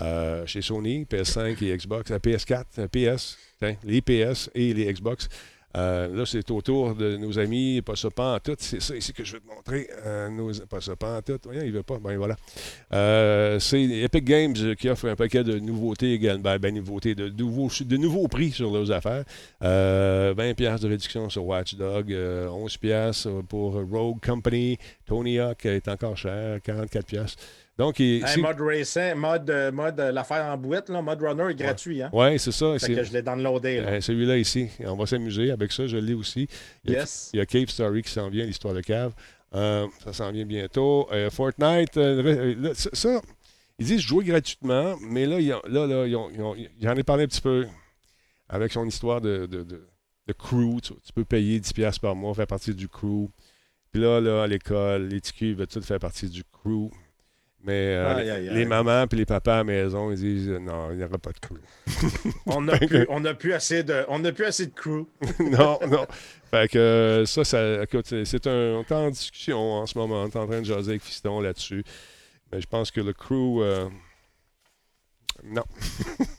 [0.01, 3.39] euh, chez Sony, PS5 et Xbox, PS4, PS,
[3.85, 5.29] les PS et les Xbox.
[5.77, 8.57] Euh, là, c'est au tour de nos amis, pas ça pas en tout.
[8.59, 9.89] C'est ça ici que je vais te montrer.
[10.07, 11.39] Euh, nos, pas ça pas en tout.
[11.45, 11.99] Voyons, il veut pas.
[11.99, 12.37] Ben voilà.
[12.93, 16.43] Euh, c'est Epic Games qui offre un paquet de nouveautés également.
[16.43, 19.25] Ben, ben, nouveautés, de nouveaux, de nouveaux prix sur leurs affaires.
[19.61, 24.79] 20$ de réduction sur Watchdog, 11$ pour Rogue Company.
[25.07, 27.37] Tony Hawk est encore cher, 44$.
[27.79, 31.53] Donc, il, hey, mode racing, mode, euh, mode euh, l'affaire en bouette, là, mode runner
[31.53, 32.03] est gratuit.
[32.03, 32.11] Hein?
[32.13, 32.77] Oui, c'est ça.
[32.77, 33.79] C'est que je l'ai downloadé.
[33.79, 34.69] Euh, Celui-là ici.
[34.81, 36.49] On va s'amuser avec ça, je l'ai aussi.
[36.85, 37.31] Il y, a, yes.
[37.33, 39.15] il y a Cave Story qui s'en vient, l'histoire de cave.
[39.55, 41.09] Euh, ça s'en vient bientôt.
[41.13, 43.21] Euh, Fortnite, là, ça,
[43.79, 46.97] ils disent jouer gratuitement, mais là, ils ont, là, là ils ont, ils ont, j'en
[46.97, 47.65] ai parlé un petit peu
[48.49, 49.87] avec son histoire de, de, de,
[50.27, 50.81] de crew.
[50.83, 53.31] Tu, tu, peux payer 10$ par mois, faire partie du crew.
[53.93, 56.91] Puis là, là, à l'école, les TQ veulent tout faire partie du crew.
[57.65, 58.55] Mais euh, Aïe, aïe, les, aïe.
[58.57, 61.19] les mamans et les papas à la maison, ils disent euh, non, il n'y aura
[61.19, 61.59] pas de crew.
[62.47, 63.07] On n'a plus,
[63.39, 65.07] plus assez de, on a plus assez de crew.
[65.41, 66.07] non, non.
[66.51, 68.77] Fait que euh, ça, ça écoute, c'est- c'est un.
[68.77, 70.23] On est en discussion en ce moment.
[70.23, 71.83] On est en train de jaser avec Fiston là-dessus.
[72.53, 73.61] Mais je pense que le crew.
[75.45, 75.65] Non.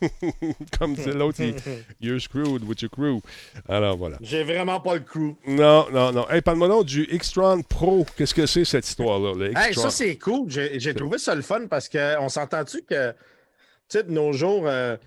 [0.79, 1.55] Comme c'est l'autre, il-
[2.01, 3.19] you're screwed with your crew.
[3.67, 4.17] Alors voilà.
[4.21, 5.35] J'ai vraiment pas le crew.
[5.47, 6.29] Non, non, non.
[6.29, 8.05] Hey, parle-moi donc du X-Tron Pro.
[8.17, 9.33] Qu'est-ce que c'est cette histoire-là?
[9.35, 10.49] Le Hey, ça, c'est cool.
[10.49, 13.15] J'ai j'ai trouvé ça le fun parce qu'on s'entend-tu que, tu
[13.89, 14.97] sais, de nos jours, euh,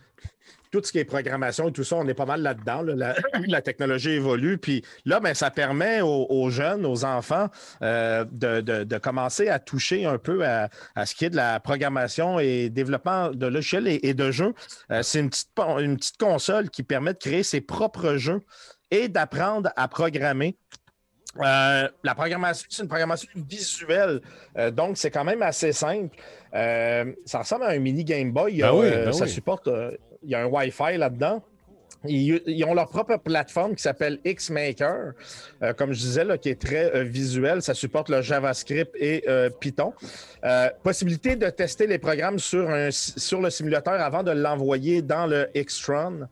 [0.72, 2.82] tout ce qui est programmation et tout ça, on est pas mal là-dedans.
[2.82, 2.94] là.
[2.96, 3.14] La,
[3.46, 4.58] la technologie évolue.
[4.58, 7.48] Puis là, ben, ça permet aux, aux jeunes, aux enfants,
[7.82, 11.36] euh, de, de- de commencer à toucher un peu à, à ce qui est de
[11.36, 14.54] la programmation et développement de logiciels et, et de jeux.
[14.90, 18.40] Euh, c'est une petite, une petite console qui permet de créer ses propres jeux
[18.90, 20.56] et d'apprendre à programmer.
[21.40, 24.20] Euh, la programmation, c'est une programmation visuelle,
[24.58, 26.14] Euh, donc c'est quand même assez simple.
[26.54, 28.60] Euh, ça ressemble à un mini Game Boy.
[28.60, 29.30] Ben oui, ben ça oui.
[29.30, 29.66] supporte,
[30.22, 31.42] il y a un Wi-Fi là-dedans.
[32.04, 35.12] Ils, ont leur propre plateforme qui s'appelle Xmaker,
[35.62, 37.62] euh, comme je disais, là, qui est très euh, visuel.
[37.62, 39.94] Ça supporte le JavaScript et euh, Python.
[40.44, 45.26] Euh, possibilité de tester les programmes sur, un, sur le simulateur avant de l'envoyer dans
[45.26, 46.26] le Xtron.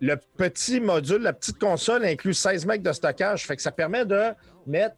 [0.00, 4.04] Le petit module, la petite console inclut 16 MB de stockage, fait que ça permet
[4.04, 4.32] de
[4.66, 4.96] mettre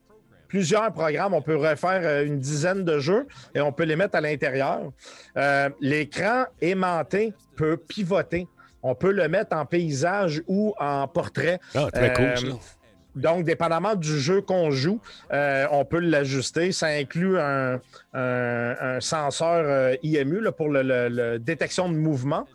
[0.57, 1.35] plusieurs programmes.
[1.35, 4.91] On peut refaire euh, une dizaine de jeux et on peut les mettre à l'intérieur.
[5.37, 8.49] Euh, L'écran aimanté peut pivoter.
[8.83, 11.59] On peut le mettre en paysage ou en portrait.
[11.75, 12.47] Ah, très cool, Euh, ça.
[13.17, 14.99] Donc, dépendamment du jeu qu'on joue,
[15.33, 16.73] euh, on peut l'ajuster.
[16.73, 17.81] Ça inclut un,
[18.15, 22.47] un- un senseur euh, IMU là, pour le détection de mouvement.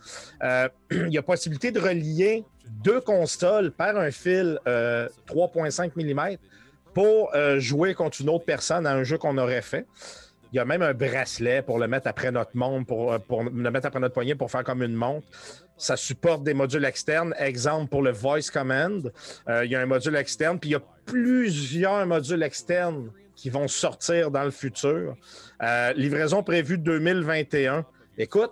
[0.44, 2.44] Euh, il y a possibilité de relier
[2.84, 6.38] deux consoles par un fil euh, 3.5 mm
[6.94, 9.86] pour euh, jouer contre une autre personne à un jeu qu'on aurait fait.
[10.54, 13.44] Il y a même un bracelet pour le mettre après notre montre, pour, euh, pour
[13.44, 15.26] le mettre après notre poignet pour faire comme une montre.
[15.78, 17.34] Ça supporte des modules externes.
[17.40, 19.12] Exemple pour le voice command.
[19.48, 23.50] Euh, il y a un module externe, puis il y a plusieurs modules externes qui
[23.50, 25.16] vont sortir dans le futur.
[25.64, 27.86] Euh, livraison prévue 2021.
[28.18, 28.52] Écoute,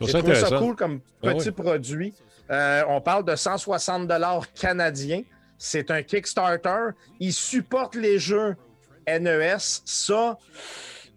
[0.00, 0.66] Je j'ai trouve ça trouvé ça intéressant.
[0.66, 1.54] cool comme Ah petit oui.
[1.54, 2.14] produit.
[2.50, 4.08] Euh, on parle de 160
[4.54, 5.22] canadiens.
[5.58, 6.90] C'est un Kickstarter.
[7.20, 8.56] Il supporte les jeux
[9.06, 9.56] NES.
[9.58, 10.38] Ça,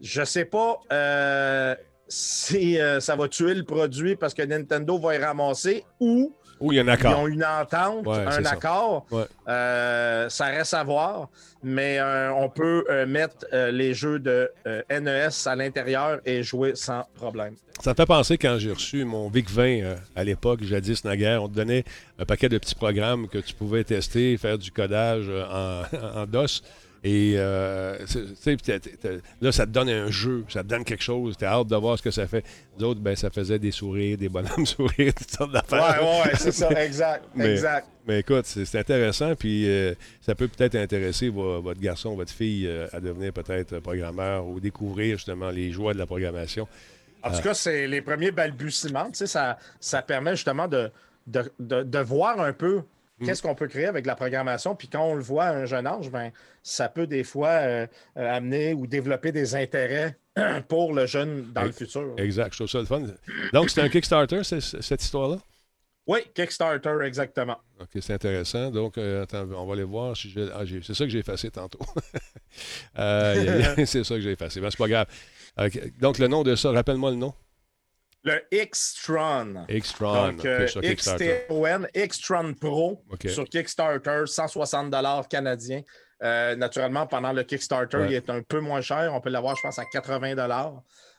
[0.00, 1.74] je sais pas euh,
[2.08, 6.72] si euh, ça va tuer le produit parce que Nintendo va y ramasser ou Ou
[6.72, 7.18] il y a un ils accord.
[7.20, 8.50] ont une entente, Ouais, un ça.
[8.52, 9.04] accord.
[9.10, 9.24] Ouais.
[9.48, 11.28] Euh, ça reste à voir,
[11.62, 14.50] mais euh, on peut euh, mettre les jeux de
[14.90, 17.54] NES à l'intérieur et jouer sans problème.
[17.80, 21.48] Ça me fait penser quand j'ai reçu mon VIC-20 euh, à l'époque, jadis naguère, on
[21.48, 21.84] te donnait
[22.18, 25.82] un paquet de petits programmes que tu pouvais tester, faire du codage en,
[26.20, 26.62] en DOS.
[27.04, 27.98] Et euh,
[28.44, 29.08] t'as- t'as-
[29.40, 31.36] là, ça te donne un jeu, ça te donne quelque chose.
[31.36, 32.44] Tu as hâte de voir ce que ça fait.
[32.78, 36.00] D'autres, ben, ça faisait des sourires, des bonhommes sourires, toutes sortes d'affaires.
[36.00, 37.88] ouais, ouais, c'est ça, exact, Mais- exact.
[38.06, 42.66] Mais écoute, c'est intéressant, puis euh, ça peut peut-être intéresser vo- votre garçon, votre fille
[42.66, 46.66] euh, à devenir peut-être programmeur ou découvrir justement les joies de la programmation.
[47.24, 49.08] En tout cas, c'est les premiers balbutiements.
[49.12, 50.90] Ça, ça permet justement de,
[51.28, 52.82] de, de- de voir un peu.
[53.24, 54.74] Qu'est-ce qu'on peut créer avec la programmation?
[54.74, 56.30] Puis quand on le voit à un jeune âge, ben,
[56.62, 60.16] ça peut des fois euh, euh, amener ou développer des intérêts
[60.68, 62.14] pour le jeune dans le futur.
[62.18, 63.02] Exact, je trouve ça le fun.
[63.52, 65.38] Donc, c'est un Kickstarter, cette histoire-là?
[66.06, 67.58] Oui, Kickstarter, exactement.
[67.80, 68.70] OK, c'est intéressant.
[68.70, 70.40] Donc, euh, attends, on va aller voir si je...
[70.52, 71.80] Ah, c'est ça que j'ai effacé tantôt.
[72.98, 74.60] Euh, c'est ça que j'ai effacé.
[74.60, 75.06] Ben, c'est pas grave.
[76.00, 77.32] Donc, le nom de ça, rappelle-moi le nom.
[78.24, 79.64] Le X-Tron.
[79.68, 80.28] X-Tron.
[80.32, 80.66] Donc, euh.
[80.66, 83.28] XTON, X-Tron Pro OK.
[83.28, 85.82] sur Kickstarter, 160 canadiens.
[86.22, 88.06] Euh, naturellement, pendant le Kickstarter, Ouais.
[88.10, 89.10] il est un peu moins cher.
[89.12, 90.36] On peut l'avoir, je pense, à 80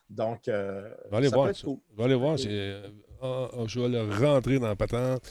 [0.10, 1.64] Donc, euh, va aller ça voir peut être ça.
[1.66, 1.80] cool.
[1.92, 2.38] On va aller voir.
[2.46, 2.88] euh,
[3.22, 5.30] ah, ah, je vais le rentrer dans la patente.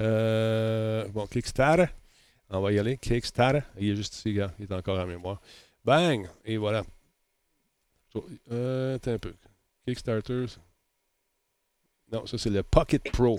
[0.00, 1.86] Euh, bon, Kickstarter.
[2.48, 2.96] On va y aller.
[2.96, 3.60] Kickstarter.
[3.78, 4.52] Il est juste ici, gars.
[4.58, 5.40] Il est encore en mémoire.
[5.84, 6.26] Bang!
[6.46, 6.82] Et voilà.
[8.50, 9.34] Euh, attends un peu.
[9.86, 10.46] Kickstarter.
[12.12, 13.38] Non, ça, c'est le Pocket Pro.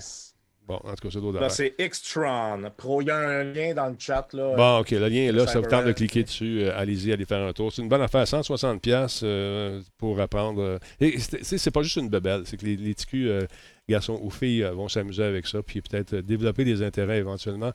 [0.66, 1.72] Bon, en tout cas, c'est d'autres Là, affaires.
[1.76, 3.02] c'est Xtron Pro.
[3.02, 4.28] Il y a un lien dans le chat.
[4.32, 4.54] Là.
[4.56, 5.44] Bon, OK, le lien est là.
[5.46, 6.62] Ça vous tente de cliquer dessus.
[6.62, 7.72] euh, Allez-y, allez faire un tour.
[7.72, 8.24] C'est une bonne affaire.
[8.24, 10.62] 160$ piastres, euh, pour apprendre.
[10.62, 12.42] euh, et c'est pas juste une bebelle.
[12.46, 13.44] C'est que les, les euh,
[13.88, 15.62] garçons ou filles, euh, vont s'amuser avec ça.
[15.64, 17.72] Puis peut-être euh, développer des intérêts éventuellement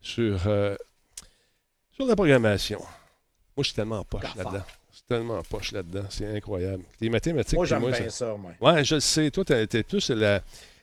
[0.00, 0.74] sur, euh,
[1.92, 2.80] sur la programmation.
[2.80, 4.64] Moi, je suis tellement en poche là-dedans.
[5.06, 6.04] Suis tellement en poche là-dedans.
[6.08, 6.82] C'est incroyable.
[6.98, 8.52] Les mathématiques, Moi, j'aime bien ça, moi.
[8.60, 9.30] Ouais, je le sais.
[9.30, 10.40] Toi, t'es t'es plus, la...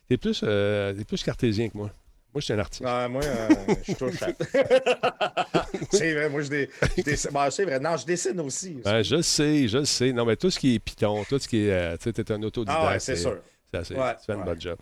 [0.08, 1.88] t'es plus, euh, t'es plus cartésien que moi.
[2.32, 2.84] Moi, je suis un artiste.
[2.84, 3.50] Moi, euh,
[3.84, 5.66] je touche à...
[5.92, 6.70] c'est vrai, moi, je, dé...
[6.98, 7.32] je dessine.
[7.34, 7.80] Bon, c'est vrai.
[7.80, 8.78] Non, je dessine aussi.
[8.86, 10.14] Ouais, je le sais, je le sais.
[10.14, 11.72] Non, mais tout ce qui est Python, tout ce qui est.
[11.72, 12.80] euh, tu sais, t'es un autodidacte.
[12.80, 13.38] ah ouais, c'est sûr.
[13.74, 14.46] c'est assez- Ouais, tu fais une ouais.
[14.46, 14.78] bonne job.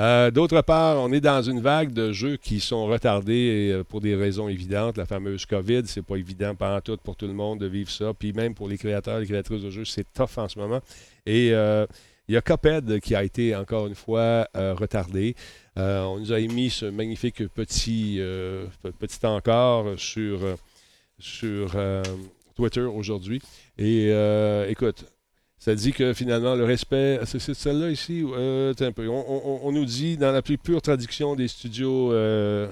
[0.00, 4.00] Euh, D'autre part, on est dans une vague de jeux qui sont retardés euh, pour
[4.00, 4.96] des raisons évidentes.
[4.96, 8.12] La fameuse COVID, c'est pas évident en tout pour tout le monde de vivre ça.
[8.12, 10.80] Puis même pour les créateurs, les créatrices de jeux, c'est tough en ce moment.
[11.26, 11.86] Et euh,
[12.26, 15.36] il y a Cuphead qui a été encore une fois retardé.
[15.76, 18.18] On nous a émis ce magnifique petit,
[18.82, 20.40] pe- petit encore sur,
[22.56, 23.42] Twitter aujourd'hui.
[23.76, 24.08] Et
[24.68, 25.04] écoute,
[25.58, 27.20] ça dit que finalement, le respect.
[27.24, 28.22] C'est celle-là ici?
[28.24, 29.08] Euh, un peu.
[29.08, 32.68] On, nous dit, dans la plus pure traduction des studios euh,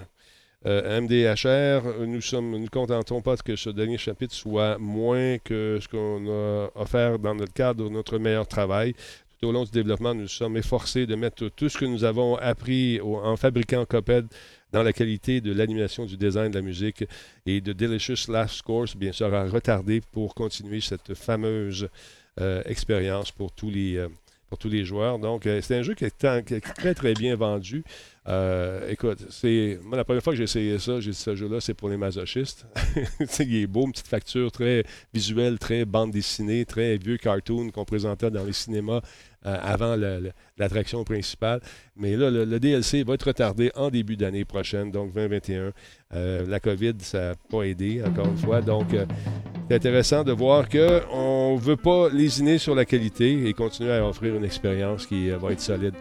[0.66, 5.89] euh, MDHR, nous sommes, nous contentons pas que ce dernier chapitre soit moins que ce
[5.89, 8.95] qu'on a offert dans le cadre de notre meilleur travail.
[9.41, 12.37] Tout au long du développement, nous sommes efforcés de mettre tout ce que nous avons
[12.37, 14.26] appris en fabriquant Coped
[14.70, 17.05] dans la qualité de l'animation, du design, de la musique
[17.47, 21.89] et de Delicious Last Course, bien sûr, à retarder pour continuer cette fameuse
[22.66, 24.09] expérience pour tous les euh,
[24.53, 25.18] pour tous les joueurs.
[25.18, 27.83] Donc, euh, c'est un jeu qui est, très, très bien vendu.
[28.28, 31.59] Euh, écoute, c'est moi, la première fois que j'ai essayé ça, j'ai dit ce jeu-là,
[31.62, 32.66] c'est pour les masochistes.
[33.41, 37.87] Il est beau, une petite facture très visuelle, très bande dessinée, très vieux cartoon qu'on
[37.87, 39.01] présentait dans les cinémas
[39.45, 39.97] euh, avant
[40.57, 41.61] l'attraction principale.
[41.97, 45.72] Mais là, le, DLC va être retardé en début d'année prochaine, donc 2021.
[46.14, 48.61] Euh, la COVID, ça n'a pas aidé, encore une fois.
[48.61, 49.05] Donc, euh,
[49.68, 54.07] c'est intéressant de voir qu'on ne veut pas lésiner sur la qualité et continuer à
[54.07, 55.95] offrir une expérience qui va être solide.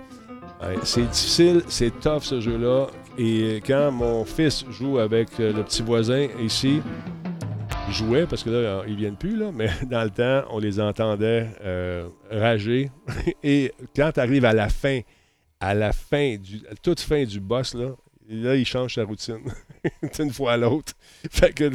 [0.84, 2.88] C'est difficile, c'est tough ce jeu-là.
[3.18, 6.82] Et quand mon fils joue avec le petit voisin ici,
[7.92, 10.80] il jouait parce que là, ils viennent plus, là, mais dans le temps, on les
[10.80, 12.90] entendait euh, rager.
[13.44, 15.02] Et quand tu arrives à la fin,
[15.60, 17.92] à la fin, du, toute fin du boss, là,
[18.30, 19.42] là, il change sa routine
[20.16, 20.94] d'une fois à l'autre.
[21.30, 21.68] Fait que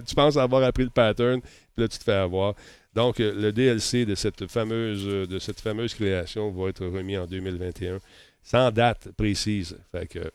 [0.00, 2.54] tu penses avoir appris le pattern, puis là, tu te fais avoir.
[2.94, 7.16] Donc, euh, le DLC de cette fameuse, euh, de cette fameuse création va être remis
[7.18, 7.98] en 2021,
[8.44, 9.76] sans date précise.
[9.90, 10.30] Fait que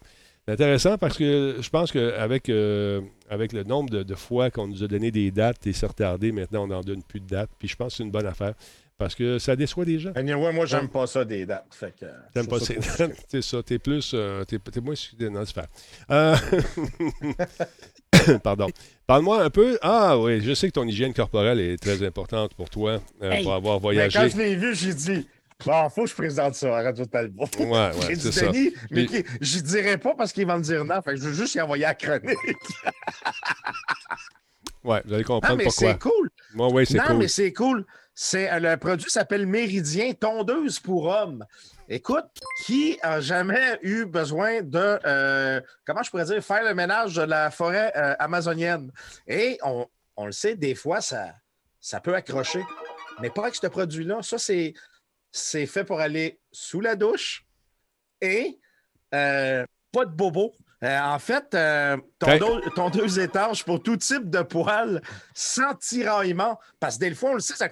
[0.50, 4.68] c'est intéressant parce que je pense qu'avec euh, avec le nombre de, de fois qu'on
[4.68, 7.52] nous a donné des dates et c'est retardé, maintenant on n'en donne plus de dates.
[7.60, 8.54] Puis je pense que c'est une bonne affaire
[8.98, 10.12] parce que ça déçoit des gens.
[10.16, 11.68] Anyway, moi, j'aime pas ça des dates.
[11.72, 13.18] Fait que, T'aimes pas trouve ces ça dates?
[13.30, 14.12] C'est ça, t'es plus.
[14.14, 14.96] euh, t'es, t'es moins.
[15.22, 15.68] Non, c'est faire.
[16.12, 16.36] Euh,
[18.44, 18.68] Pardon.
[19.08, 19.78] Parle-moi un peu.
[19.82, 23.44] Ah oui, je sais que ton hygiène corporelle est très importante pour toi, euh, Hey,
[23.44, 24.20] pour avoir Mais voyagé.
[24.20, 25.28] quand je l'ai vu, j'ai dit,
[25.66, 27.46] bon, faut que je présente ça à Radio Talbot.
[27.60, 28.46] Ouais, ouais, j'ai c'est dit, ça.
[28.48, 31.02] Denis, mais Puis- qui- j'y dirais pas parce qu'il va me dire non.
[31.02, 32.38] Fait que je veux juste y envoyer la chronique.
[34.84, 35.92] Ouais, vous allez Non, comprendre mais pourquoi.
[35.92, 36.30] c'est cool.
[36.54, 37.18] Moi, oui, c'est non, cool.
[37.18, 37.86] mais c'est cool.
[38.16, 41.46] C'est, euh, le produit s'appelle Méridien Tondeuse pour hommes.
[41.90, 42.26] Écoute,
[42.66, 47.24] qui a jamais eu besoin de, euh, comment je pourrais dire, faire le ménage de
[47.24, 48.90] la forêt euh, amazonienne?
[49.28, 49.86] Et on,
[50.16, 51.34] on le sait, des fois, ça,
[51.82, 52.64] ça peut accrocher.
[53.22, 54.22] Mais pas avec ce produit-là.
[54.22, 54.74] Ça, c'est,
[55.32, 57.46] c'est fait pour aller sous la douche
[58.22, 58.60] et
[59.14, 60.54] euh, pas de bobo.
[60.84, 65.02] Euh, en fait, euh, tondeuse, tondeuse étanche pour tout type de poils
[65.34, 66.58] sans tiraillement.
[66.80, 67.68] Parce que des fois, on le sait, ça-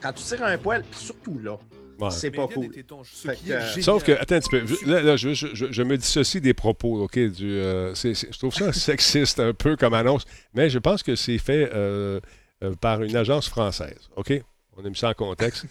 [0.00, 1.58] quand tu tires un poil, surtout là,
[2.00, 2.10] Ouais.
[2.10, 2.70] c'est pas cool.
[3.04, 3.82] ce que, euh.
[3.82, 4.64] Sauf que, attends un petit peu.
[4.66, 7.18] Je- Là, là, je, je- je- je me dissocie des propos, OK?
[7.18, 10.24] Du, euh, je trouve ça sexiste un peu comme annonce,
[10.54, 12.20] mais je pense que c'est fait euh,
[12.62, 14.32] euh, par une agence française, OK?
[14.76, 15.66] On a mis ça en contexte.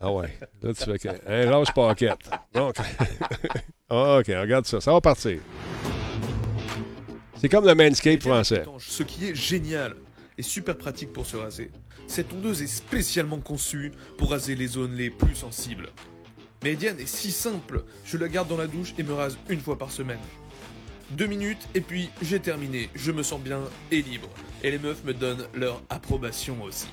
[0.00, 0.36] Ah ouais.
[0.62, 1.08] Là, tu fais que.
[1.26, 2.30] Un rose paquette.
[2.52, 2.76] Donc.
[3.94, 4.80] Ah, OK, regarde ça.
[4.80, 5.38] Ça va partir.
[7.36, 8.64] C'est comme le Manscape français.
[8.78, 9.96] Ce qui est génial
[10.38, 11.70] et super pratique pour se raser.
[12.06, 15.90] Cette tondeuse est spécialement conçue pour raser les zones les plus sensibles.
[16.64, 19.76] Médiane est si simple, je la garde dans la douche et me rase une fois
[19.76, 20.20] par semaine.
[21.10, 23.60] Deux minutes et puis j'ai terminé, je me sens bien
[23.90, 24.28] et libre.
[24.62, 26.88] Et les meufs me donnent leur approbation aussi.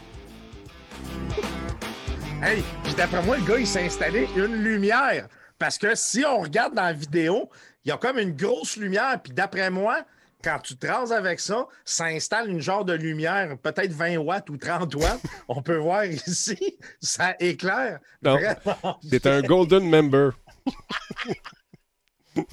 [2.42, 5.28] Hey, puis d'après moi, le gars, il s'est installé une lumière.
[5.58, 7.50] Parce que si on regarde dans la vidéo,
[7.84, 9.22] il y a comme une grosse lumière.
[9.22, 10.06] Puis d'après moi,
[10.42, 14.56] quand tu traces avec ça, ça installe une genre de lumière, peut-être 20 watts ou
[14.56, 15.22] 30 watts.
[15.50, 18.00] On peut voir ici, ça éclaire.
[18.22, 20.32] Vraiment C'est un Golden Member.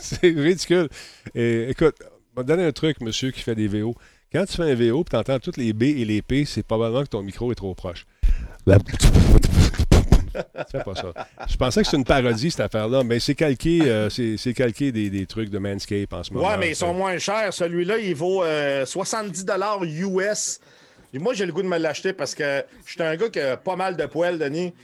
[0.00, 0.88] c'est ridicule.
[1.34, 3.94] Et, écoute, je vais te donner un truc, monsieur qui fait des VO.
[4.32, 6.62] Quand tu fais un VO et tu entends toutes les B et les P, c'est
[6.62, 8.06] probablement que ton micro est trop proche.
[8.66, 11.12] La- Tu fais pas ça.
[11.48, 14.92] Je pensais que c'était une parodie, cette affaire-là, mais c'est calqué, euh, c'est c'est calqué
[14.92, 16.46] des, des trucs de Manscape en ce moment.
[16.46, 17.54] Ouais, mais ils sont moins chers.
[17.54, 19.46] Celui-là, il vaut euh, 70
[19.82, 20.60] US.
[21.18, 23.56] Moi, j'ai le goût de me l'acheter parce que je suis un gars qui a
[23.56, 24.74] pas mal de poils, Denis.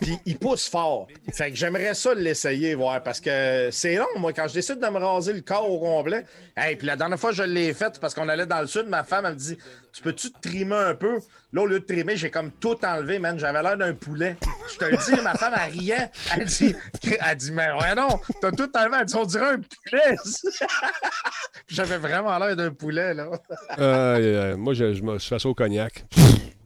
[0.00, 1.06] Puis il pousse fort.
[1.32, 4.86] Fait que j'aimerais ça l'essayer, voir, parce que c'est long, moi, quand je décide de
[4.86, 6.24] me raser le corps au complet.
[6.56, 8.86] Hey, puis la dernière fois, je l'ai fait parce qu'on allait dans le sud.
[8.86, 9.58] Ma femme, elle me dit
[9.92, 11.20] Tu peux-tu te trimer un peu
[11.52, 13.38] Là, au lieu de trimer, j'ai comme tout enlevé, man.
[13.38, 14.36] J'avais l'air d'un poulet.
[14.72, 16.10] Je te le dis, ma femme, elle riait.
[16.36, 18.08] Elle dit, elle dit Mais ouais, non,
[18.40, 18.96] t'as tout enlevé.
[19.00, 20.16] Elle dit On dirait un poulet.
[21.68, 23.28] J'avais vraiment l'air d'un poulet, là.
[23.70, 23.84] Aïe,
[24.26, 24.54] aïe, aïe.
[24.56, 26.04] moi, je, je me fais ça au cognac.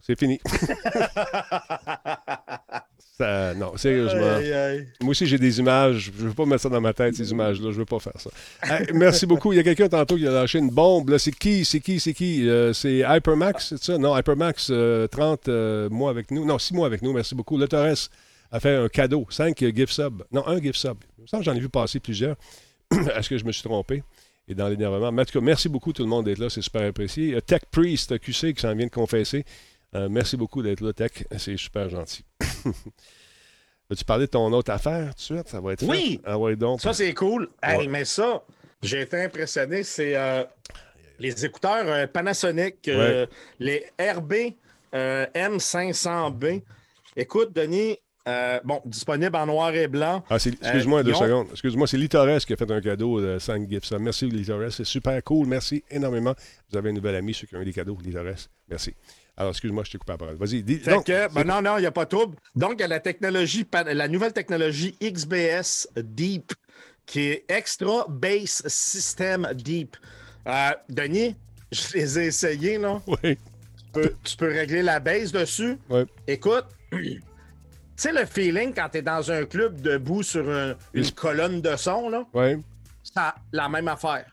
[0.02, 0.40] C'est fini.
[3.16, 4.34] Ça- non, sérieusement.
[4.36, 4.88] Aïe, aïe.
[5.00, 6.10] Moi aussi, j'ai des images.
[6.16, 7.70] Je ne veux pas mettre ça dans ma tête, ces images-là.
[7.70, 8.30] Je veux pas faire ça.
[8.62, 9.52] Hey, merci beaucoup.
[9.52, 11.10] Il y a quelqu'un tantôt qui a lâché une bombe.
[11.10, 11.64] Là, c'est qui?
[11.64, 12.00] C'est qui?
[12.00, 12.48] C'est qui?
[12.48, 13.98] Euh, c'est Hypermax, c'est ça?
[13.98, 16.44] Non, Hypermax, euh, 30 euh, mois avec nous.
[16.44, 17.12] Non, 6 mois avec nous.
[17.12, 17.56] Merci beaucoup.
[17.56, 18.08] Le Torres
[18.50, 19.26] a fait un cadeau.
[19.30, 20.24] 5 gift subs.
[20.32, 20.96] Non, un gift sub.
[21.40, 22.36] J'en ai vu passer plusieurs.
[23.16, 24.02] Est-ce que je me suis trompé?
[24.48, 25.12] Et dans l'énervement.
[25.12, 26.50] Mais en tout cas, merci beaucoup tout le monde d'être là.
[26.50, 27.34] C'est super apprécié.
[27.34, 29.44] Euh, Tech Priest QC qui s'en vient de confesser.
[29.94, 31.12] Euh, merci beaucoup d'être là, Tech.
[31.38, 32.24] C'est super gentil.
[33.90, 35.48] Veux-tu parler de ton autre affaire tout de suite?
[35.48, 35.86] Ça va être fait?
[35.86, 36.20] Oui!
[36.24, 36.80] Ah ouais, donc.
[36.80, 37.50] Ça, c'est cool.
[37.62, 38.42] Hey, mais ça,
[38.82, 39.82] j'ai été impressionné.
[39.82, 40.44] C'est euh,
[41.18, 43.26] les écouteurs euh, Panasonic, euh,
[43.58, 44.32] les RB
[44.94, 46.62] euh, M500B.
[47.16, 47.98] Écoute, Denis,
[48.64, 50.24] bon, disponible en noir et blanc.
[50.30, 51.46] Ah, excuse-moi deux ont- secondes.
[51.52, 53.84] Excuse-moi, c'est Litores qui a fait un cadeau de 5 gifts.
[53.84, 53.98] Ça.
[53.98, 54.72] Merci, Litores.
[54.72, 55.46] C'est super cool.
[55.46, 56.34] Merci énormément.
[56.70, 58.48] Vous avez un nouvel ami, ceux qui ont eu des cadeaux, Litores.
[58.68, 58.94] Merci.
[59.36, 60.36] Alors, excuse-moi, je t'ai coupé la parole.
[60.36, 60.62] Vas-y.
[60.62, 62.36] dis- donc, que, ben c'est- non, non, il n'y a pas de trouble.
[62.54, 66.52] Donc, il y a la technologie, la nouvelle technologie XBS Deep,
[67.06, 69.96] qui est Extra Base System Deep.
[70.46, 71.34] Euh, Denis,
[71.72, 73.00] je les ai essayés, là.
[73.08, 73.36] Oui.
[73.94, 75.78] Tu peux, tu peux régler la base dessus.
[75.88, 76.04] Ouais.
[76.26, 77.20] Écoute, tu
[77.96, 81.76] sais le feeling quand tu es dans un club debout sur un- une colonne de
[81.76, 82.24] son, là?
[82.34, 82.58] Ouais.
[83.02, 84.26] Ça, la même affaire.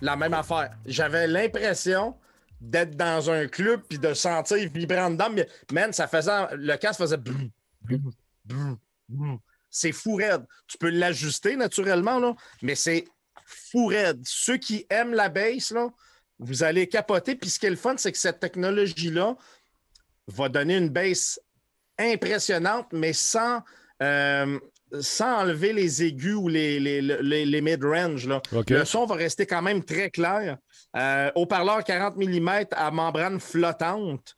[0.00, 0.70] La même affaire.
[0.86, 2.14] J'avais l'impression
[2.60, 5.30] d'être dans un club puis de sentir vibrant dedans.
[5.30, 6.32] Mais, man, ça faisait.
[6.56, 7.16] Le casque faisait.
[9.70, 10.44] C'est fou raide.
[10.66, 13.04] Tu peux l'ajuster naturellement, là, mais c'est
[13.44, 14.20] fou raide.
[14.24, 15.88] Ceux qui aiment la bass, là,
[16.38, 17.36] vous allez capoter.
[17.36, 19.36] Puis ce qui est le fun, c'est que cette technologie-là
[20.28, 21.38] va donner une bass
[21.98, 23.62] impressionnante, mais sans,
[24.02, 24.58] euh,
[25.00, 28.26] sans enlever les aigus ou les, les, les- les mid-range.
[28.80, 30.58] Le son va rester quand même très clair.
[30.96, 34.34] Euh, haut-parleur 40 mm à membrane flottante.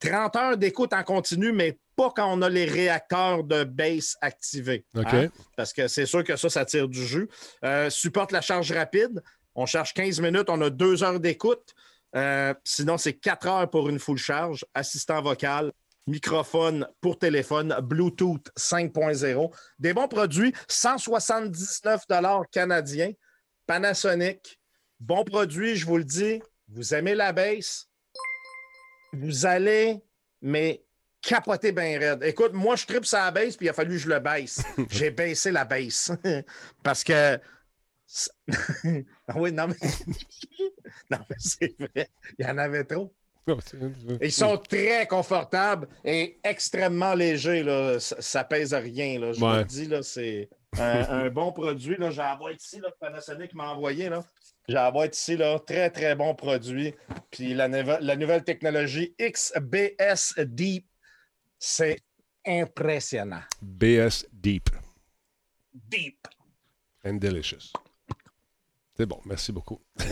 [0.00, 4.84] 30 heures d'écoute en continu, mais pas quand on a les réacteurs de bass activés.
[4.96, 7.28] Hein, Parce que c'est sûr que ça, ça tire du jus.
[7.64, 9.22] Euh, supporte la charge rapide.
[9.54, 11.74] On charge 15 minutes, on a deux heures d'écoute.
[12.16, 14.64] Euh, sinon, c'est 4 heures pour une full charge.
[14.74, 15.72] Assistant vocal,
[16.06, 19.50] microphone pour téléphone, Bluetooth 5.0.
[19.78, 22.06] Des bons produits, 179
[22.50, 23.12] canadiens.
[23.66, 24.58] Panasonic.
[25.02, 26.40] Bon produit, je vous le dis.
[26.68, 27.88] Vous aimez la baisse,
[29.12, 30.00] vous allez,
[30.40, 30.84] mais
[31.20, 32.22] capoter bien raide.
[32.22, 34.62] Écoute, moi, je tripe la baisse, puis il a fallu que je le baisse.
[34.90, 36.12] J'ai baissé la baisse.
[36.84, 37.36] Parce que.
[39.26, 39.74] ah oui, non, mais.
[41.10, 42.08] non, mais c'est vrai.
[42.38, 43.12] Il y en avait trop.
[44.20, 47.64] Ils sont très confortables et extrêmement légers.
[47.64, 47.98] Là.
[47.98, 49.18] Ça, ça pèse rien.
[49.18, 49.32] Là.
[49.32, 50.48] Je vous le dis, là, c'est
[50.78, 51.96] un, un bon produit.
[51.96, 54.08] Boîte ici, là, Panasonic m'a envoyé.
[54.08, 54.22] Là.
[54.68, 55.58] J'ai la boîte ici, là.
[55.58, 56.94] très, très bon produit.
[57.30, 60.86] Puis la, nouvelle technologie XBS Deep,
[61.58, 61.98] c'est
[62.46, 63.42] impressionnant.
[63.60, 64.68] BS Deep
[65.74, 66.26] Deep.
[67.04, 67.72] and Delicious.
[68.96, 69.80] C'est bon, merci beaucoup.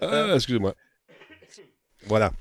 [0.00, 0.74] Ah, Excusez-moi.
[2.06, 2.32] Voilà.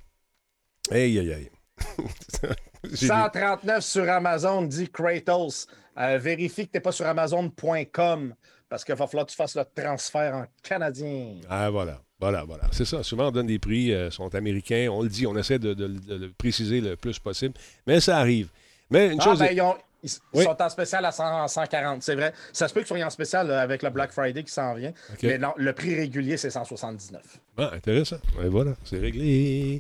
[0.92, 1.52] Aïe, aïe, aïe.
[2.84, 5.68] J'ai dit- 139 sur Amazon, dit Kratos.
[5.98, 8.36] Euh, vérifie que tu n'es pas sur Amazon.com
[8.74, 11.36] parce qu'il va falloir que tu fasses le transfert en canadien.
[11.48, 12.02] Ah, voilà.
[12.20, 12.64] Voilà, voilà.
[12.72, 13.04] C'est ça.
[13.04, 14.88] Souvent, on donne des prix, euh, sont américains.
[14.92, 17.54] On le dit, on essaie de, de- de le préciser le plus possible.
[17.86, 18.48] Mais ça arrive.
[18.90, 19.38] Mais une Ah, chose.
[19.40, 20.44] ben, est- ils, ont- ils Oui.
[20.44, 22.34] sont en spécial à 100 140, c'est vrai.
[22.52, 24.94] Ça se peut qu'ils soient en spécial là, avec le Black Friday qui s'en vient.
[25.24, 27.22] Mais non, le prix régulier, c'est 179.
[27.58, 28.18] Ah, intéressant.
[28.44, 29.80] Et voilà, c'est réglé.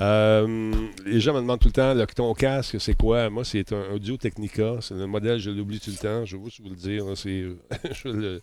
[0.00, 0.72] Euh,
[1.04, 3.28] les gens me demandent tout le temps, là, ton casque, c'est quoi?
[3.30, 4.76] Moi, c'est un Audio Technica.
[4.80, 6.24] C'est le modèle, je l'oublie tout le temps.
[6.24, 7.04] Je vais vous le dire.
[7.04, 7.44] là, c'est,
[8.04, 8.40] le-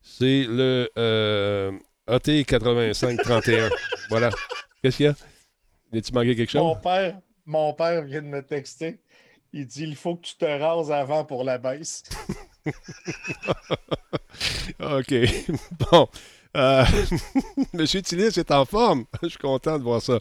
[0.00, 1.72] C'est le euh,
[2.08, 3.70] AT8531.
[4.10, 4.30] voilà.
[4.82, 5.14] Qu'est-ce qu'il y a?
[5.94, 6.62] As-tu manqué quelque chose?
[6.62, 8.98] Mon père, mon père vient de me texter.
[9.52, 12.04] Il dit il faut que tu te rases avant pour la baisse.
[14.80, 15.14] OK.
[15.90, 16.08] Bon.
[16.54, 16.84] Euh,
[17.72, 19.04] Monsieur Tillis est en forme.
[19.22, 20.18] Je suis content de voir ça.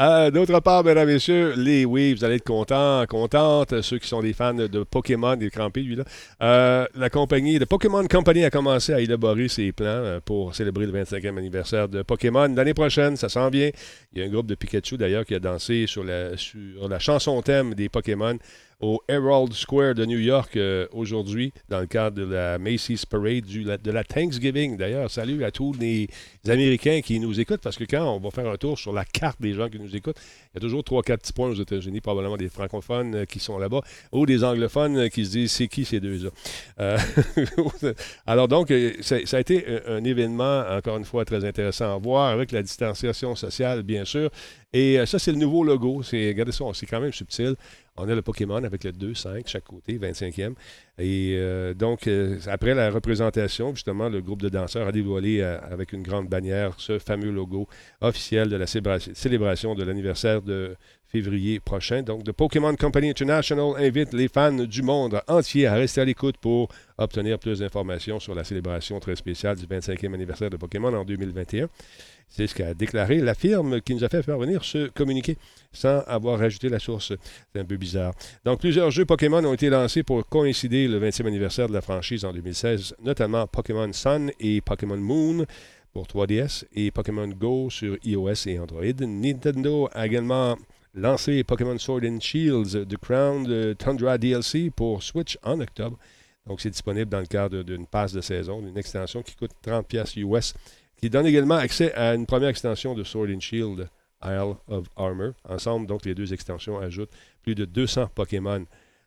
[0.00, 4.08] Euh, D'autre part, mesdames et messieurs, les oui, vous allez être contents, contentes, ceux qui
[4.08, 6.04] sont des fans de Pokémon, des crampés, lui là.
[6.42, 11.04] Euh, la compagnie, de Pokémon Company a commencé à élaborer ses plans pour célébrer le
[11.04, 12.48] 25e anniversaire de Pokémon.
[12.54, 13.70] L'année prochaine, ça s'en vient.
[14.12, 16.98] Il y a un groupe de Pikachu d'ailleurs qui a dansé sur la, sur la
[16.98, 18.38] chanson thème des Pokémon
[18.84, 23.46] au Herald Square de New York euh, aujourd'hui dans le cadre de la Macy's Parade
[23.46, 24.76] de la Thanksgiving.
[24.76, 26.06] D'ailleurs, salut à tous les
[26.46, 29.40] Américains qui nous écoutent parce que quand on va faire un tour sur la carte
[29.40, 30.18] des gens qui nous écoutent,
[30.52, 33.58] il y a toujours 3-4 petits points aux États-Unis, probablement des francophones euh, qui sont
[33.58, 33.80] là-bas
[34.12, 36.28] ou des anglophones euh, qui se disent c'est qui ces deux-là?
[38.26, 38.70] Alors donc,
[39.00, 43.34] ça, a été un, événement, encore une fois, très intéressant à voir avec la distanciation
[43.34, 44.28] sociale, bien sûr.
[44.74, 46.02] Et ça, c'est le nouveau logo.
[46.02, 47.54] C'est, regardez ça, c'est quand même subtil.
[47.96, 50.54] On a le Pokémon avec le 2, 5, chaque côté, 25e.
[50.98, 55.60] Et euh, donc, euh, après la représentation, justement, le groupe de danseurs a dévoilé euh,
[55.60, 57.68] avec une grande bannière ce fameux logo
[58.00, 60.74] officiel de la célébra- célébration de l'anniversaire de
[61.14, 62.02] février prochain.
[62.02, 66.38] Donc, The Pokémon Company International invite les fans du monde entier à rester à l'écoute
[66.38, 71.04] pour obtenir plus d'informations sur la célébration très spéciale du 25e anniversaire de Pokémon en
[71.04, 71.68] 2021.
[72.28, 75.38] C'est ce qu'a déclaré la firme qui nous a fait parvenir ce communiqué
[75.72, 77.12] sans avoir rajouté la source.
[77.52, 78.12] C'est un peu bizarre.
[78.44, 82.24] Donc, plusieurs jeux Pokémon ont été lancés pour coïncider le 20e anniversaire de la franchise
[82.24, 85.46] en 2016, notamment Pokémon Sun et Pokémon Moon
[85.92, 88.82] pour 3DS et Pokémon Go sur iOS et Android.
[89.06, 90.56] Nintendo a également
[90.94, 95.98] lancé Pokémon Sword and Shields The Crown de Tundra DLC pour Switch en octobre.
[96.46, 99.84] Donc, c'est disponible dans le cadre d'une passe de saison, d'une extension qui coûte 30$
[99.84, 100.54] piastres US,
[100.96, 103.88] qui donne également accès à une première extension de Sword and Shield,
[104.22, 105.32] Isle of Armor.
[105.48, 108.64] Ensemble, donc, les deux extensions ajoutent plus de 200 Pokémon.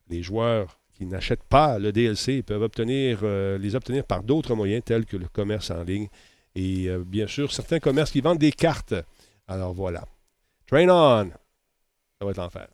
[0.09, 4.83] Les joueurs qui n'achètent pas le DLC peuvent obtenir, euh, les obtenir par d'autres moyens,
[4.83, 6.07] tels que le commerce en ligne
[6.55, 8.95] et euh, bien sûr certains commerces qui vendent des cartes.
[9.47, 10.05] Alors voilà.
[10.65, 11.31] Train on!
[12.19, 12.67] Ça va être l'enfer.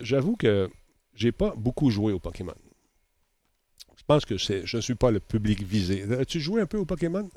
[0.00, 0.70] J'avoue que
[1.14, 2.54] j'ai pas beaucoup joué au Pokémon.
[3.96, 6.02] Je pense que c'est, je ne suis pas le public visé.
[6.18, 7.28] As-tu joué un peu au Pokémon?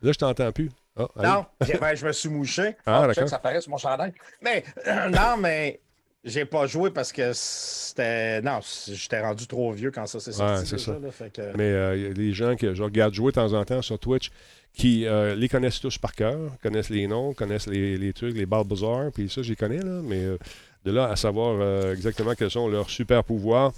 [0.00, 0.70] Là, je t'entends plus.
[0.96, 1.06] Ah.
[1.16, 1.46] Non,
[1.80, 2.76] ben, je me suis mouché.
[2.84, 3.28] Ah, check, d'accord.
[3.28, 4.12] Ça paraît sur mon chandail.
[4.42, 4.64] Mais
[5.10, 5.80] non, mais
[6.24, 8.40] j'ai pas joué parce que c'était.
[8.42, 10.72] Non, j'étais rendu trop vieux quand ça s'est sorti.
[10.72, 10.98] Ouais, ça.
[10.98, 13.82] là, fait que- Mais euh, des gens que je regarde jouer de temps en temps
[13.82, 14.30] sur Twitch
[14.72, 18.46] qui euh, les connaissent tous par cœur, connaissent les noms, connaissent les, les trucs, les
[18.46, 20.00] Bulbasaur, puis ça, j'y connais, là.
[20.02, 20.38] Mais euh,
[20.84, 23.72] de là à savoir euh, exactement quels sont leurs super pouvoirs,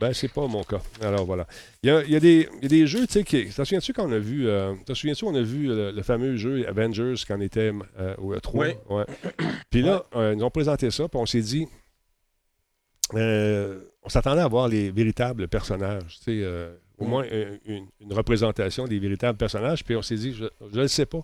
[0.00, 0.80] ben, c'est pas mon cas.
[1.00, 1.46] Alors voilà.
[1.82, 3.46] Il y a, il y a des, il y a des jeux, tu sais, qui.
[3.50, 4.48] T'en souviens-tu qu'on a vu.
[4.48, 8.14] Euh, t'en souviens-tu on a vu le, le fameux jeu Avengers quand on était euh,
[8.18, 8.50] au E3?
[8.54, 8.66] Oui.
[8.90, 9.04] Ouais.
[9.70, 11.66] Puis là, euh, ils nous ont présenté ça, puis on s'est dit.
[13.14, 17.08] euh, on s'attendait à voir les véritables personnages, tu sais, euh, au Mm.
[17.08, 20.88] moins euh, une, une représentation des véritables personnages, puis on s'est dit, je ne le
[20.88, 21.20] sais pas.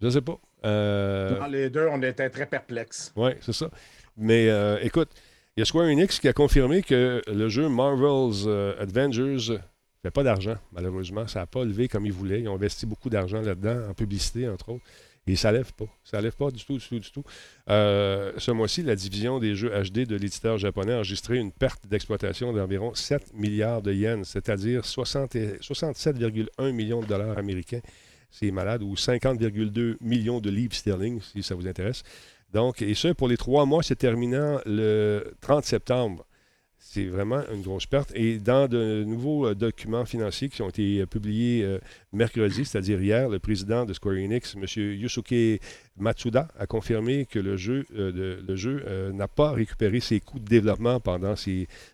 [0.00, 0.38] Je ne sais pas.
[0.64, 3.12] Euh, Dans les deux, on était très perplexes.
[3.16, 3.70] oui, c'est ça.
[4.16, 5.10] Mais euh, écoute,
[5.56, 9.58] il y a Square Enix qui a confirmé que le jeu Marvel's euh, Avengers
[10.02, 11.26] fait pas d'argent, malheureusement.
[11.28, 12.40] Ça n'a pas levé comme ils voulaient.
[12.40, 14.84] Ils ont investi beaucoup d'argent là-dedans, en publicité, entre autres.
[15.26, 15.84] Et ça lève pas.
[16.02, 17.22] Ça lève pas du tout, du tout, du tout.
[17.68, 21.86] Euh, ce mois-ci, la division des jeux HD de l'éditeur japonais a enregistré une perte
[21.86, 27.80] d'exploitation d'environ 7 milliards de yens, c'est-à-dire 60 et- 67,1 millions de dollars américains.
[28.30, 32.02] C'est malade, ou 50,2 millions de livres sterling, si ça vous intéresse.
[32.52, 36.26] Donc, et ce, pour les trois mois, c'est terminant le 30 septembre.
[36.84, 38.12] C'est vraiment une grosse perte.
[38.14, 41.78] Et dans de nouveaux euh, documents financiers qui ont été euh, publiés euh,
[42.12, 44.64] mercredi, c'est-à-dire hier, le président de Square Enix, M.
[44.76, 45.62] Yusuke
[45.96, 50.98] Matsuda, a confirmé que le jeu, le jeu n'a pas récupéré ses coûts de développement
[51.00, 51.34] pendant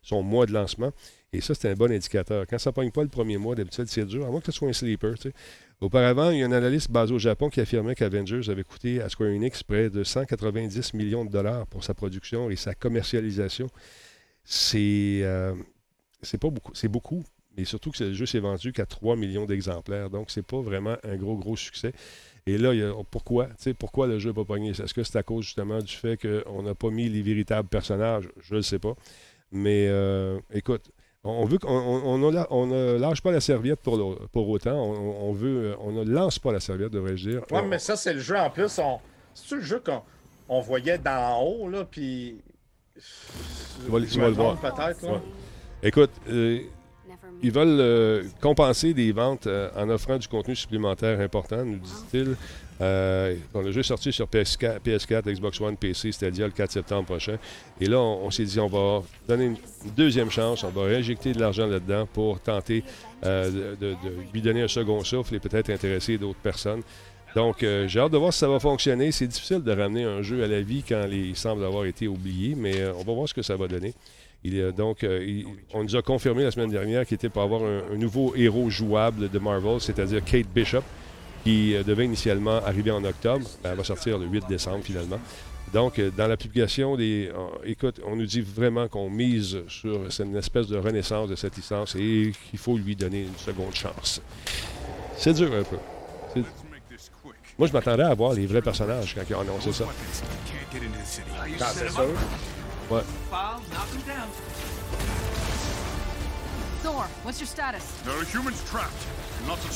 [0.02, 0.92] son mois de lancement.
[1.32, 2.46] Et ça, c'est un bon indicateur.
[2.48, 4.52] Quand ça ne pogne pas le premier mois, d'habitude, c'est dur, à moins que ce
[4.52, 5.14] soit un sleeper.
[5.16, 5.34] tu sais.
[5.80, 9.08] Auparavant, il y a un analyste basé au Japon qui affirmait qu'Avengers avait coûté à
[9.08, 13.68] Square Enix près de 190 millions de dollars pour sa production et sa commercialisation.
[14.44, 15.54] C'est euh,
[16.40, 17.24] pas beaucoup, c'est beaucoup,
[17.56, 20.10] mais surtout que le jeu s'est vendu qu'à 3 millions d'exemplaires.
[20.10, 21.92] Donc, c'est pas vraiment un gros, gros succès.
[22.46, 23.48] Et là, a- pourquoi,
[23.78, 24.70] pourquoi le jeu n'a pas pogné?
[24.70, 28.28] Est-ce que c'est à cause justement du fait qu'on n'a pas mis les véritables personnages?
[28.42, 28.94] Je ne sais pas.
[29.52, 30.90] Mais euh, écoute,
[31.24, 34.48] on, veut qu'on on, on, a- on ne lâche pas la serviette pour, le- pour
[34.48, 34.72] autant.
[34.74, 37.42] On, on veut, on ne lance pas la serviette, devrais-je dire.
[37.50, 38.80] On- mais ça, c'est le jeu en plus.
[39.34, 40.02] C'est le jeu qu'on
[40.48, 42.40] on voyait d'en haut, là, puis.
[43.88, 44.56] vas tu vas le voir.
[44.60, 45.02] Peut-être.
[45.04, 45.20] Ouais.
[45.82, 46.60] Écoute, euh,
[47.42, 52.36] ils veulent euh, compenser des ventes euh, en offrant du contenu supplémentaire important, nous dit-il.
[52.80, 56.70] Euh, bon, le jeu est sorti sur PS4, PS4, Xbox One, PC, Stadia le 4
[56.70, 57.36] septembre prochain.
[57.80, 59.56] Et là, on, on s'est dit, on va donner une,
[59.96, 62.84] deuxième chance, on va réinjecter de l'argent là-dedans pour tenter
[63.24, 66.82] euh, de, de- de lui donner un second souffle et peut-être intéresser d'autres personnes.
[67.34, 69.12] Donc, j'ai hâte de voir si ça va fonctionner.
[69.12, 72.54] C'est difficile de ramener un jeu à la vie quand il semble avoir été oublié,
[72.56, 73.92] mais on va voir ce que ça va donner.
[74.44, 77.62] Il, donc, euh, il- on nous a confirmé la semaine dernière qu'il était pour avoir
[77.62, 80.82] un, un nouveau héros jouable de Marvel, c'est-à-dire Kate Bishop,
[81.44, 83.44] qui euh, devait initialement arriver en octobre.
[83.64, 85.18] Elle va sortir le 8 décembre finalement.
[85.72, 87.30] Donc, euh, dans la publication des.
[87.34, 91.56] euh, écoute, on nous dit vraiment qu'on mise sur une espèce de renaissance de cette
[91.56, 94.22] licence et qu'il faut lui donner une seconde chance.
[95.16, 95.76] C'est dur un peu.
[97.58, 99.84] Moi, je m'attendais à voir les vrais personnages quand ils ont annoncé ça.
[99.84, 102.06] Non, c'est sûr.
[102.90, 103.02] Ouais.
[106.82, 107.82] Thor, what's your status?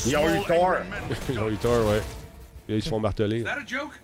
[0.06, 0.78] Ils ont eu tort.
[1.28, 2.02] Ils ont eu tort, ouais.
[2.68, 3.40] Et ils se font marteler.
[3.40, 3.98] Is that a joke?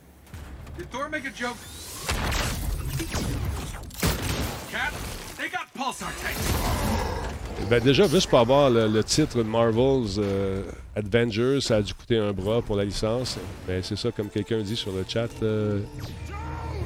[0.76, 1.56] Did Thor make a joke?
[4.70, 4.92] Cat,
[5.38, 7.68] they got pulsar tanks.
[7.70, 10.62] Ben déjà, juste pour avoir le, le titre de Marvel's euh,
[10.96, 13.36] Avengers, ça a dû coûter un bras pour la licence.
[13.66, 15.28] Ben, c'est ça, comme quelqu'un dit sur le chat.
[15.42, 15.80] Euh,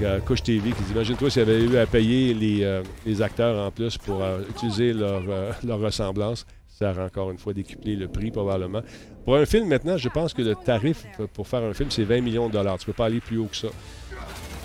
[0.04, 3.22] a Couche TV qui dit Imagine-toi s'il y avait eu à payer les, euh, les
[3.22, 6.46] acteurs en plus pour euh, utiliser leur, euh, leur ressemblance.
[6.68, 8.82] Ça aurait encore une fois décuplé le prix, probablement.
[9.24, 12.20] Pour un film, maintenant, je pense que le tarif pour faire un film, c'est 20
[12.22, 12.78] millions de dollars.
[12.78, 13.68] Tu peux pas aller plus haut que ça.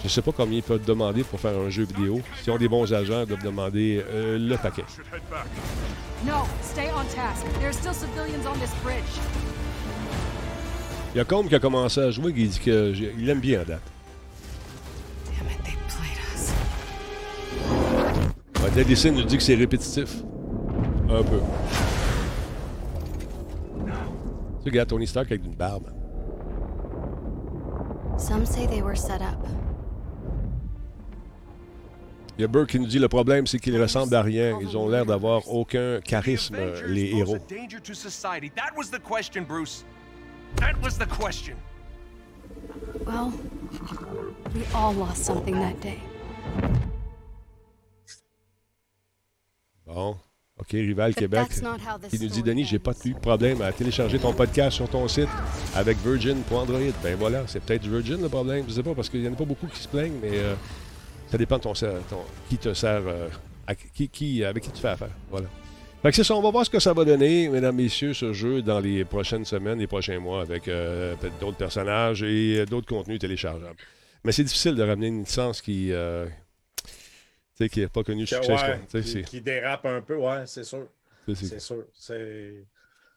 [0.04, 2.22] Je sais pas combien ils peuvent demander pour faire un jeu vidéo.
[2.42, 4.86] S'ils ont des bons agents, ils doivent demander euh, le paquet.
[6.26, 7.46] No, stay on task.
[7.60, 9.20] There are still civilians on this bridge.
[11.14, 13.66] Il y a Combe qui a commencé à jouer, qui dit qu'il aime bien à
[13.66, 13.82] date.
[18.62, 20.24] Ouais, Dead nous dit que c'est répétitif.
[21.10, 21.40] Un peu.
[24.64, 25.88] Tu regardes Tony Stark avec une barbe.
[28.18, 29.38] Some say they were set up.
[32.38, 34.60] Il y a Burke qui nous dit le problème, c'est qu'ils ressemblent à rien.
[34.62, 37.38] Ils ont l'air d'avoir aucun charisme, les héros.
[37.50, 38.52] danger to society.
[38.56, 39.84] That was the question, Bruce.
[40.58, 41.56] That was the question.
[43.06, 43.34] Well,
[44.54, 46.00] we all lost something that day.
[49.88, 50.16] Bon.
[50.60, 51.48] OK, Rival Québec.
[52.10, 55.08] Qui nous dit Denis, j'ai pas eu de problème à télécharger ton podcast sur ton
[55.08, 55.30] site
[55.76, 56.80] avec Virgin pour Android.
[57.04, 58.66] Ben voilà, c'est peut-être Virgin le problème.
[58.68, 60.56] Je sais pas, parce qu'il y en a pas beaucoup qui se plaignent, mais euh,
[61.30, 61.74] ça dépend de ton,
[62.50, 63.30] qui te sert, euh,
[63.68, 65.12] à qui, qui- avec qui tu fais affaire.
[65.30, 65.48] Voilà.
[66.02, 68.34] Fait que c'est ça, on va voir ce que ça va donner, mesdames, messieurs, ce
[68.34, 72.66] jeu dans les prochaines semaines, les prochains mois, avec euh, peut-être d'autres personnages et euh,
[72.66, 73.78] d'autres contenus téléchargeables.
[74.24, 75.92] Mais c'est difficile de ramener une licence qui,
[77.58, 78.54] sais, qui n'a pas connu Que, succès.
[78.54, 80.88] ouais, qui, qui dérape un peu, ouais, c'est sûr.
[81.34, 81.86] c'est- sûr.
[81.94, 82.66] C'est...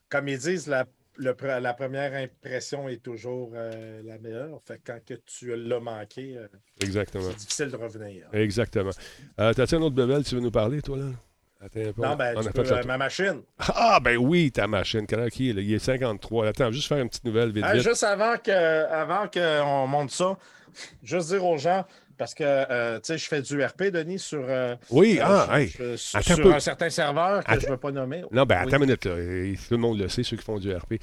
[0.09, 0.87] Comme ils disent, la,
[1.17, 4.61] le la première impression est toujours euh, la meilleure.
[4.67, 6.49] Fait que quand que tu l'as manqué, euh,
[6.81, 7.25] Exactement.
[7.31, 8.27] c'est difficile de revenir.
[8.33, 8.91] Exactement.
[9.39, 11.05] Euh, T'as-tu un autre bebel tu veux nous parler, toi, là?
[11.63, 12.03] Attends un peu.
[12.03, 13.43] Non, ben, On tu peux, euh, ma machine.
[13.59, 15.07] Ah, ben oui, ta machine.
[15.07, 15.61] Quelle heure qui est, là?
[15.61, 16.49] Il est 53.
[16.49, 17.83] Attends, juste faire une petite nouvelle vite, Ah, vite.
[17.87, 18.51] juste avant que,
[18.87, 20.39] avant qu'on monte ça,
[21.03, 21.85] juste dire aux gens,
[22.21, 25.47] parce que euh, tu sais, je fais du RP, Denis, sur, euh, Oui, euh, ah,
[25.49, 25.69] je- hey.
[25.69, 26.55] je- sur un sur peu.
[26.55, 28.23] un certain serveur que je ne veux pas nommer.
[28.31, 28.69] Non, ben Oui.
[28.69, 29.15] attends une minute, là.
[29.15, 31.01] Tout le monde le sait, ceux qui font du RP.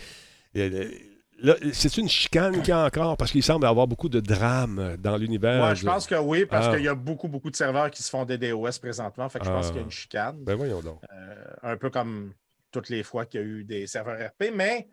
[1.40, 4.20] Là, c'est une chicane qu'il y a encore parce qu'il semble y avoir beaucoup de
[4.20, 5.64] drames dans l'univers.
[5.70, 6.76] Ouais, je pense que oui, parce Ah.
[6.76, 9.30] qu'il y a beaucoup, beaucoup de serveurs qui se font des DOS présentement.
[9.30, 9.70] Fait que je pense Ah.
[9.70, 10.38] qu'il y a une chicane.
[10.44, 11.00] Ben voyons donc.
[11.14, 12.34] Euh, un peu comme
[12.72, 14.88] toutes les fois qu'il y a eu des serveurs RP, mais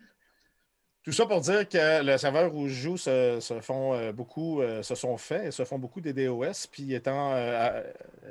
[1.04, 4.62] tout ça pour dire que le serveur où je joue se, se font euh, beaucoup,
[4.62, 7.82] euh, se sont faits, se font beaucoup des DOS, puis étant, euh,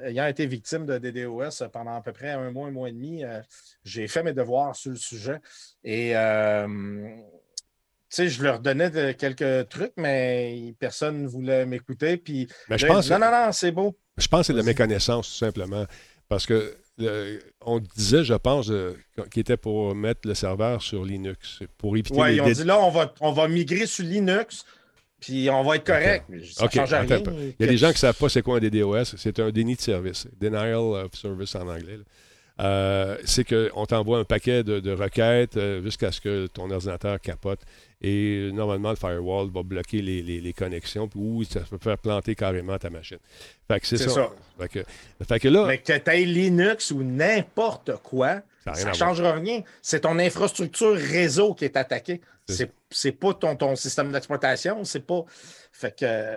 [0.03, 2.93] ayant été victime de des DOS pendant à peu près un mois, un mois et
[2.93, 3.39] demi, euh,
[3.83, 5.37] j'ai fait mes devoirs sur le sujet.
[5.83, 6.67] Et euh,
[8.09, 12.17] tu sais, je leur donnais de- quelques trucs, mais personne ne voulait m'écouter.
[12.17, 13.95] Puis Ben, je pense- non, non, non, c'est beau.
[14.17, 15.85] Je pense que c'est de la méconnaissance, tout simplement.
[16.29, 18.93] Parce que le- on disait, je pense, euh,
[19.31, 22.63] qu'il était pour mettre le serveur sur Linux, pour éviter Ouais, les ils ont dit
[22.63, 24.63] là, on va, on va migrer sur Linux,
[25.19, 26.25] puis on va être correct.
[26.29, 27.05] Mais Ça change rien.
[27.07, 29.15] Il y a des gens qui ne savent pas c'est quoi un DDoS.
[29.17, 30.27] C'est un déni de service.
[30.39, 31.99] Denial of service en anglais.
[32.59, 37.19] Euh, c'est qu'on t'envoie un paquet de, de requêtes euh, jusqu'à ce que ton ordinateur
[37.19, 37.61] capote.
[38.05, 41.97] Et euh, normalement, le firewall va bloquer les, les- les connexions ou ça peut faire
[41.97, 43.19] planter carrément ta machine.
[43.67, 44.09] Fait que c'est ça.
[44.09, 44.31] ça.
[44.59, 44.79] Fait que,
[45.25, 49.61] fait que là, Mais que tu aies Linux ou n'importe quoi, Ça ne changera rien.
[49.81, 52.19] C'est ton infrastructure réseau qui est attaquée.
[52.91, 54.83] C'est pas ton, ton système d'exploitation.
[54.83, 55.23] C'est pas.
[55.71, 56.05] Fait que.
[56.05, 56.35] euh,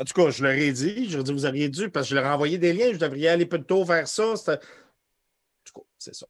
[0.00, 2.06] en tout cas, je leur ai dit, je leur ai dit, vous auriez dû, parce
[2.06, 4.24] que je leur ai envoyé des liens, je devrais aller plus tôt vers ça.
[4.28, 6.26] En tout cas, c'est ça.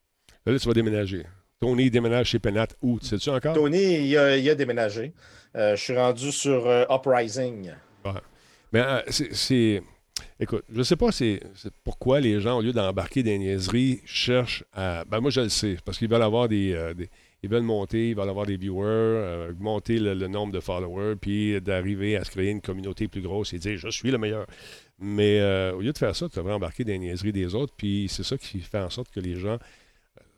[0.46, 1.26] Là, tu vas déménager.
[1.60, 2.98] Tony déménage chez Penat où?
[2.98, 3.54] Tu sais-tu encore?
[3.54, 5.12] Tony, il a, il a déménagé.
[5.54, 7.70] Euh, je suis rendu sur euh, Uprising.
[8.04, 8.12] Ouais.
[8.72, 9.82] Mais euh, c'est-.
[10.38, 11.40] Écoute, je sais pas c'est
[11.84, 15.04] pourquoi les gens, au lieu d'embarquer des niaiseries, cherchent à.
[15.04, 15.76] Ben moi, je le sais.
[15.84, 16.72] Parce qu'ils veulent avoir des.
[16.96, 17.10] des-
[17.42, 21.58] ils veulent monter, ils veulent avoir des viewers, monter le, le nombre de followers, puis
[21.62, 24.46] d'arriver à se créer une communauté plus grosse et dire je suis le meilleur.
[24.98, 25.40] Mais
[25.74, 28.36] au lieu de faire ça, tu devrais embarquer des niaiseries des autres, puis c'est ça
[28.36, 29.56] qui fait en sorte que les gens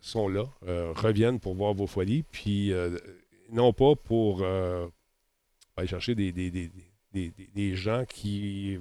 [0.02, 2.98] sont là, euh, reviennent pour voir vos folies, puis euh,
[3.50, 4.86] non pas pour euh,
[5.76, 6.70] aller chercher des, des, des,
[7.12, 8.78] des, des- des gens qui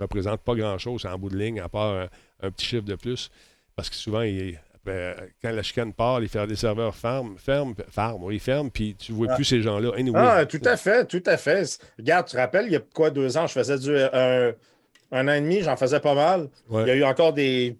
[0.00, 2.08] représentent pas grand-chose en bout de ligne, à part un,
[2.40, 3.30] un petit chiffre de plus.
[3.76, 8.24] Parce que souvent, il- après, quand la chicane part, les, les serveurs ferment, ferment, ferment,
[8.26, 9.34] oui, ils ferment, puis tu vois Ah.
[9.36, 9.92] plus ces gens-là.
[9.96, 11.78] Anyway, Ah, tout à fait, tout à fait.
[11.98, 14.52] Regarde, tu te rappelles, il y a quoi, deux ans, je faisais du, un,
[15.12, 16.48] un an et demi, j'en faisais pas mal.
[16.68, 16.82] Ouais.
[16.84, 17.76] Il y a eu encore des,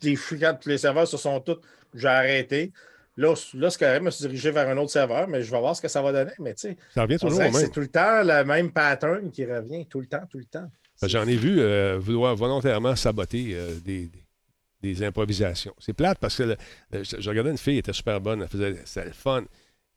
[0.00, 1.58] des chicanes, tous les serveurs se sont tous.
[1.94, 2.72] J'ai arrêté.
[3.16, 5.58] Là, là c'est correct, je me suis dirigé vers un autre serveur, mais je vais
[5.60, 6.32] voir ce que ça va donner.
[6.38, 9.84] Mais tu sais, ça revient toujours c'est tout le temps le même pattern qui revient,
[9.86, 10.70] tout le temps, tout le temps.
[11.00, 14.22] Que J'en ai vu euh, vouloir volontairement saboter euh, des, des-
[14.80, 15.74] des improvisations.
[15.78, 16.56] C'est plate parce que le-
[16.90, 19.44] le- je, je regardais une fille, elle était super bonne, elle faisait c'était le fun.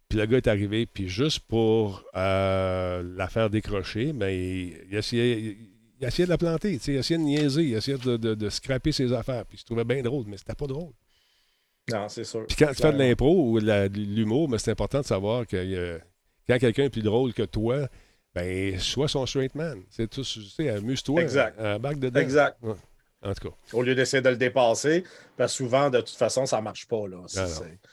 [0.09, 4.95] Puis le gars est arrivé, puis juste pour euh, la faire décrocher, ben, il, il
[4.95, 5.57] essayait, il,
[6.01, 8.91] il essayait de la planter, il essayait de niaiser, il essayait de, de, de scraper
[8.91, 9.45] ses affaires.
[9.45, 10.91] Puis il se trouvait bien drôle, mais c'était pas drôle.
[11.91, 12.45] Non, c'est sûr.
[12.47, 15.55] Puis quand tu fais de l'impro ou de l'humour, mais c'est important de savoir que
[15.55, 15.99] euh,
[16.47, 17.87] quand quelqu'un est plus drôle que toi,
[18.33, 19.83] ben, sois son straight man.
[19.89, 21.21] C'est tout, tu sais, amuse-toi.
[21.21, 21.59] Exact.
[21.59, 22.19] euh, embarque dedans.
[22.19, 22.57] Exact.
[22.61, 22.73] Ouais.
[23.21, 23.55] En tout cas.
[23.73, 25.03] Au lieu d'essayer de le dépasser,
[25.37, 27.07] parce que souvent, de toute façon, ça marche pas.
[27.07, 27.17] Là.
[27.35, 27.47] Ah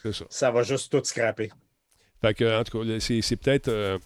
[0.05, 0.25] non, ça.
[0.29, 1.51] ça va juste tout scraper.
[2.21, 3.99] Fait que, en tout cas, c'est peut-être euh,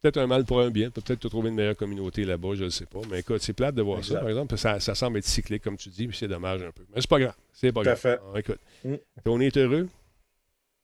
[0.00, 0.90] peut-être un mal pour un bien.
[0.90, 3.00] Peut-être te trouver une meilleure communauté là-bas, je ne sais pas.
[3.10, 4.14] Mais écoute, c'est plate de voir Exact.
[4.14, 4.56] ça, par exemple.
[4.58, 6.84] Ça, ça semble être cyclique, comme tu dis, puis c'est dommage un peu.
[6.94, 7.34] Mais c'est pas grave.
[7.52, 7.98] C'est pas Tout grave.
[7.98, 8.20] fait.
[8.34, 8.94] Ah, écoute, Mm.
[9.24, 9.88] Tony est heureux?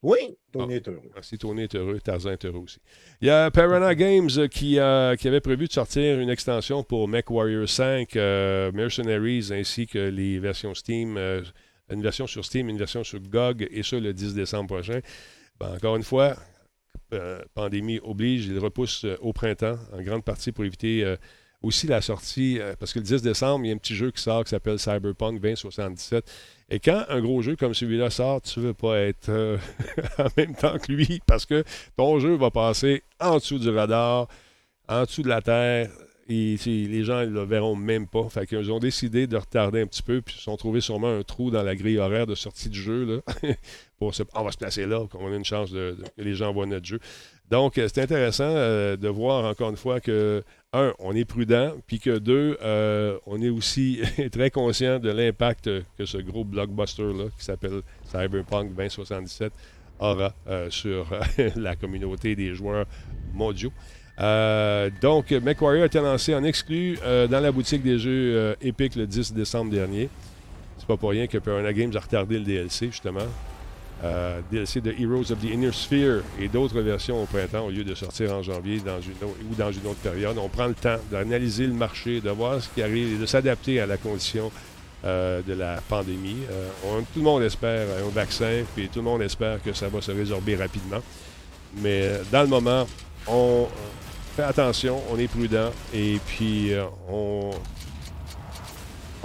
[0.05, 0.19] Oui,
[0.53, 1.01] Tony est heureux.
[1.21, 2.79] Si Tony est heureux, Tarzan est heureux aussi.
[3.21, 6.83] Il y a Piranha Games euh, qui, euh, qui avait prévu de sortir une extension
[6.83, 11.43] pour MechWarrior 5, euh, Mercenaries, ainsi que les versions Steam, euh,
[11.89, 14.99] une version sur Steam, une version sur GOG, et ça le 10 décembre prochain.
[15.61, 16.35] Ben, encore une fois,
[17.55, 21.17] pandémie oblige, il repousse euh, au printemps, en grande partie pour éviter euh,
[21.63, 24.11] aussi la sortie, euh, parce que le 10 décembre, il y a un petit jeu
[24.11, 26.31] qui sort qui s'appelle Cyberpunk 2077.
[26.71, 29.59] Et quand un gros jeu comme celui-là sort, tu veux pas être euh,
[30.19, 31.65] en même temps que lui, parce que
[31.97, 34.29] ton jeu va passer en dessous du radar,
[34.89, 35.91] en dessous de la terre,
[36.29, 38.29] et les gens ne le verront même pas.
[38.29, 41.14] Fait qu'ils ont décidé de retarder un petit peu, puis ils se sont trouvés sûrement
[41.18, 43.05] un trou dans la grille horaire de sortie du jeu.
[43.05, 43.55] Là,
[43.99, 46.66] pour on va se placer là, qu'on ait une chance de, que les gens voient
[46.66, 47.01] notre jeu.
[47.51, 50.43] Donc, euh, c'est intéressant euh, de voir encore une fois que,
[50.73, 54.01] un, on est prudent, puis que deux, euh, on est aussi
[54.33, 55.68] très conscient de l'impact
[55.99, 59.53] que ce gros blockbuster-là, qui s'appelle Cyberpunk 2077,
[59.99, 60.35] aura
[60.70, 61.07] sur
[61.57, 62.87] la communauté des joueurs
[63.35, 63.73] mondiaux.
[64.23, 68.55] Euh, donc, MechWarrior a été lancé en exclu euh, dans la boutique des jeux euh,
[68.62, 70.09] Epic le 10 décembre dernier.
[70.79, 73.27] C'est pas pour rien que Piranha Games a retardé le DLC, justement.
[74.05, 77.85] Euh, DLC de Heroes of the Inner Sphere et d'autres versions au printemps au lieu
[77.85, 80.37] de sortir en janvier ou dans une autre période.
[80.39, 83.81] On prend le temps d'analyser le marché, de voir ce qui arrive et de s'adapter
[83.81, 84.51] à la condition
[85.05, 86.39] de la pandémie.
[87.12, 90.11] Tout le monde espère un vaccin, puis tout le monde espère que ça va se
[90.11, 91.01] résorber rapidement.
[91.77, 92.87] Mais dans le moment,
[93.29, 93.68] on
[94.37, 97.51] fait attention, on est prudent et puis euh, on,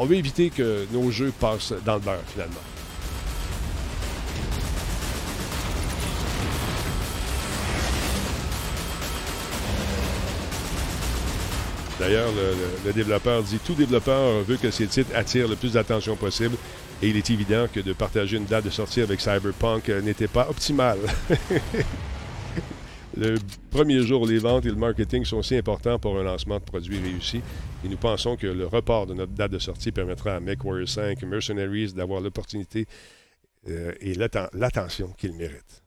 [0.05, 2.60] veut éviter que nos jeux passent dans le beurre finalement.
[11.99, 15.74] D'ailleurs, le, le- le développeur dit tout développeur veut que ses titres attirent le plus
[15.74, 16.55] d'attention possible
[17.01, 20.28] et il est évident que de partager une date de sortie avec Cyberpunk euh, n'était
[20.28, 20.99] pas optimal.
[23.20, 23.36] le
[23.72, 26.99] premier jour, les ventes et le marketing sont si importants pour un lancement de produit
[26.99, 27.41] réussi
[27.84, 31.22] et nous pensons que le report de notre date de sortie permettra à MechWarrior 5
[31.24, 32.86] Mercenaries d'avoir l'opportunité
[33.70, 35.84] euh, et l'atten- l'attention qu'il mérite.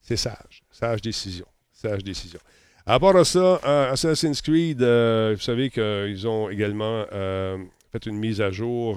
[0.00, 0.62] C'est sage.
[0.70, 1.46] Sage décision.
[1.72, 2.40] Sage décision.
[2.84, 3.56] À part ça,
[3.90, 7.58] Assassin's Creed, euh, vous savez qu'ils ont également euh,
[7.90, 8.96] fait une mise à jour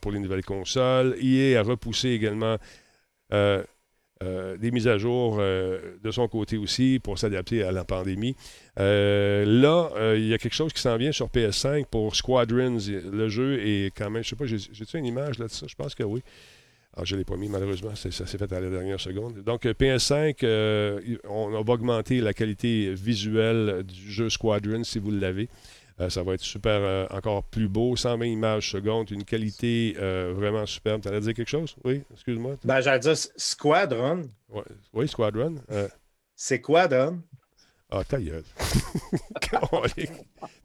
[0.00, 1.16] pour les nouvelles consoles.
[1.22, 2.56] EA a repoussé également
[4.24, 8.34] euh, des mises à jour euh, de son côté aussi pour s'adapter à la pandémie.
[8.80, 12.78] Euh, là, il y a quelque chose qui s'en vient sur PS5 pour Squadrons.
[13.12, 15.66] Le jeu est quand même, je sais pas, j'ai- j'ai-tu une image là de ça?
[15.68, 16.22] Je pense que oui.
[16.96, 17.92] Ah, je ne l'ai pas mis, malheureusement.
[17.96, 19.42] Ça s'est fait à la dernière seconde.
[19.42, 25.00] Donc, euh, PS5, euh, on, on va augmenter la qualité visuelle du jeu Squadron, si
[25.00, 25.48] vous l'avez.
[26.00, 30.32] Euh, ça va être super, euh, encore plus beau, 120 images secondes, une qualité euh,
[30.34, 31.02] vraiment superbe.
[31.02, 31.76] Tu allais dire quelque chose?
[31.84, 32.56] Oui, excuse-moi.
[32.64, 34.22] Ben, j'allais dire Squadron.
[34.48, 34.62] Ouais.
[34.92, 35.56] Oui, Squadron.
[36.34, 37.20] C'est quoi, Don?
[37.90, 38.42] Ah, ta gueule.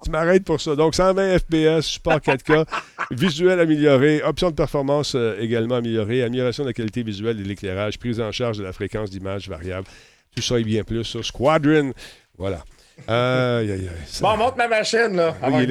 [0.04, 0.76] Tu m'arrêtes pour ça.
[0.76, 2.66] Donc, 120 FPS, support 4K,
[3.12, 8.00] visuel amélioré, option de performance également améliorée, amélioration de la qualité visuelle et de l'éclairage,
[8.00, 9.88] prise en charge de la fréquence d'image variable.
[10.36, 11.94] Tout ça et bien plus sur Squadron.
[12.38, 12.64] Voilà.
[13.08, 13.90] Aïe, aïe, aïe.
[14.06, 15.34] Ça- Bon, monte ma machine, là.
[15.48, 15.68] Oui,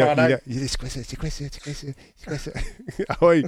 [0.68, 1.00] C'est quoi ça?
[1.06, 1.44] C'est quoi ça?
[1.50, 1.86] C'est quoi ça?
[2.16, 2.50] C'est quoi ça?
[3.08, 3.44] ah oui.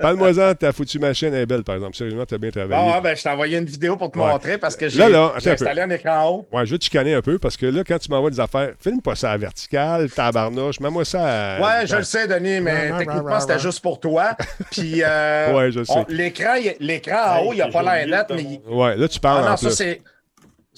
[0.00, 1.96] Parle-moi-en, ta foutue machine elle est belle, par exemple.
[1.96, 2.92] Sérieusement, tu as bien travaillé.
[2.92, 4.26] Ouais, ben, je t'ai envoyé une vidéo pour te Ouais.
[4.28, 5.64] montrer parce que j'ai Là, là, attends j'ai un peu.
[5.64, 6.48] installé un écran haut.
[6.52, 8.72] Ouais, je vais te chicaner un peu parce que là, quand tu m'envoies des affaires,
[8.80, 11.60] filme pas ça à verticale, tabarnouche, mets-moi ça à.
[11.60, 14.36] Ouais, je le sais, Denis, mais techniquement, c'était juste pour toi.
[14.70, 15.92] Puis, euh, Ouais, je le sais.
[15.96, 18.60] on- l'écran, en haut, il a pas l'air net, mais.
[18.68, 20.00] Ouais, là, tu parles Ah en non, ça, c'est.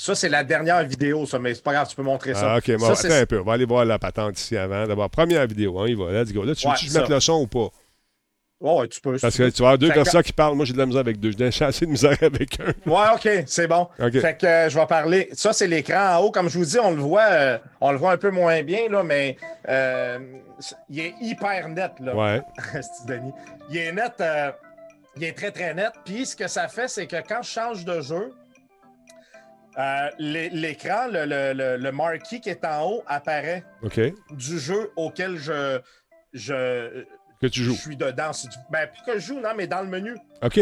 [0.05, 2.55] Ça, c'est la dernière vidéo, ça, mais c'est pas grave, tu peux montrer ça.
[2.55, 3.41] Ah, ok, bon, ça, c'est- attends un peu.
[3.41, 4.85] On va aller voir la patente ici avant.
[4.87, 6.11] D'abord, première vidéo, hein, il va.
[6.11, 7.69] Là, tu Ouais, veux-tu que je mette le son ou pas?
[8.61, 9.17] Ouais, ouais, tu peux.
[9.19, 10.55] Parce que tu vas avoir deux Fait que- personnes qui parlent.
[10.57, 11.31] Moi, j'ai de la misère avec deux.
[11.37, 12.65] J'ai assez de misère avec un.
[12.65, 12.93] veux.
[12.93, 13.89] Ouais, OK, c'est bon.
[14.01, 14.21] OK.
[14.21, 15.29] Fait que euh, je vais parler.
[15.33, 16.31] Ça, c'est l'écran en haut.
[16.33, 18.89] Comme je vous dis, on le voit, euh, on le voit un peu moins bien,
[18.89, 19.37] là, mais
[19.69, 20.19] euh,
[20.91, 22.15] il est hyper net, là.
[22.17, 22.41] Ouais.
[23.07, 23.33] Denis.
[23.71, 24.13] Il est net,
[25.17, 25.91] il est très très net.
[26.05, 28.33] Puis ce que ça fait, c'est que quand je change de jeu,
[29.79, 33.65] euh, l'é- l'écran, le, le, le, le marquee qui est en haut apparaît
[34.31, 35.81] du jeu auquel je,
[36.33, 37.05] je,
[37.41, 37.75] Que tu joues.
[37.75, 38.33] je suis dedans.
[38.33, 40.15] Si tu- Ben, plus que je joue, non, mais dans le menu.
[40.43, 40.61] OK.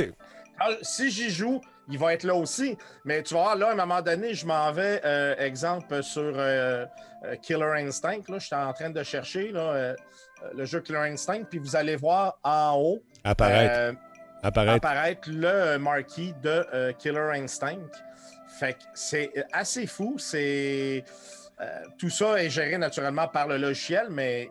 [0.58, 2.76] Quand- si j'y joue, il va être là aussi.
[3.04, 6.86] Mais tu voir, là, à un moment donné, je m'en vais, euh, exemple, sur euh,
[7.42, 8.20] Killer Instinct.
[8.28, 9.94] Là, je suis en train de chercher là,
[10.54, 11.42] le jeu Killer Instinct.
[11.50, 13.96] Puis vous allez voir en haut Apparaître.
[14.42, 14.76] Apparaître.
[14.76, 17.76] apparaître le marquee de Killer Instinct.
[18.60, 20.16] Fait que c'est euh, assez fou.
[20.18, 21.02] C'est
[21.60, 21.66] euh,
[21.98, 24.50] tout ça est géré naturellement par le logiciel, mais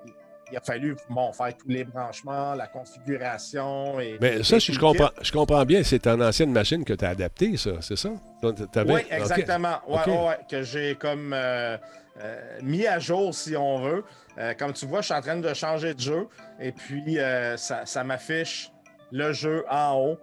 [0.51, 3.99] il a fallu bon, faire tous les branchements, la configuration.
[3.99, 6.93] Et, Mais ça, et si je comprends, je comprends bien, c'est ton ancienne machine que
[6.93, 8.10] tu as adaptée, ça, c'est ça?
[8.41, 9.80] Oui, exactement.
[9.88, 10.07] Ouais, OK.
[10.07, 11.78] ouais, ouais, que j'ai comme euh,
[12.22, 14.03] euh, mis à jour, si on veut.
[14.38, 16.28] Euh, comme tu vois, je suis en train de changer de jeu
[16.60, 17.18] et puis
[17.57, 18.72] ça, ça m'affiche
[19.12, 20.18] le jeu en haut.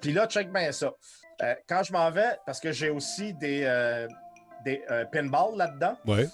[0.00, 0.92] Puis là, check bien ça.
[1.42, 4.06] Euh, quand je m'en vais, parce que j'ai aussi des, euh,
[4.64, 5.96] des euh, pinballs là-dedans.
[6.06, 6.28] Ouais.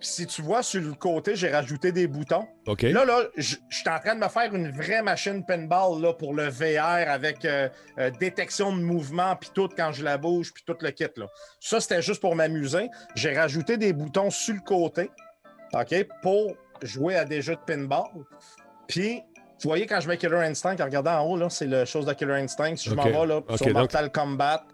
[0.00, 2.46] Si tu vois, sur le côté, j'ai rajouté des boutons.
[2.66, 2.82] OK.
[2.82, 6.12] Là, là, je je suis en train de me faire une vraie machine pinball là,
[6.12, 7.46] pour le VR avec
[8.20, 11.06] détection de mouvement, puis tout quand je la bouge, puis tout le kit.
[11.16, 11.26] Là.
[11.58, 12.90] Ça, c'était juste pour m'amuser.
[13.14, 15.10] J'ai rajouté des boutons sur le côté,
[15.72, 18.26] OK, pour jouer à des jeux de pinball.
[18.86, 19.22] Puis,
[19.62, 22.12] vous voyez, quand je mets Killer Instinct, regardez en haut, là, c'est le chose de
[22.12, 22.76] Killer Instinct.
[22.76, 24.64] Si je m'en vais là, sur donc- Mortal Kombat,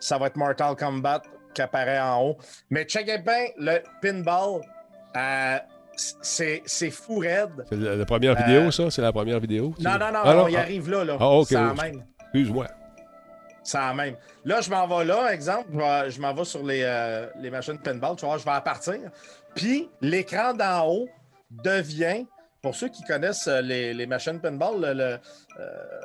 [0.00, 1.22] ça va être Mortal Kombat
[1.54, 2.36] qui apparaît en haut.
[2.70, 4.60] Mais checkez bien, le pinball,
[5.16, 5.58] euh,
[5.96, 7.64] c'est c'est fou raide.
[7.68, 8.90] C'est la, la première Euh, vidéo, ça?
[8.90, 9.74] C'est la première vidéo?
[9.80, 10.60] Non, non, non, Ah, on y ah.
[10.60, 11.04] arrive là.
[11.04, 11.16] là.
[11.18, 11.46] Ah, OK.
[11.48, 11.76] C'est la oui.
[11.82, 12.04] même.
[12.22, 12.66] Excuse-moi.
[13.64, 14.16] C'est la même.
[14.44, 15.68] Là, je m'en vais là, exemple,
[16.08, 18.16] je m'en vais sur les, euh, les machines pinball.
[18.16, 18.94] Tu vois, je vais à partir.
[19.54, 21.08] Puis, l'écran d'en haut
[21.50, 22.24] devient,
[22.62, 25.18] pour ceux qui connaissent euh, les, les machines pinball, le- le,
[25.60, 26.00] euh,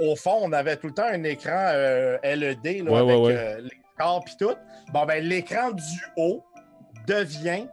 [0.00, 3.24] au fond, on avait tout le temps un écran euh, LED là, Ouais, ouais, avec
[3.24, 3.60] ouais.
[3.62, 4.54] les corps et tout.
[4.92, 6.44] Bon, ben, l'écran du haut
[7.06, 7.66] devient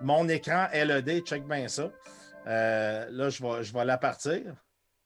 [0.00, 1.24] mon écran LED.
[1.26, 1.90] Check bien ça.
[2.46, 4.40] Là, je vais, je vais la partir.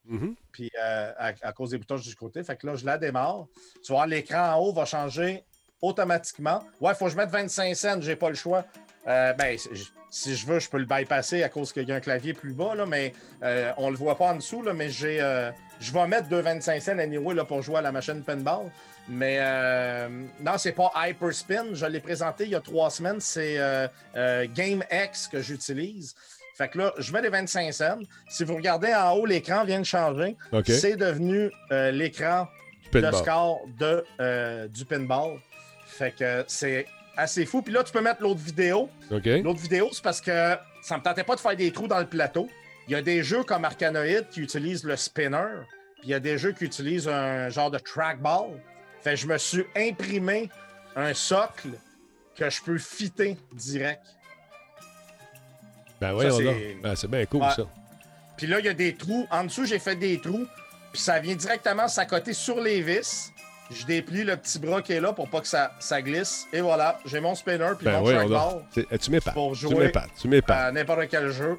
[0.04, 0.36] Mhm.
[0.52, 2.42] Puis à, à cause des boutons du côté.
[2.44, 3.46] Fait que là, je la démarre.
[3.84, 5.44] Tu vois, l'écran en haut va changer
[5.82, 6.62] automatiquement.
[6.80, 8.64] Ouais, il faut que je mette 25 cents, j'ai pas le choix.
[9.06, 9.56] Euh, ben,
[10.10, 12.52] si je- veux, je peux le bypasser à cause qu'il y a un clavier plus
[12.52, 15.20] bas, là, mais euh, on le voit pas en dessous, là, mais j'ai.
[15.20, 18.70] euh, je vais mettre 2,25 cents anyway là, pour jouer à la machine pinball.
[19.08, 20.08] Mais euh,
[20.40, 21.66] non, c'est pas Hyperspin.
[21.74, 23.20] Je l'ai présenté il y a trois semaines.
[23.20, 23.86] C'est euh,
[24.54, 26.14] GameX que j'utilise.
[26.56, 27.98] Fait que là, je mets les 25 cents.
[28.28, 30.36] Si vous regardez en haut, l'écran vient de changer.
[30.72, 31.50] C'est devenu
[31.92, 32.48] l'écran
[33.02, 35.38] de score de, du pinball.
[35.86, 36.86] Fait que c'est
[37.16, 37.62] assez fou.
[37.62, 38.88] Puis là, tu peux mettre l'autre vidéo.
[39.10, 42.06] L'autre vidéo, c'est parce que ça me tentait pas de faire des trous dans le
[42.06, 42.48] plateau.
[42.88, 45.62] Il y a des jeux comme Arcanoid qui utilisent le spinner.
[46.00, 48.50] Puis il y a des jeux qui utilisent un genre de trackball.
[49.02, 50.50] Fait que je me suis imprimé
[50.94, 51.70] un socle
[52.36, 54.02] que je peux fitter direct.
[56.00, 56.56] Ben c'est- donc.
[56.82, 57.50] Ben, c'est bien cool, Ouais.
[57.56, 57.62] ça.
[58.36, 59.26] Puis là, il y a des trous.
[59.30, 60.46] En dessous, j'ai fait des trous.
[60.92, 63.30] Puis ça vient directement s'accoter sur les vis.
[63.70, 66.46] Je déplie le petit bras qui est là pour pas que ça, ça glisse.
[66.52, 68.62] Et voilà, j'ai mon spinner puis Ben mon donc.
[68.72, 69.34] C'est- eh, Tu m'épates.
[69.34, 69.92] pour Tu jouer.
[70.20, 70.56] Tu m'épates.
[70.56, 71.58] à n'importe quel jeu.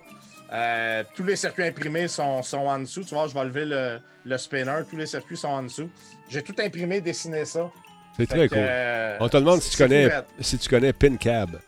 [0.54, 3.04] Euh, tous les circuits imprimés sont, sont en dessous.
[3.04, 4.80] Tu vois, je vais lever le, le spinner.
[4.90, 5.90] Tous les circuits sont en dessous.
[6.30, 7.70] J'ai tout imprimé, dessiné ça.
[8.16, 8.64] C'est très que, cool.
[8.64, 11.60] euh, On te demande si tu connais, si tu connais PinCab.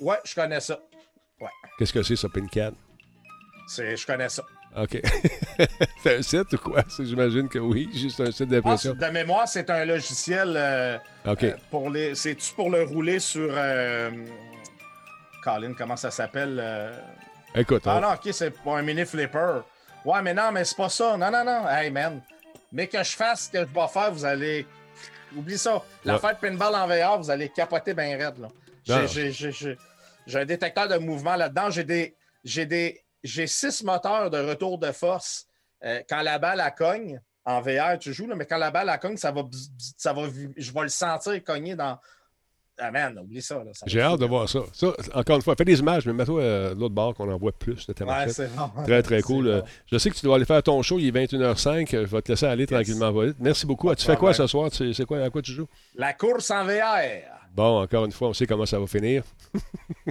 [0.00, 0.80] Ouais, je connais ça.
[1.40, 1.48] Ouais.
[1.78, 2.74] Qu'est-ce que c'est, ça, PinCAD?
[3.68, 4.42] C'est, je connais ça.
[4.76, 5.00] OK.
[6.02, 6.82] c'est un site ou quoi?
[6.98, 8.94] J'imagine que oui, juste un site Ah, d'impression.
[8.94, 10.54] de mémoire, c'est un logiciel.
[10.56, 11.44] euh, OK.
[11.44, 13.48] euh, pour les, c'est-tu pour le rouler sur.
[13.52, 14.10] Euh,
[15.42, 16.58] Colin, comment ça s'appelle?
[16.60, 16.92] euh?
[17.54, 19.60] Écoute, Ah on- non, ok, c'est pour un mini flipper.
[20.04, 21.16] Ouais, mais non, mais c'est pas ça.
[21.16, 21.68] Non, non, non.
[21.68, 22.20] Hey, man.
[22.72, 24.66] Mais que je fasse ce que je vais faire, vous allez.
[25.36, 25.82] Oublie ça.
[26.04, 28.46] L'affaire de pinball en VR, vous allez capoter bien raide.
[30.26, 31.70] J'ai un détecteur de mouvement là-dedans.
[31.70, 32.14] J'ai des.
[32.44, 33.00] J'ai des.
[33.22, 35.46] J'ai six moteurs de retour de force.
[35.84, 38.90] Euh, quand la balle elle cogne, en VR, tu joues, là, mais quand la balle
[38.92, 39.42] elle cogne, ça va,
[39.96, 40.22] ça va
[40.56, 41.98] je vais le sentir cogner dans.
[42.78, 43.62] Ah man, oublie ça.
[43.86, 44.58] J'ai hâte de voir ça.
[44.74, 47.38] Ça, encore une fois, fais des images, mais mets-toi euh, de l'autre bord qu'on en
[47.38, 48.82] voit plus de ta Ouais, bon.
[48.84, 49.48] Très, très cool.
[49.48, 49.66] Euh, bon.
[49.86, 51.88] Je sais que tu dois aller faire ton show, il est 21h05.
[51.90, 53.14] Je vais te laisser aller tranquillement.
[53.38, 53.88] Merci beaucoup.
[53.88, 54.68] Pas tu fais quoi ce soir?
[54.70, 55.68] C'est quoi, à quoi tu joues?
[55.94, 57.45] La course en VR.
[57.56, 59.22] Bon, encore une fois, on sait comment ça va finir.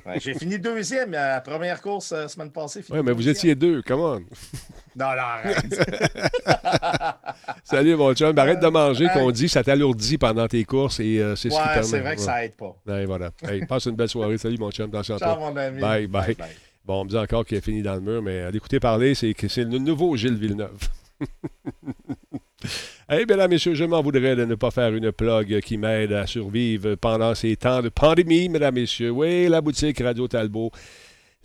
[0.05, 2.83] Ouais, J'ai fini deuxième à la première course euh, semaine passée.
[2.89, 4.19] Oui, mais vous étiez deux, come on.
[4.95, 5.65] Non, non, arrête.
[7.63, 8.37] Salut, mon chum.
[8.37, 9.11] Arrête de manger, Hey.
[9.13, 11.83] qu'on dit, ça t'alourdit pendant tes courses et euh, c'est ce qui ouais, permet.
[11.83, 12.25] c'est vrai que Ouais.
[12.25, 12.75] ça aide pas.
[12.87, 13.31] Ouais, voilà.
[13.47, 14.37] Hey, passe une belle soirée.
[14.37, 14.89] Salut, mon chum.
[14.89, 15.79] Attention Ciao, mon ami.
[15.79, 16.25] Bye, bye.
[16.27, 16.49] Bye, bye.
[16.83, 19.13] Bon, on me dit encore qu'il a fini dans le mur, mais à l'écouter parler,
[19.15, 20.77] c'est que c'est le nouveau Gilles Villeneuve.
[23.07, 26.11] Eh bien, là, messieurs, je m'en voudrais de ne pas faire une plug qui m'aide
[26.11, 29.11] à survivre pendant ces temps de pandémie, mesdames, messieurs.
[29.11, 30.71] Oui, la boutique Radio Talbot.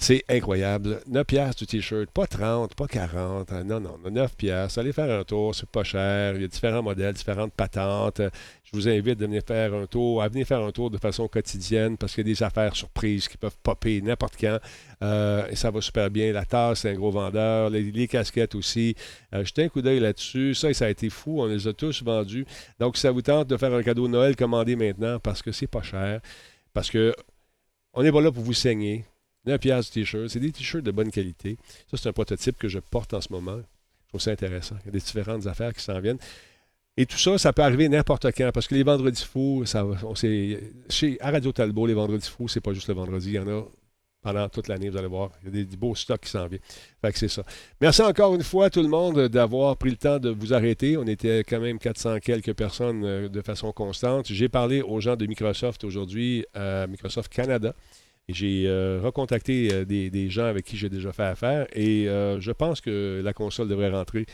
[0.03, 1.03] C'est incroyable.
[1.09, 2.11] 9 piastres du T-shirt.
[2.11, 3.53] Pas 30, pas 40.
[3.53, 4.79] hein, Non, non, 9 piastres.
[4.79, 5.55] Allez faire un tour.
[5.55, 6.37] C'est pas cher.
[6.37, 8.23] Il y a différents modèles, différentes patentes.
[8.65, 11.29] Je vous invite à venir faire un tour, à venir faire un tour de façon
[11.29, 14.59] quotidienne parce qu'il y a des affaires surprises qui peuvent popper n'importe quand.
[15.03, 16.33] Euh, et ça va super bien.
[16.33, 17.69] La tasse, c'est un gros vendeur.
[17.69, 18.95] Les, casquettes aussi.
[19.35, 20.55] Euh, jetez un coup d'œil là-dessus.
[20.55, 21.43] Ça, ça a été fou.
[21.43, 22.47] On les a tous vendus.
[22.79, 25.53] Donc, si ça vous tente de faire un cadeau de Noël, commandez maintenant parce que
[25.53, 26.23] c'est pas cher.
[26.73, 27.15] Parce que
[27.93, 29.05] on n'est pas là pour vous saigner.
[29.51, 30.29] 9 piastres du t-shirt.
[30.29, 31.59] C'est des t-shirts de bonne qualité.
[31.91, 33.59] Ça, c'est un prototype que je porte en ce moment.
[33.59, 34.77] Je trouve ça intéressant.
[34.83, 36.19] Il y a des différentes affaires qui s'en viennent.
[36.97, 40.15] Et tout ça, ça peut arriver n'importe quand, parce que les vendredis fous, ça, on
[40.15, 43.49] chez, à Radio Talbot, les vendredis fous, c'est pas juste le vendredi, il y en
[43.49, 43.65] a
[44.23, 45.31] pendant toute l'année, vous allez voir.
[45.43, 46.61] Il y a des, beaux stocks qui s'en viennent.
[47.15, 47.43] C'est ça.
[47.81, 50.97] Merci encore une fois, tout le monde, d'avoir pris le temps de vous arrêter.
[50.97, 54.27] On était quand même 400 quelques personnes euh, de façon constante.
[54.27, 57.75] J'ai parlé aux gens de Microsoft aujourd'hui, à Microsoft Canada.
[58.33, 62.53] J'ai euh, recontacté euh, des, gens avec qui j'ai déjà fait affaire et euh, je
[62.53, 64.27] pense que la console devrait rentrer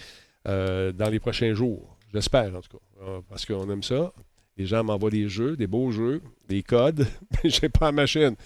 [0.44, 1.96] dans les prochains jours.
[2.14, 3.04] J'espère en tout cas.
[3.28, 4.12] Parce qu'on aime ça.
[4.56, 7.06] Les gens m'envoient des jeux, des beaux jeux, des codes.
[7.44, 8.36] mais j'ai pas la machine.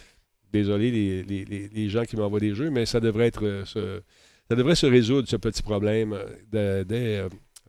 [0.51, 0.91] Désolé
[1.23, 5.37] les, gens qui m'envoient des jeux, mais ça devrait être ça devrait se résoudre ce
[5.37, 6.19] petit problème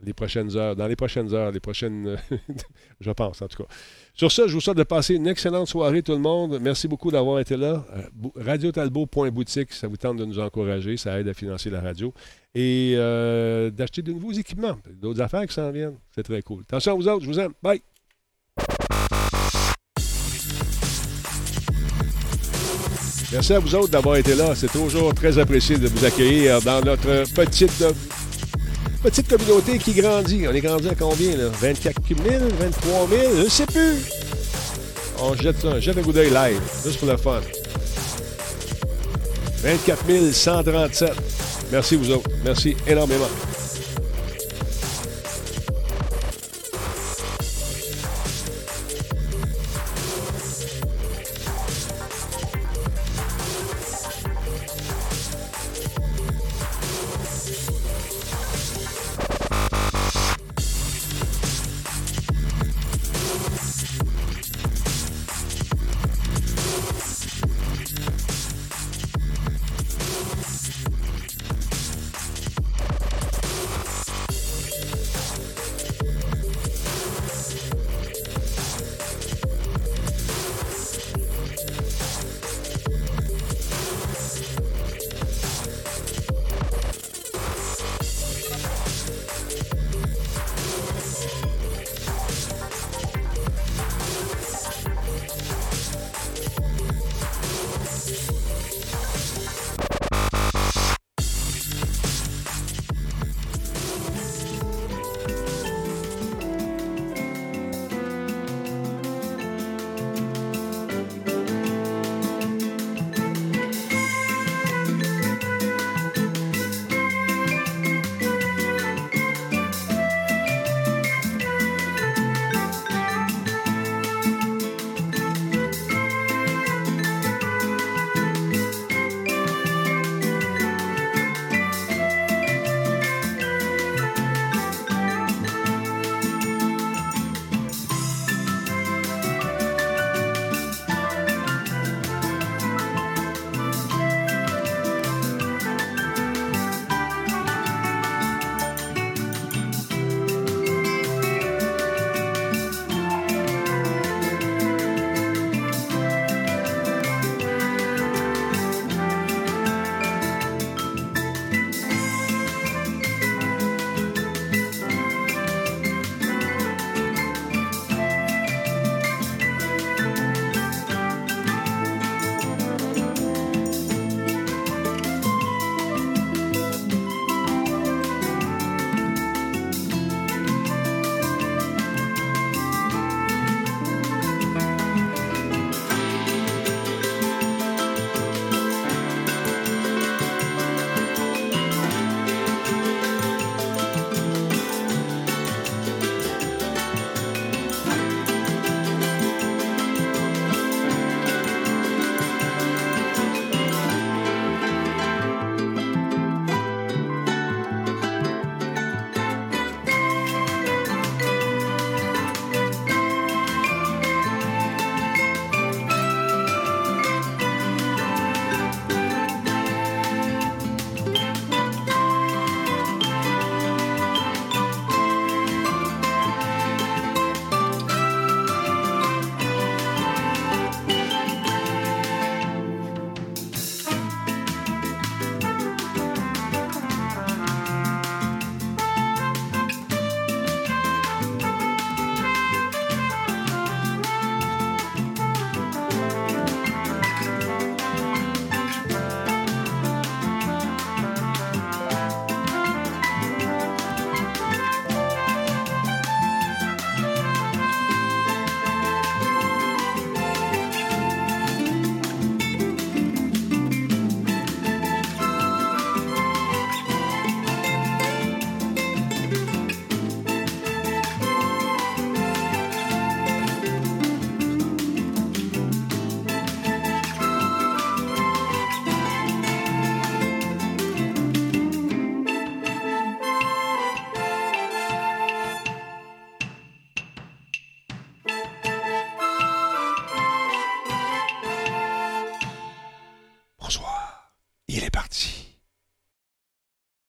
[0.04, 2.18] les prochaines heures, dans les prochaines heures, les prochaines
[3.00, 3.70] je pense en tout cas.
[4.14, 6.60] Sur ça, je vous souhaite de passer une excellente soirée, tout le monde.
[6.62, 7.86] Merci beaucoup d'avoir été là.
[7.96, 12.14] Euh, bou- Radiotalbot.boutique, ça vous tente de nous encourager, ça aide à financer la radio.
[12.54, 15.96] Et euh, d'acheter de nouveaux équipements, d'autres affaires qui s'en viennent.
[16.14, 16.64] C'est très cool.
[16.64, 17.54] Attention à vous autres, je vous aime.
[17.64, 17.82] Bye!
[23.32, 24.54] Merci à vous autres d'avoir été là.
[24.56, 27.94] C'est toujours très apprécié de vous accueillir dans notre petite, euh,
[29.02, 30.48] petite communauté qui grandit.
[30.48, 31.50] On est grandi à combien, là?
[31.50, 33.22] 24 000, 23 000?
[33.36, 33.98] Je ne sais plus.
[35.20, 37.42] On jette ça, jette un coup d'œil live, juste pour le fun.
[39.64, 41.12] 24 137.
[41.72, 42.30] Merci vous autres.
[42.44, 43.30] Merci énormément.